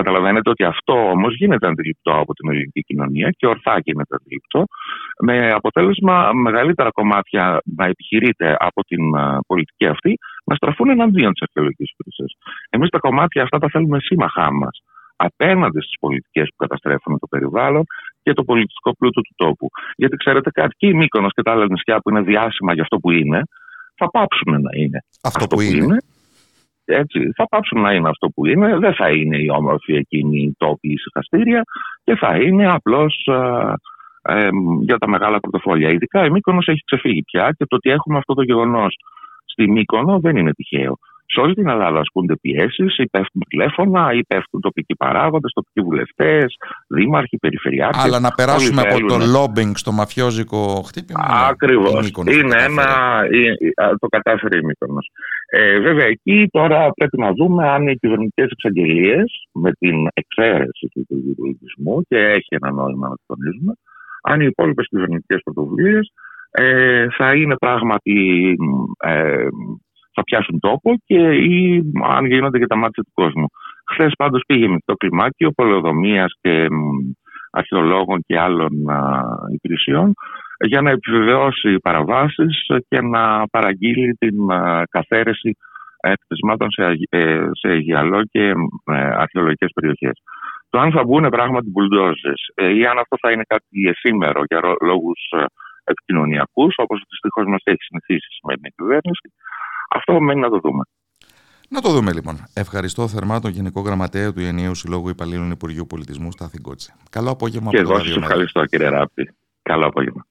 [0.00, 4.64] Καταλαβαίνετε ότι αυτό όμως γίνεται αντιληπτό από την ελληνική κοινωνία και ορθά γίνεται αντιληπτό,
[5.26, 10.12] με αποτέλεσμα μεγαλύτερα κομμάτια να επιχειρείται από την ε, πολιτική αυτή
[10.44, 12.32] να στραφούν εναντίον της αρχαιολογικής υπηρεσίας.
[12.70, 14.76] Εμείς τα κομμάτια αυτά τα θέλουμε σύμμαχά μας
[15.16, 17.84] απέναντι στις πολιτικές που καταστρέφουν το περιβάλλον
[18.22, 19.66] και το πολιτικό πλούτο του τόπου.
[19.96, 22.96] Γιατί ξέρετε κάτι, και οι Μύκονος και τα άλλα νησιά που είναι διάσημα για αυτό
[22.98, 23.40] που είναι,
[23.98, 25.96] θα πάψουν να είναι αυτό, που, είναι
[26.86, 28.78] έτσι, θα πάψουν να είναι αυτό που είναι.
[28.78, 31.62] Δεν θα είναι η όμορφη εκείνη η τόπη ησυχαστήρια
[32.04, 33.28] και θα είναι απλώς
[34.22, 34.48] ε,
[34.80, 35.90] για τα μεγάλα πορτοφόλια.
[35.90, 38.96] Ειδικά η Μύκονος έχει ξεφύγει πια και το ότι έχουμε αυτό το γεγονός
[39.44, 40.98] στη Μύκονο δεν είναι τυχαίο.
[41.26, 46.56] Σε όλη την Ελλάδα ασκούνται πιέσεις, υπέφτουν τηλέφωνα, υπέφτουν τοπικοί παράγοντες, τοπικοί βουλευτές,
[46.88, 48.04] δήμαρχοι, περιφερειάρχες.
[48.04, 51.24] Αλλά να περάσουμε από το lobbying στο μαφιόζικο χτύπημα.
[51.50, 52.10] Ακριβώς.
[52.26, 52.86] Είναι ένα.
[53.98, 55.10] Το κατάφερε η Μύκονος.
[55.50, 61.34] Ε, βέβαια, εκεί τώρα πρέπει να δούμε αν οι κυβερνητικές εξαγγελίες με την εξαίρεση του
[61.36, 63.72] πολιτισμού και έχει ένα νόημα να το τονίζουμε,
[64.22, 66.12] αν οι υπόλοιπες κυβερνητικές πρωτοβουλίες
[66.50, 68.56] ε, θα είναι πράγματι
[68.98, 69.46] ε,
[70.16, 71.82] θα πιάσουν τόπο και ή
[72.16, 73.46] αν γίνονται για τα μάτια του κόσμου.
[73.92, 76.66] Χθες πάντως πήγε με το κλιμάκιο πολεοδομίας και
[77.50, 79.22] αρχαιολόγων και άλλων α,
[79.52, 80.12] υπηρεσιών
[80.64, 85.56] για να επιβεβαιώσει παραβάσεις και να παραγγείλει την α, καθαίρεση
[86.00, 88.44] εκτεσμάτων σε, ε, σε Αιγιαλό και
[88.84, 90.22] ε, αρχαιολογικές περιοχές.
[90.70, 94.60] Το αν θα μπουν πράγματι μπουλντόζες ε, ή αν αυτό θα είναι κάτι εσήμερο για
[94.80, 95.20] λόγους
[95.84, 99.26] επικοινωνιακούς, όπως δυστυχώς μας έχει συνηθίσει η σημερινή κυβέρνηση,
[99.88, 100.84] αυτό μένει να το δούμε.
[101.68, 102.44] Να το δούμε λοιπόν.
[102.54, 106.94] Ευχαριστώ θερμά τον Γενικό Γραμματέα του Ενιαίου Συλλόγου Υπαλλήλων Υπουργείου Πολιτισμού Στάθη Κότσε.
[107.10, 109.34] Καλό απόγευμα και από εγώ σας ευχαριστώ κύριε Ράπτη.
[109.62, 110.26] Καλό απόγευμα.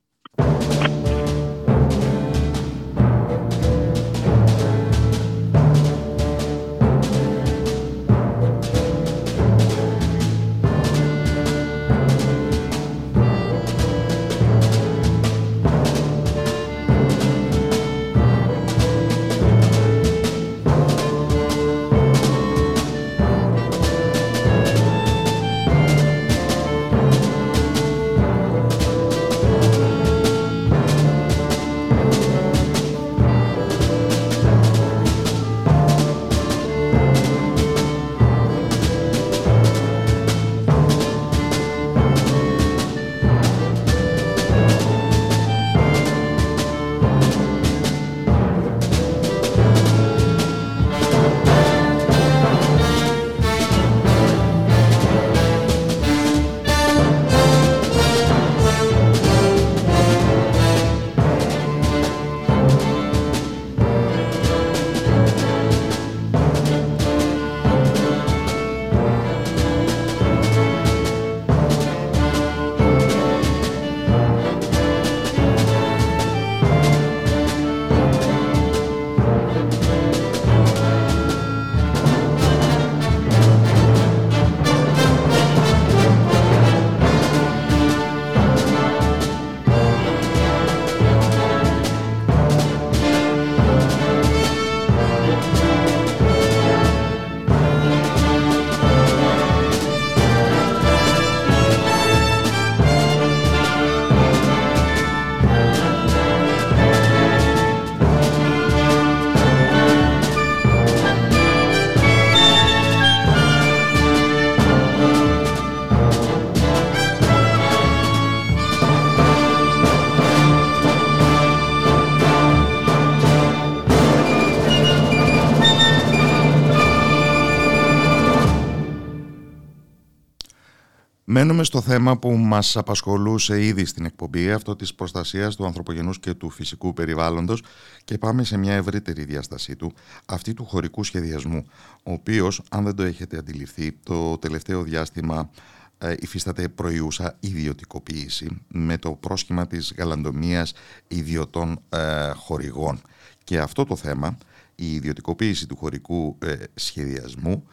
[131.45, 136.33] Μένουμε στο θέμα που μας απασχολούσε ήδη στην εκπομπή, αυτό της προστασίας του ανθρωπογενούς και
[136.33, 137.63] του φυσικού περιβάλλοντος
[138.03, 139.93] και πάμε σε μια ευρύτερη διάστασή του,
[140.25, 141.65] αυτή του χωρικού σχεδιασμού,
[142.03, 145.49] ο οποίος, αν δεν το έχετε αντιληφθεί, το τελευταίο διάστημα
[145.97, 150.73] ε, υφίσταται προϊούσα ιδιωτικοποίηση με το πρόσχημα της γαλαντομίας
[151.07, 153.01] ιδιωτών ε, χορηγών.
[153.43, 154.37] Και αυτό το θέμα,
[154.75, 157.67] η ιδιωτικοποίηση του χωρικού ε, σχεδιασμού,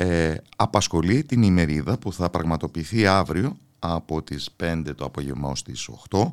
[0.00, 5.88] ε, απασχολεί την ημερίδα που θα πραγματοποιηθεί αύριο από τις 5 το απόγευμα ως τις
[6.10, 6.32] 8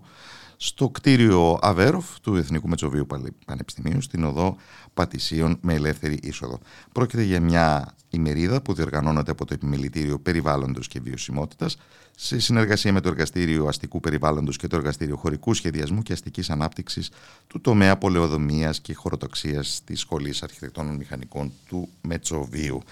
[0.58, 3.08] στο κτίριο Αβέροφ του Εθνικού Μετσοβίου
[3.46, 4.56] Πανεπιστημίου στην οδό
[4.94, 6.60] Πατησίων με ελεύθερη είσοδο.
[6.92, 11.78] Πρόκειται για μια ημερίδα που διοργανώνεται από το Επιμελητήριο Περιβάλλοντος και Βιωσιμότητας
[12.16, 17.12] σε συνεργασία με το Εργαστήριο Αστικού Περιβάλλοντος και το Εργαστήριο Χωρικού Σχεδιασμού και Αστικής Ανάπτυξης
[17.48, 22.84] του τομέα πολεοδομίας και χωροτοξίας της Σχολής Αρχιτεκτών Μηχανικών του Μετσοβίου.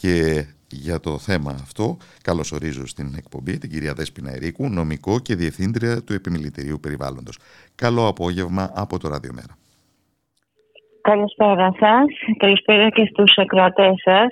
[0.00, 6.02] Και για το θέμα αυτό καλωσορίζω στην εκπομπή την κυρία Δέσποινα Ερίκου, νομικό και διευθύντρια
[6.04, 7.38] του Επιμελητηρίου Περιβάλλοντος.
[7.74, 9.54] Καλό απόγευμα από το Ραδιομέρα.
[11.10, 12.08] Καλησπέρα σας.
[12.36, 14.30] Καλησπέρα και στους ακροατές σας.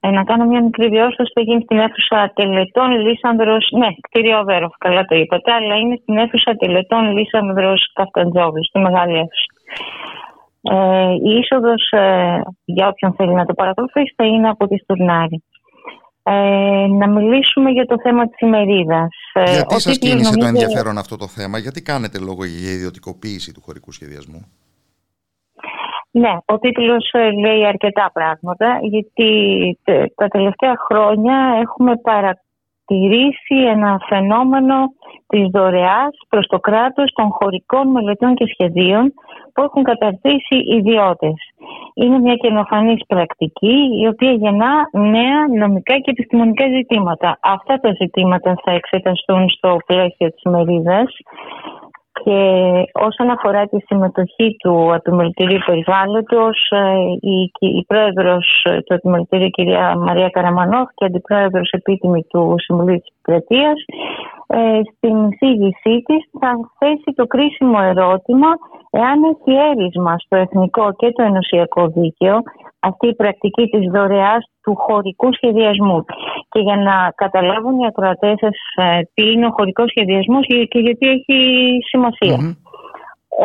[0.00, 3.56] Ε, να κάνω μια μικρή διόρθωση που γίνει στην αίθουσα τελετών Λίσανδρο.
[3.78, 9.16] Ναι, κτίριο Βέροφ, καλά το είπατε, αλλά είναι στην αίθουσα τελετών Λίσανδρο Καφταντζόβλου, στη μεγάλη
[9.22, 9.50] αίθουσα.
[10.70, 15.42] Ε, η είσοδος ε, για όποιον θέλει να το παρακολουθήσει θα είναι από τη Στουρνάρη.
[16.24, 19.08] Ε, να μιλήσουμε για το θέμα της ημερίδας.
[19.32, 22.44] Ε, Γιατί ο σας τίτλος κίνησε το νομίζω- ενδιαφέρον αυτό το θέμα, γιατί κάνετε λόγο
[22.44, 24.40] για ιδιωτικοποίηση του χωρικού σχεδιασμού;
[26.10, 29.30] Ναι, ο τίτλος ε, λέει αρκετά πράγματα γιατί
[29.84, 31.96] τε- τα τελευταία χρόνια έχουμε
[32.86, 34.92] παρατηρήσει ένα φαινόμενο
[35.26, 39.12] της δωρεάς προς το κράτος των χωρικών μελετών και σχεδίων
[39.52, 41.34] που έχουν καταρτήσει ιδιώτες.
[41.94, 47.38] Είναι μια καινοφανής πρακτική η οποία γεννά νέα νομικά και επιστημονικά ζητήματα.
[47.42, 51.16] Αυτά τα ζητήματα θα εξεταστούν στο πλαίσιο της μερίδας
[52.12, 52.38] και
[52.92, 59.96] όσον αφορά τη συμμετοχή του Επιμελητηρίου Περιβάλλοντος, ε, η, η πρόεδρος ε, του Επιμελητηρίου κυρία
[59.96, 63.84] Μαρία Καραμανόφ και αντιπρόεδρος επίτιμη του Συμβουλίου της Επικρατείας,
[64.54, 68.50] ε, στην εισήγησή της θα θέσει το κρίσιμο ερώτημα
[68.90, 72.36] εάν έχει έρισμα στο εθνικό και το ενωσιακό δίκαιο
[72.80, 76.04] αυτή η πρακτική της δωρεάς του χωρικού σχεδιασμού.
[76.48, 80.78] Και για να καταλάβουν οι ακροατές σας ε, τι είναι ο χωρικός σχεδιασμός και και
[80.78, 81.38] γιατί έχει
[81.90, 82.56] σημασία.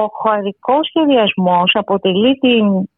[0.02, 2.90] Ο χωρικός σχεδιασμός αποτελεί την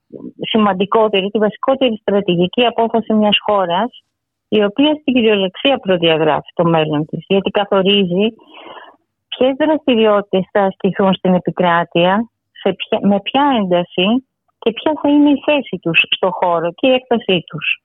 [0.52, 4.03] σημαντικότερη, τη βασικότερη στρατηγική απόφαση μιας χώρας
[4.49, 8.26] η οποία στην κυριολεξία προδιαγράφει το μέλλον της γιατί καθορίζει
[9.27, 14.07] ποιες δραστηριότητες θα ασκηθούν στην επικράτεια σε ποια- με ποια ένταση
[14.59, 17.84] και ποια θα είναι η θέση τους στο χώρο και η έκτασή τους.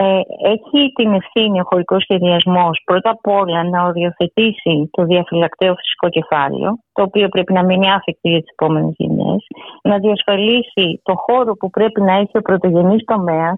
[0.00, 0.20] Ε,
[0.54, 6.78] έχει την ευθύνη ο χωρικός σχεδιασμός πρώτα απ' όλα να οριοθετήσει το διαφυλακτέο φυσικό κεφάλαιο,
[6.92, 8.94] το οποίο πρέπει να μείνει άφηκτο για τις επόμενες
[9.28, 9.46] γενιές,
[9.82, 13.56] να διασφαλίσει το χώρο που πρέπει να έχει ο πρωτογενής τομέας,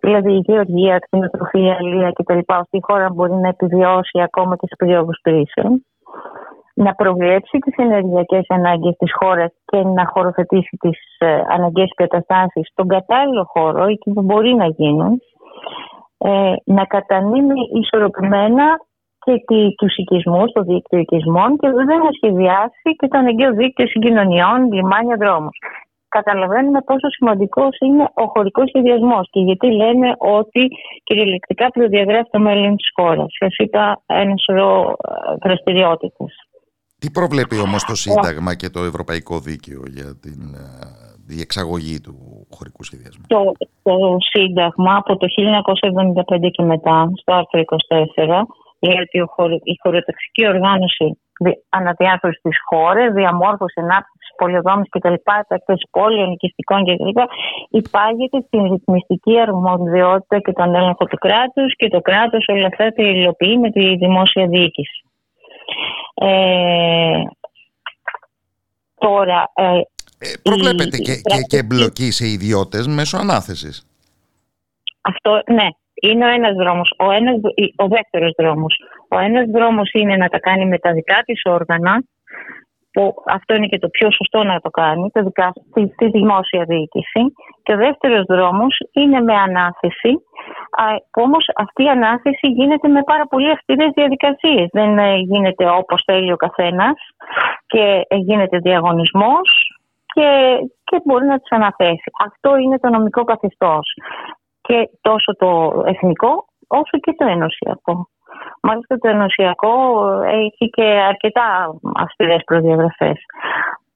[0.00, 2.38] δηλαδή η γεωργία, κτηνοτροφία, η αλία κτλ.
[2.46, 5.84] ώστε η χώρα μπορεί να επιβιώσει ακόμα και σε περίοδους κρίσεων
[6.74, 12.88] να προβλέψει τις ενεργειακές ανάγκες της χώρας και να χωροθετήσει τις ε, αναγκαίες καταστάσεις στον
[12.88, 15.20] κατάλληλο χώρο, εκεί που μπορεί να γίνουν,
[16.18, 18.64] ε, να κατανείμει ισορροπημένα
[19.30, 23.86] και τη, τους οικισμούς, το δίκτυο οικισμών και βέβαια να σχεδιάσει και το αναγκαίο δίκτυο
[23.86, 25.58] συγκοινωνιών, λιμάνια, δρόμους.
[26.08, 30.68] Καταλαβαίνουμε πόσο σημαντικός είναι ο χωρικός σχεδιασμός και γιατί λένε ότι
[31.04, 33.28] κυριολεκτικά προδιαγράφει το μέλλον της χώρας.
[33.38, 36.32] Σας είπα ένας σωρό ε, δραστηριότητες.
[36.98, 40.66] Τι προβλέπει όμως το Σύνταγμα και το Ευρωπαϊκό Δίκαιο για την ε,
[41.26, 42.14] διεξαγωγή του
[42.50, 43.52] χωρικού σχεδιασμού; το,
[43.82, 45.26] το Σύνταγμα από το
[46.36, 47.60] 1975 και μετά, στο άρθρο
[48.16, 48.42] 24,
[48.80, 51.06] λέει ότι ο χωρο- η χωροταξική οργάνωση
[51.40, 55.12] δι- αναδιάρθρωση της χώρας, διαμόρφωση, ανάπτυξη, πολιοδόμηση κτλ.
[55.12, 57.08] Επέκταση πόλεων, οικιστικών κτλ.
[57.70, 63.02] υπάγεται στην ρυθμιστική αρμοδιότητα και τον έλεγχο του κράτους και το κράτος όλα αυτά τα
[63.02, 65.00] υλοποιεί με τη δημόσια διοίκηση.
[66.14, 67.22] Ε,
[68.98, 69.80] τώρα, ε,
[70.22, 73.86] Ε, προβλέπετε η- και, η και, και πρακτική- εμπλοκή σε ιδιώτες μέσω ανάθεσης.
[75.00, 75.66] Αυτό, ναι,
[76.00, 76.94] είναι ο ένας δρόμος.
[76.98, 77.36] Ο, ένας,
[77.76, 78.74] ο δεύτερος δρόμος.
[79.08, 82.02] Ο ένας δρόμος είναι να τα κάνει με τα δικά της όργανα,
[82.92, 86.64] που αυτό είναι και το πιο σωστό να το κάνει, τα δικά, τη, τη δημόσια
[86.68, 87.22] διοίκηση.
[87.62, 90.12] Και ο δεύτερος δρόμος είναι με ανάθεση,
[90.70, 94.68] α, που όμως αυτή η ανάθεση γίνεται με πάρα πολύ αυστηρές διαδικασίες.
[94.72, 96.94] Δεν ε, γίνεται όπως θέλει ο καθένας
[97.66, 99.48] και ε, γίνεται διαγωνισμός
[100.14, 102.10] και, και μπορεί να τις αναθέσει.
[102.24, 103.94] Αυτό είναι το νομικό καθεστώς
[104.70, 108.08] και τόσο το εθνικό όσο και το ενωσιακό.
[108.62, 109.74] Μάλιστα το ενωσιακό
[110.22, 113.18] ε, έχει και αρκετά αυστηρές προδιαγραφές.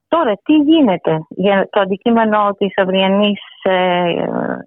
[0.09, 4.05] Τώρα, τι γίνεται για το αντικείμενο της αυριανής ε,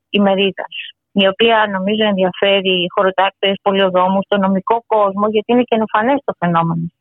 [0.10, 0.76] ημερίδας,
[1.12, 6.92] η οποία νομίζω ενδιαφέρει χωροτάκτες, πολιοδόμους, το νομικό κόσμο, γιατί είναι καινοφανές το φαινόμενο.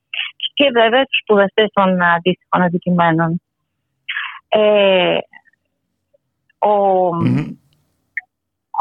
[0.54, 3.40] Και βέβαια τους σπουδαστές των αντίστοιχων αντικειμένων.
[4.48, 5.18] Ε,
[6.58, 7.08] ο,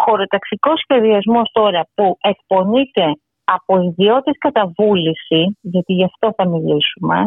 [0.04, 3.06] χωροταξικός σχεδιασμός τώρα που εκπονείται
[3.44, 7.26] από ιδιώτες κατά βούληση, γιατί γι' αυτό θα μιλήσουμε,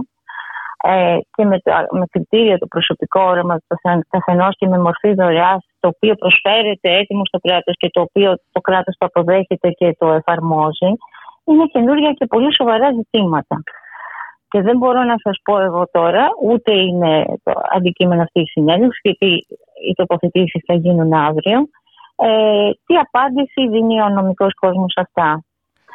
[0.82, 3.76] ε, και με, το, με κριτήρια το προσωπικό όραμα του
[4.08, 8.60] καθενός και με μορφή δωρεάς, το οποίο προσφέρεται έτοιμο στο κράτος και το οποίο το
[8.60, 10.92] κράτος το αποδέχεται και το εφαρμόζει,
[11.44, 13.62] είναι καινούργια και πολύ σοβαρά ζητήματα.
[14.48, 19.00] Και δεν μπορώ να σας πω εγώ τώρα, ούτε είναι το αντικείμενο αυτή η συνέντευξη,
[19.02, 19.46] γιατί
[19.88, 21.68] οι τοποθετήσεις θα γίνουν αύριο,
[22.26, 25.42] ε, τι απάντηση δίνει ο νομικός κόσμος σε αυτά;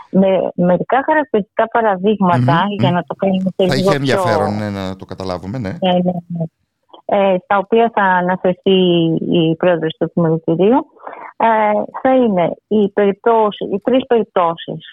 [0.10, 4.70] Με μερικά χαρακτηριστικά παραδείγματα, για να το κάνουμε σε Θα λίγο είχε πιο- ενδιαφέρον ναι,
[4.70, 5.70] να το καταλάβουμε, ναι.
[5.82, 6.44] ναι, ναι, ναι.
[7.06, 8.80] Ε, στα οποία θα αναφερθεί
[9.40, 10.86] η πρόεδρος του Επιμελητηρίου,
[11.38, 11.48] ε,
[12.02, 14.84] θα είναι οι, περιπτώσεις, οι τρεις περιπτώσεις.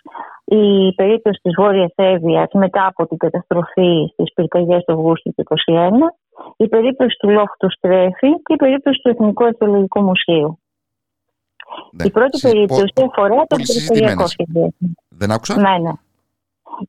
[0.44, 6.15] Η περίπτωση της Βόρειας Εύβοιας μετά από την καταστροφή στις πυρκαγιές του Αυγούστου του 2021,
[6.57, 10.59] η περίπτωση του Λόφου Στρέφη και η περίπτωση του Εθνικού Αρχαιολογικού Μουσείου.
[11.93, 12.05] Ναι.
[12.05, 14.31] Η πρώτη Συ- περίπτωση πο- αφορά το πολύ περιφερειακό συζητημένες.
[14.31, 14.89] σχεδιασμό.
[15.09, 15.55] Δεν άκουσα.
[15.61, 15.93] Ναι, ναι.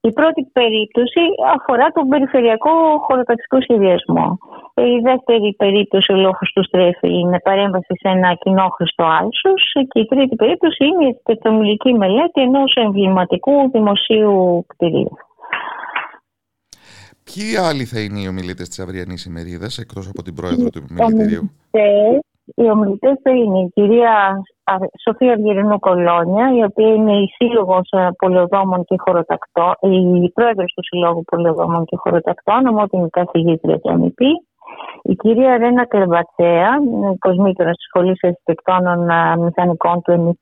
[0.02, 1.22] Η πρώτη περίπτωση
[1.56, 2.72] αφορά τον περιφερειακό
[3.06, 4.38] χωροταξικό σχεδιασμό.
[4.74, 10.00] Ε, Η δεύτερη περίπτωση, ο λόγος του στρέφει, είναι παρέμβαση σε ένα κοινόχρηστο άλσος και
[10.00, 15.12] η τρίτη περίπτωση είναι η αρχιτεκτονική μελέτη ενός εμβληματικού δημοσίου κτηρίου.
[17.24, 21.50] Ποιοι άλλοι θα είναι οι ομιλητές της αυριανής ημερίδας, εκτός από την πρόεδρο του επιμελητηρίου.
[21.72, 22.20] ομιλητές,
[22.56, 24.34] οι ομιλητές θα είναι η κυρία Α,
[25.04, 29.74] Σοφία Αυγερινού Κολόνια, η οποία είναι η σύλλογος ε, πολεοδόμων και χωροτακτών,
[30.24, 34.20] η πρόεδρος του Συλλόγου Πολεοδόμων και Χωροτακτών, ομότιμη καθηγήτρια του ΕΜΠ.
[35.02, 40.42] Η κυρία Ρένα Κερβατσέα, είναι κοσμήτρια της Σχολής Αρχιτεκτόνων ε, Μηχανικών του ΕΜΠ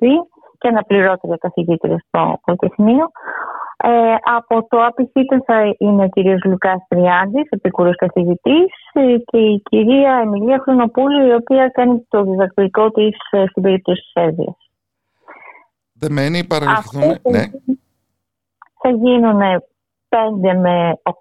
[0.58, 3.06] και αναπληρώτρια καθηγήτρια στο Πολυτεχνείο.
[3.84, 9.62] Ε, από το ΑΠΙΣΙΤΕ θα είναι ο κύριος Λουκάς Τριάντης, επικούρος καθηγητής ε, και η
[9.70, 14.58] κυρία Εμιλία Χρονοπούλου, η οποία κάνει το διδακτορικό της ε, στην περίπτωση της Σέρβιας.
[15.94, 17.06] Δεμένοι, παραλυφθούμε.
[17.06, 17.44] Αυτές Ναι.
[18.82, 19.42] Θα γίνουν
[20.10, 21.12] 5 με 8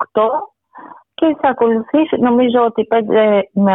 [1.18, 2.98] και θα ακολουθήσει, νομίζω ότι 5
[3.64, 3.72] με,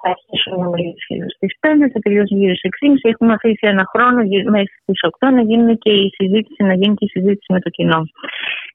[0.00, 3.10] θα αρχίσουν να μιλήσουν στις 5, θα τελειώσει γύρω στις 6.30.
[3.12, 6.94] Έχουμε αφήσει ένα χρόνο γύρω- μέχρι στις 8 να γίνει και η συζήτηση, να γίνει
[6.98, 8.00] και η συζήτηση με το κοινό.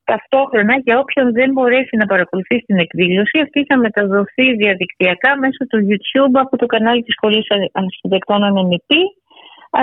[0.03, 5.79] Ταυτόχρονα, για όποιον δεν μπορέσει να παρακολουθήσει την εκδήλωση, αυτή θα μεταδοθεί διαδικτυακά μέσω του
[5.89, 8.91] YouTube από το κανάλι της Σχολής Αρχιτεκτόνων MEP.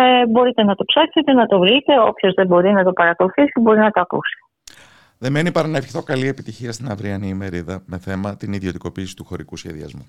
[0.00, 1.92] Ε, μπορείτε να το ψάξετε, να το βρείτε.
[2.10, 4.36] Όποιος δεν μπορεί να το παρακολουθήσει, μπορεί να το ακούσει.
[5.18, 9.56] Δεμένοι, παρά να ευχηθώ καλή επιτυχία στην αυριανή ημερίδα με θέμα την ιδιωτικοποίηση του χωρικού
[9.56, 10.08] σχεδιασμού.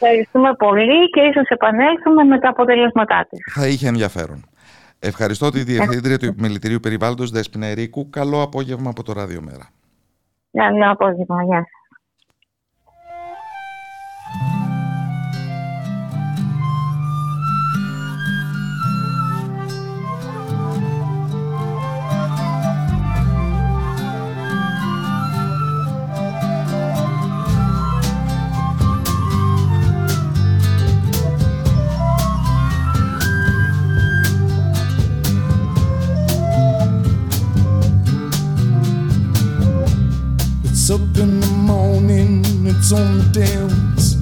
[0.00, 3.38] Ευχαριστούμε πολύ και ίσως επανέλθουμε με τα αποτελέσματά της.
[3.52, 4.44] Θα είχε ενδιαφέρον.
[4.98, 8.10] Ευχαριστώ τη Διευθύντρια του Επιμελητηρίου Περιβάλλοντος Δέσποινα Ερίκου.
[8.10, 9.68] Καλό απόγευμα από το Ράδιο Μέρα.
[10.52, 11.42] Καλό απόγευμα.
[11.42, 11.79] Γεια σας.
[40.90, 44.14] Up in the morning, it's on the downs,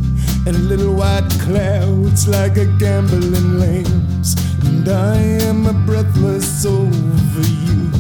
[0.47, 4.37] and little white clouds like a gambling lambs.
[4.67, 5.17] And I
[5.49, 7.91] am a breathless over you.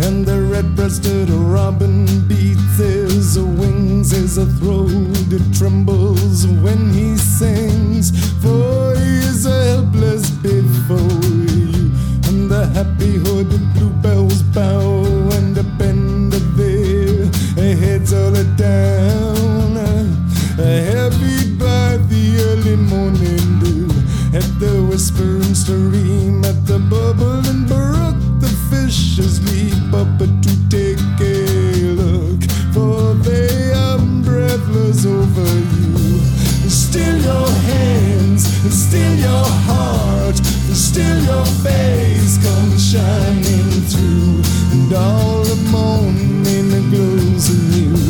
[0.00, 4.90] And the red-breasted robin beats his wings, his throat
[5.30, 8.10] it trembles when he sings.
[8.42, 11.22] For he is helpless before
[11.54, 11.92] you,
[12.26, 15.15] and the happy hooded bluebells bow
[18.16, 19.74] all down,
[20.56, 23.88] heavy by the early morning dew,
[24.36, 31.92] at the whispering stream, at the bubbling brook, the fishes leap up to take a
[32.00, 32.40] look,
[32.72, 36.18] for they are breathless over you.
[36.68, 40.36] Still your hands, still your heart,
[40.88, 48.05] still your face comes shining through, and all the morning glows anew.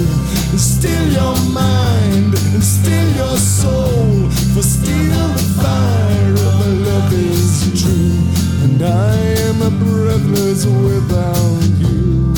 [0.58, 8.82] Still your mind, still your soul, for still the fire of love is true, and
[8.82, 9.16] I
[9.48, 12.34] am breathless without you.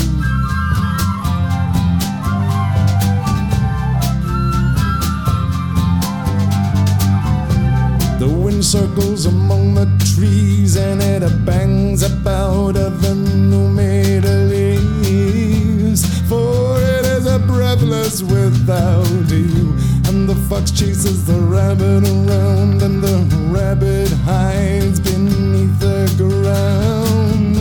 [8.19, 16.03] The wind circles among the trees and it bangs about of the new made leaves.
[16.27, 16.88] For
[17.29, 19.75] a breathless without you.
[20.07, 23.17] And the fox chases the rabbit around, and the
[23.53, 27.57] rabbit hides beneath the ground.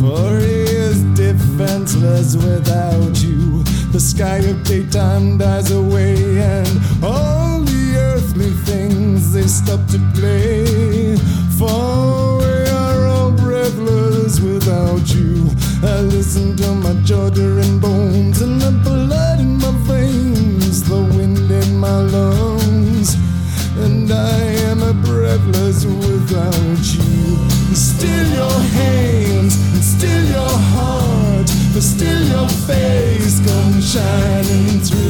[0.00, 3.62] For he is defenseless without you.
[3.92, 11.16] The sky of daytime dies away, and all the earthly things they stop to play.
[11.58, 15.57] For we are all breathless without you.
[15.80, 21.78] I listen to my shuddering bones and the blood in my veins, the wind in
[21.78, 23.14] my lungs,
[23.78, 24.40] and I
[24.70, 27.48] am a breathless without you.
[27.76, 35.07] Still your hands, and still your heart, but still your face comes shining through,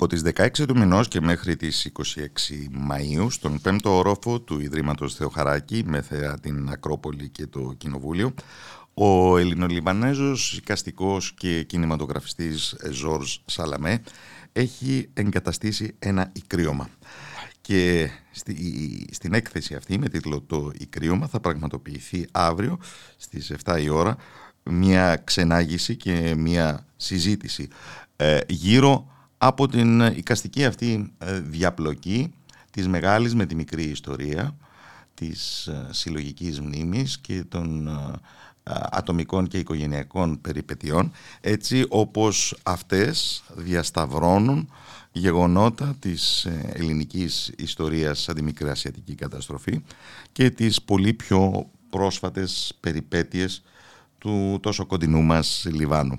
[0.00, 2.02] Από τις 16 του μηνός και μέχρι τις 26
[2.90, 8.34] Μαΐου στον 5ο όροφο του Ιδρύματος Θεοχαράκη με θέα την Ακρόπολη και το Κοινοβούλιο
[8.94, 14.02] ο Ελληνολιβανέζος οικαστικός και κινηματογραφιστής Ζόρς Σαλαμέ
[14.52, 16.88] έχει εγκαταστήσει ένα ικρίωμα.
[17.60, 22.78] Και στη, στην έκθεση αυτή με τίτλο «Το ικρίωμα» θα πραγματοποιηθεί αύριο
[23.16, 24.16] στις 7 η ώρα
[24.62, 27.68] μια ξενάγηση και μια συζήτηση
[28.16, 32.32] ε, γύρω από την οικαστική αυτή ε, διαπλοκή
[32.70, 34.56] της μεγάλης με τη μικρή ιστορία
[35.14, 37.88] της ε, συλλογικής μνήμης και των
[38.90, 44.70] ατομικών και οικογενειακών περιπετειών έτσι όπως αυτές διασταυρώνουν
[45.12, 49.82] γεγονότα της ελληνικής ιστορίας σαν τη μικρή ασιατική καταστροφή
[50.32, 53.62] και τις πολύ πιο πρόσφατες περιπέτειες
[54.18, 56.18] του τόσο κοντινού μας Λιβάνου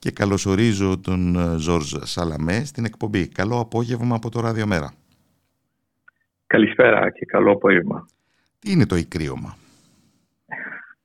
[0.00, 3.28] και καλωσορίζω τον ε, Ζόρζ Σαλαμέ στην εκπομπή.
[3.28, 4.92] Καλό απόγευμα από το Ραδιομέρα.
[6.46, 8.06] Καλησπέρα και καλό απόγευμα.
[8.58, 9.56] Τι είναι το ικρίωμα;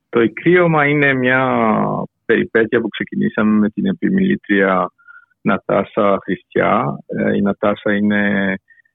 [0.08, 1.40] Το ικρίωμα είναι μια
[2.24, 4.90] περιπέτεια που ξεκινήσαμε με την επιμιλήτρια
[5.40, 6.98] Νατάσα Χριστιά.
[7.06, 8.54] Ε, η Νατάσα είναι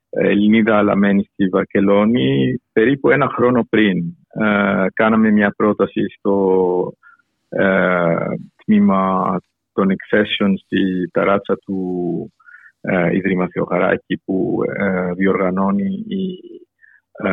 [0.10, 3.98] Ελληνίδα αλαμένη στη Βαρκελόνη περίπου ένα χρόνο πριν.
[4.28, 6.94] Ε, κάναμε μια πρόταση στο
[8.66, 9.40] τμήμα
[9.74, 12.34] των εκθέσεων στη ταράτσα του
[12.82, 16.40] ε, Ιδρύμα Θεοχαράκη που ε, διοργανώνει η
[17.12, 17.30] ε,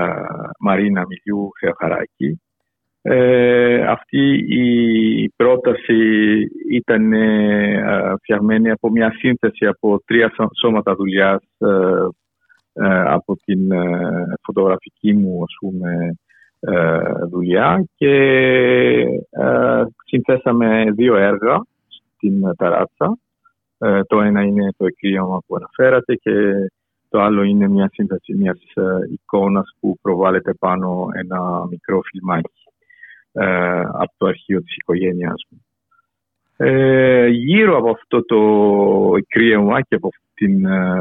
[0.58, 2.40] Μαρίνα Μιλιού Θεοχαράκη.
[3.02, 6.00] Ε, αυτή η πρόταση
[6.70, 11.42] ήταν ε, φτιαγμένη από μια σύνθεση από τρία σώματα δουλειάς
[13.06, 13.58] από την
[14.42, 16.16] φωτογραφική μου ας πούμε,
[17.30, 18.14] δουλειά και
[20.06, 21.62] συνθέσαμε δύο έργα
[22.18, 23.18] την ταράτσα.
[23.78, 26.32] Ε, το ένα είναι το εκκλήωμα που αναφέρατε και
[27.08, 28.82] το άλλο είναι μια σύνθεση μιας ε,
[29.12, 32.62] εικόνας που προβάλλεται πάνω ένα μικρό φιλμάκι
[33.32, 35.62] ε, από το αρχείο της οικογένειάς μου.
[36.56, 38.40] Ε, γύρω από αυτό το
[39.16, 41.00] εκκλήωμα και από την ε,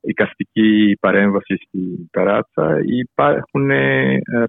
[0.00, 3.70] οικαστική παρέμβαση στην Ταράτσα υπάρχουν,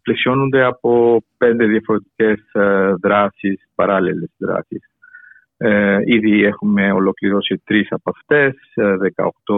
[0.03, 2.39] πλαισιώνονται από πέντε διαφορετικές
[3.01, 4.81] δράσεις, παράλληλες δράσεις.
[5.61, 9.55] Ε, ήδη έχουμε ολοκληρώσει τρεις από αυτές, 18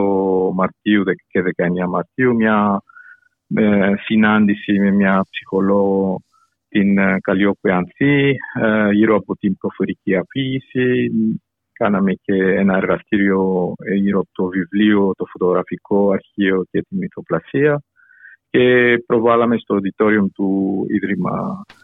[0.48, 2.82] ε, Μαρτίου και 19 Μαρτίου, μια
[3.56, 6.22] ε, συνάντηση με μια ψυχολόγο
[6.69, 8.36] την ε, Καλλιόπη Ανθή
[8.91, 11.11] γύρω από την προφορική αφήγηση.
[11.73, 17.82] Κάναμε και ένα εργαστήριο γύρω από το βιβλίο, το φωτογραφικό αρχείο και τη μυθοπλασία
[18.52, 21.81] και προβάλαμε στο auditorium του Ίδρυμα ε,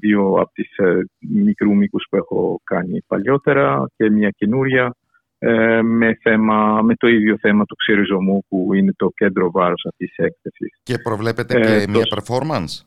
[0.00, 4.94] δύο από τις ε, μικρού μήκους που έχω κάνει παλιότερα και μια καινούρια
[5.38, 10.08] ε, με, θέμα, με το ίδιο θέμα του ξεριζωμού που είναι το κέντρο βάρος αυτής
[10.08, 10.80] της έκθεσης.
[10.82, 12.84] Και προβλέπετε και μια performance?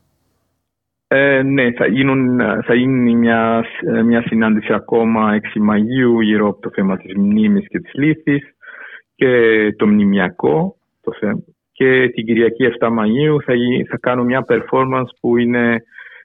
[1.43, 3.65] ναι, θα, γίνουν, θα γίνει μια,
[4.05, 8.53] μια συνάντηση ακόμα 6 Μαγείου γύρω από το θέμα της μνήμης και της λύθης
[9.15, 11.43] και το μνημιακό το θέμα.
[11.71, 13.53] και την Κυριακή 7 Μαγείου θα,
[13.89, 15.83] θα κάνω μια performance που είναι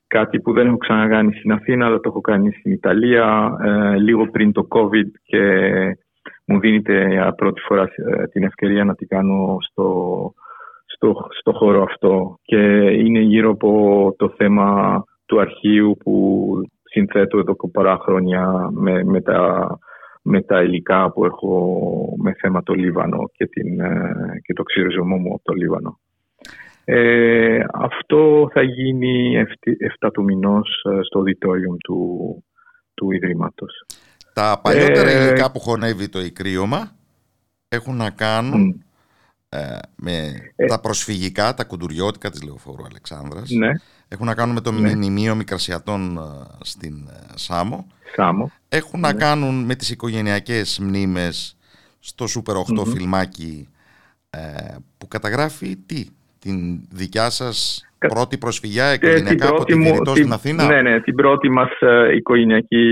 [0.08, 4.30] κάτι που δεν έχω ξανακάνει στην Αθήνα, αλλά το έχω κάνει στην Ιταλία ε, λίγο
[4.30, 5.42] πριν το COVID και
[6.44, 10.32] μου δίνεται για πρώτη φορά ε, την ευκαιρία να την κάνω στο,
[10.84, 12.38] στο, στο χώρο αυτό.
[12.42, 12.56] Και
[12.90, 16.46] είναι γύρω από το θέμα του αρχείου που
[16.82, 19.68] συνθέτω εδώ και πολλά χρόνια με, με, τα,
[20.22, 21.78] με τα υλικά που έχω
[22.22, 25.98] με θέμα το Λίβανο και, την, ε, και το ξύριζωμό μου από το Λίβανο.
[26.90, 29.44] Ε, αυτό θα γίνει
[30.00, 32.44] 7 του μηνός ε, στο auditorium του,
[32.94, 33.84] του Ιδρύματος.
[34.32, 36.96] Τα παλιότερα ε, υλικά που χωνεύει το ικρίωμα
[37.68, 38.84] έχουν να κάνουν
[39.48, 40.32] ε, με
[40.66, 43.50] τα προσφυγικά, τα κουντουριώτικα της Λεωφόρου Αλεξάνδρας.
[43.50, 43.70] Ναι.
[44.08, 44.94] Έχουν να κάνουν με το ναι.
[44.94, 46.18] μνημείο Μικρασιατών
[46.60, 47.86] στην Σάμο.
[48.14, 48.52] Σάμο.
[48.68, 49.18] Έχουν να ναι.
[49.18, 51.56] κάνουν με τις οικογενειακές μνήμες
[51.98, 53.68] στο Super 8 φιλμάκι
[54.98, 56.06] που καταγράφει τι,
[56.38, 61.48] την δικιά σας πρώτη προσφυγιά οικογενειακά από την Κυριτό στην Αθήνα; Ναι, ναι, την πρώτη
[61.48, 62.84] μας ε, οικογενειακή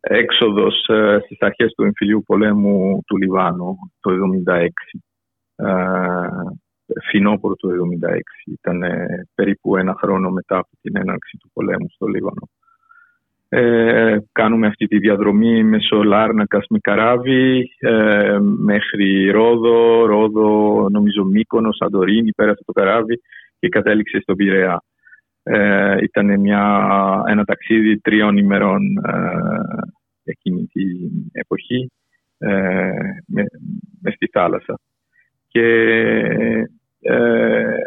[0.00, 4.10] έξοδος ε, στις αρχές του εμφυλίου πολέμου του Λιβάνου το
[4.46, 4.66] 1976.
[5.56, 5.66] Ε,
[7.10, 8.52] φινόπορο του 1976.
[8.52, 8.82] Ήταν
[9.34, 12.48] περίπου ένα χρόνο μετά από την έναρξη του πολέμου στο Λίβανο.
[13.54, 21.72] Ε, κάνουμε αυτή τη διαδρομή μέσω Λάρνακας με καράβι ε, μέχρι Ρόδο, Ρόδο νομίζω Μύκονο,
[21.72, 23.20] Σαντορίνη, πέρασε το καράβι
[23.58, 24.82] και κατέληξε στον Πειραιά.
[25.42, 26.82] Ε, ήταν μια,
[27.26, 28.80] ένα ταξίδι τριών ημερών
[30.24, 31.90] εκείνη την εποχή
[33.26, 33.44] με,
[34.02, 34.78] με, στη θάλασσα.
[35.48, 35.66] Και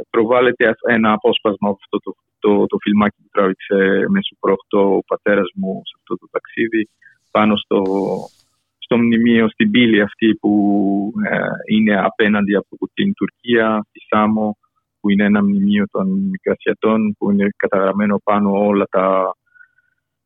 [0.09, 2.13] προβάλλεται ένα απόσπασμα από αυτό το
[2.45, 3.77] το, το φιλμάκι που τράβηξε
[4.09, 6.89] μέσω πρόχτο ο πατέρας μου σε αυτό το ταξίδι
[7.31, 7.81] πάνω στο,
[8.77, 10.51] στο μνημείο, στην πύλη αυτή που
[11.29, 14.57] ε, είναι απέναντι από την Τουρκία, τη Σάμο,
[14.99, 19.35] που είναι ένα μνημείο των Μικρασιατών, που είναι καταγραμμένο πάνω όλα τα,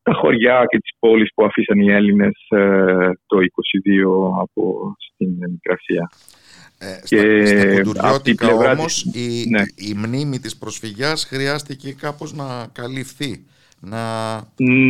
[0.02, 6.10] τα χωριά και τις πόλεις που αφήσαν οι Έλληνες ε, το 22 από στην Μικρασία.
[6.82, 7.20] Ε, και
[7.84, 9.60] στα, στα πλευρά όμως η, ναι.
[9.60, 13.44] η μνήμη της προσφυγιάς χρειάστηκε κάπως να καλυφθεί,
[13.80, 13.98] να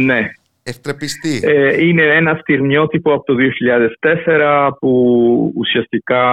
[0.04, 0.30] ναι.
[0.62, 1.40] ευτρεπιστεί.
[1.42, 3.34] Ε, είναι ένα στυρνιότυπο από το
[4.00, 6.24] 2004 που ουσιαστικά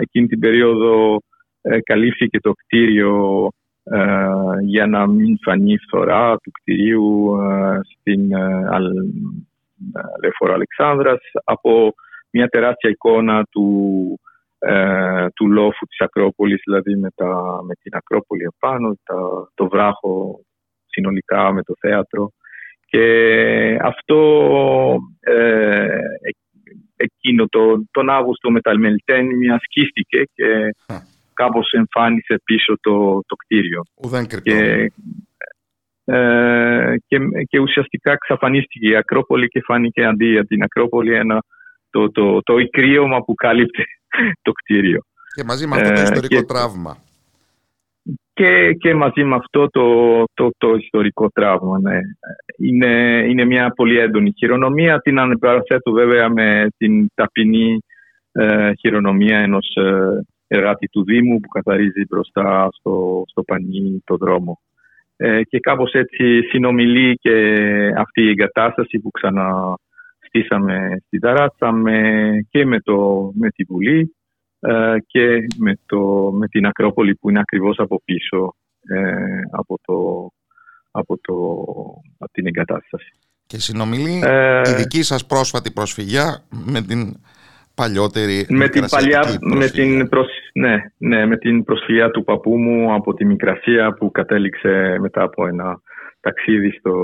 [0.00, 1.22] εκείνη την περίοδο
[1.62, 3.48] ε, καλύφθηκε το κτίριο
[3.84, 4.26] ε,
[4.60, 8.78] για να μην φανεί φθορά του κτηρίου ε, στην ε,
[10.22, 11.94] Λεωφόρο Αλεξάνδρας από
[12.30, 14.20] μια τεράστια εικόνα του,
[15.34, 19.16] του λόφου της Ακρόπολης, δηλαδή με, τα, με την Ακρόπολη επάνω, τα,
[19.54, 20.40] το βράχο
[20.86, 22.30] συνολικά με το θέατρο.
[22.86, 24.18] Και αυτό
[26.96, 28.78] εκείνο το, τον Αύγουστο με τα
[29.36, 30.74] μια σκίστηκε και
[31.32, 33.82] κάπως εμφάνισε πίσω το, το κτίριο.
[34.02, 34.90] Ουδέν και,
[36.04, 37.18] ε, και,
[37.48, 41.42] και, ουσιαστικά εξαφανίστηκε η Ακρόπολη και φάνηκε αντί για την Ακρόπολη ένα,
[41.90, 43.84] το, το, το, το που κάλυπτε
[44.42, 45.00] το κτίριο.
[45.34, 46.96] Και μαζί με αυτό το ε, ιστορικό και, τραύμα.
[48.34, 49.84] Και, και μαζί με αυτό το,
[50.34, 51.98] το, το ιστορικό τραύμα, ναι.
[52.58, 54.98] Είναι, είναι μια πολύ έντονη χειρονομία.
[55.00, 57.78] Την αντιπαραθέτω βέβαια με την ταπεινή
[58.32, 64.60] ε, χειρονομία ενός ε, εργάτη του Δήμου που καθαρίζει μπροστά στο, στο πανί το δρόμο.
[65.16, 67.34] Ε, και κάπως έτσι συνομιλεί και
[67.96, 69.10] αυτή η εγκατάσταση που
[70.32, 71.72] ξαναστήσαμε στη Ταράτσα
[72.50, 74.16] και με, το, με τη Βουλή
[74.60, 78.54] ε, και με, το, με την Ακρόπολη που είναι ακριβώς από πίσω
[78.88, 80.28] ε, από, το,
[80.90, 81.34] από, το,
[82.18, 83.16] από την εγκατάσταση.
[83.46, 87.16] Και συνομιλεί ε, η δική σας πρόσφατη προσφυγιά με την
[87.74, 90.26] παλιότερη με την, παλιά, με, την προσ...
[90.54, 95.46] ναι, ναι, με την προσφυγιά του παππού μου από τη Μικρασία που κατέληξε μετά από
[95.46, 95.80] ένα
[96.20, 96.96] ταξίδι στο,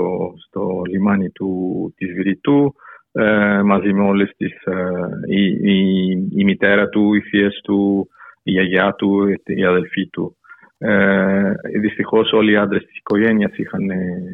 [0.47, 2.75] στο λιμάνι του, της Βηρητού
[3.19, 8.09] ε, μαζί με όλες τις ε, η, η, η, μητέρα του, οι θείες του,
[8.43, 10.37] η γιαγιά του, η αδελφή του.
[10.77, 13.89] Ε, δυστυχώς όλοι οι άντρες της οικογένειας είχαν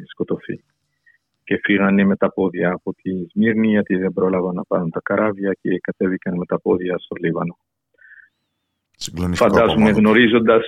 [0.05, 0.63] σκοτωθεί
[1.45, 5.57] και φύγανε με τα πόδια από τη Σμύρνη γιατί δεν πρόλαβαν να πάρουν τα καράβια
[5.61, 7.57] και κατέβηκαν με τα πόδια στο Λίβανο.
[9.33, 10.65] Φαντάζομαι γνωρίζοντας,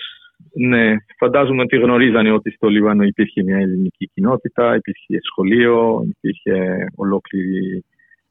[0.53, 7.85] ναι, φαντάζομαι ότι γνωρίζανε ότι στο Λίβανο υπήρχε μια ελληνική κοινότητα, υπήρχε σχολείο, υπήρχε ολόκληρη,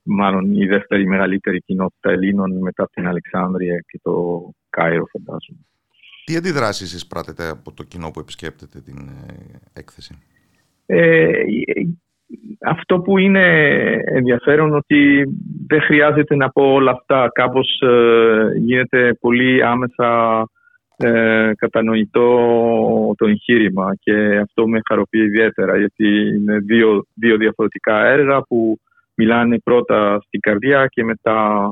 [0.07, 4.13] μάλλον η δεύτερη μεγαλύτερη κοινότητα Ελλήνων μετά από την Αλεξάνδρεια και το
[4.71, 5.61] Κάιρο φαντάζομαι.
[6.25, 10.15] Τι αντιδράσεις εισπράτετε από το κοινό που επισκέπτεται την ε, έκθεση;
[10.87, 11.31] Ε,
[12.65, 13.47] αυτό που είναι
[14.05, 15.25] ενδιαφέρον ότι
[15.67, 17.31] δεν χρειάζεται να πω όλα αυτά.
[17.33, 20.43] Κάπως ε, γίνεται πολύ άμεσα
[20.97, 22.29] ε, κατανοητό
[23.17, 28.79] το εγχείρημα και αυτό με χαροποιεί ιδιαίτερα γιατί είναι δύο, δύο διαφορετικά έργα που
[29.17, 31.71] μιλάνε πρώτα στην καρδιά και μετά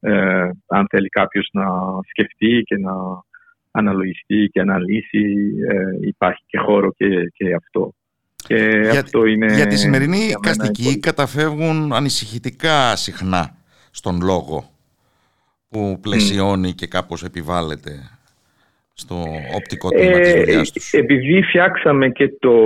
[0.00, 1.64] ε, αν θέλει κάποιος να
[2.08, 2.92] σκεφτεί και να
[3.70, 5.34] αναλογιστεί και να λύσει
[6.00, 7.94] υπάρχει και χώρο και, και αυτό.
[8.36, 13.56] Και για, αυτό είναι για τη σημερινή καστική καταφεύγουν ανησυχητικά συχνά
[13.90, 14.70] στον λόγο
[15.68, 18.10] που πλαισιώνει και κάπως επιβάλλεται
[19.02, 19.16] στο
[19.58, 20.92] οπτικό τμήμα ε, της δουλειάς τους.
[20.92, 22.56] Επειδή φτιάξαμε και το,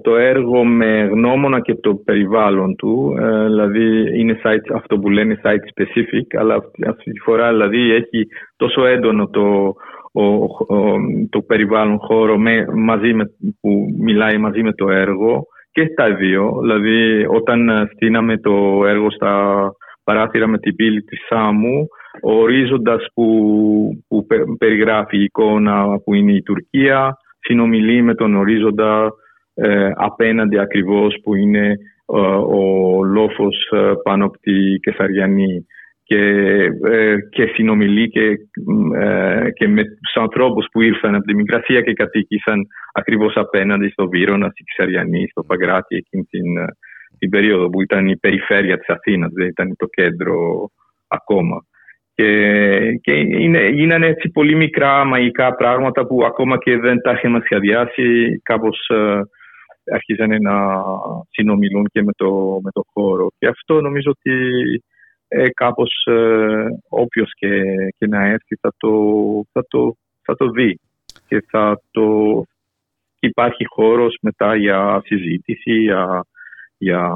[0.00, 3.86] το έργο με γνώμονα και το περιβάλλον του, ε, δηλαδή
[4.18, 6.54] είναι site, αυτό που λένε site specific, αλλά
[6.88, 9.74] αυτή, τη φορά δηλαδή έχει τόσο έντονο το,
[11.30, 13.24] το περιβάλλον χώρο με, μαζί με,
[13.60, 16.58] που μιλάει μαζί με το έργο και στα δύο.
[16.60, 19.62] Δηλαδή όταν στείναμε το έργο στα
[20.04, 21.88] παράθυρα με την πύλη της Σάμου,
[22.22, 23.26] ο ορίζοντας που,
[24.08, 24.26] που
[24.58, 29.10] περιγράφει η εικόνα που είναι η Τουρκία συνομιλεί με τον ορίζοντα
[29.54, 31.68] ε, απέναντι ακριβώς που είναι
[32.06, 32.16] ε,
[32.56, 35.66] ο λόφος ε, πάνω από τη Κεσαριανή
[36.04, 36.18] και,
[36.84, 38.38] ε, και συνομιλεί και,
[39.00, 44.08] ε, και με τους ανθρώπους που ήρθαν από τη Μικρασία και κατοίκησαν ακριβώς απέναντι στο
[44.08, 46.64] Βύρονα, στη Κυσαριανή, στο Παγκράτη εκείνη την, ε,
[47.18, 50.68] την περίοδο που ήταν η περιφέρεια της Αθήνας, δεν ήταν το κέντρο
[51.08, 51.66] ακόμα.
[52.14, 52.28] Και,
[53.00, 58.40] και είναι, γίνανε έτσι πολύ μικρά μαγικά πράγματα που ακόμα και δεν τα είχαμε σχεδιάσει
[58.42, 59.20] κάπως ε,
[59.92, 60.82] αρχίζανε να
[61.30, 63.28] συνομιλούν και με το, με το χώρο.
[63.38, 64.34] Και αυτό νομίζω ότι
[65.28, 68.90] ε, κάπως ε, όποιος και, να έρθει θα το,
[69.52, 70.78] θα, το, θα το δει
[71.26, 72.06] και θα το,
[73.18, 76.24] και υπάρχει χώρος μετά για συζήτηση, για,
[76.82, 77.10] για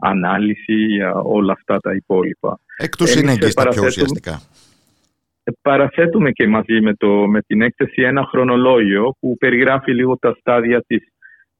[0.00, 2.60] ανάλυση, για όλα αυτά τα υπόλοιπα.
[2.76, 4.42] Εκ του συνεγγύς τα πιο ουσιαστικά.
[5.62, 10.82] Παραθέτουμε και μαζί με, το, με την έκθεση ένα χρονολόγιο που περιγράφει λίγο τα στάδια
[10.86, 11.02] της,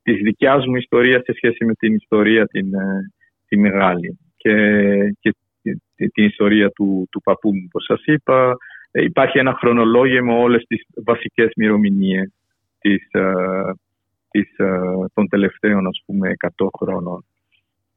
[0.03, 3.13] της δικιάς μου ιστορίας σε σχέση με την ιστορία την, ε,
[3.49, 4.55] τη μεγάλη και,
[5.21, 5.35] και
[6.13, 8.57] την ιστορία του, του παππού μου, όπως σας είπα.
[8.91, 12.33] Ε, υπάρχει ένα χρονολόγιο με όλες τις βασικές μυρομηνίες
[12.79, 13.33] της, ε,
[14.31, 14.49] της,
[15.15, 17.25] των τελευταίων ας πούμε 100 χρόνων.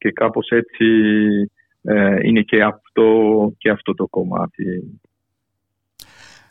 [0.05, 0.85] Και κάπως έτσι
[2.23, 4.99] είναι και αυτό, και αυτό το κομμάτι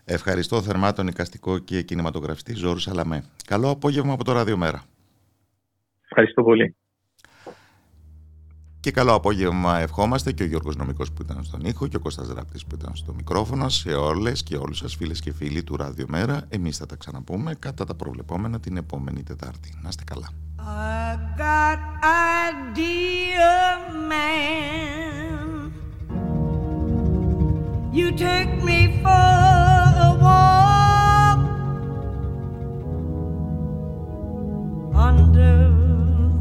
[0.04, 3.24] Ευχαριστώ θερμά τον οικαστικό και κινηματογραφιστή Ζόρου Σαλαμέ.
[3.46, 4.82] Καλό απόγευμα από το Ραδιομέρα.
[6.02, 6.76] Ευχαριστώ πολύ.
[8.84, 12.28] Και καλό απόγευμα ευχόμαστε και ο Γιώργος Νομικός που ήταν στον ήχο και ο Κώστας
[12.28, 16.42] Ράπτης που ήταν στο μικρόφωνο σε όλες και όλους σας φίλες και φίλοι του Ραδιομέρα.
[16.48, 19.78] Εμείς θα τα ξαναπούμε κατά τα προβλεπόμενα την επόμενη Τετάρτη.
[19.82, 20.28] Να είστε καλά.
[27.98, 29.34] You take me for
[35.08, 35.56] under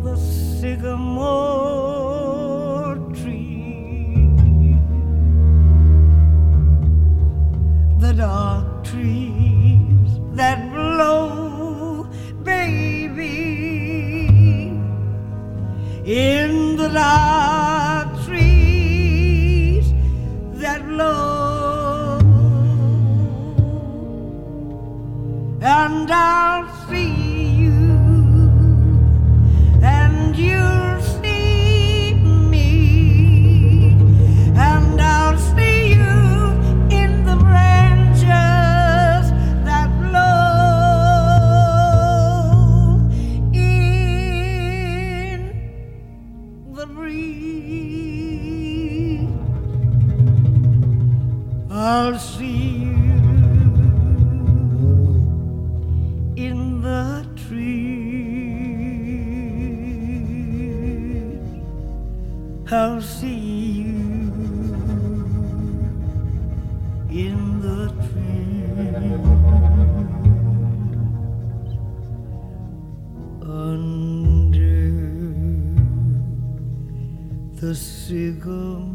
[0.06, 0.16] the
[0.60, 1.63] sycamore
[8.24, 12.08] dark trees that blow,
[12.42, 13.28] baby,
[16.06, 19.86] in the dark trees
[20.62, 22.20] that blow,
[25.62, 27.03] and I'll see.
[51.86, 53.12] I'll see you
[56.38, 57.84] in the trees.
[62.72, 64.00] I'll see you
[67.10, 69.20] in the trees.
[73.42, 74.88] Under
[77.60, 78.93] the sycamore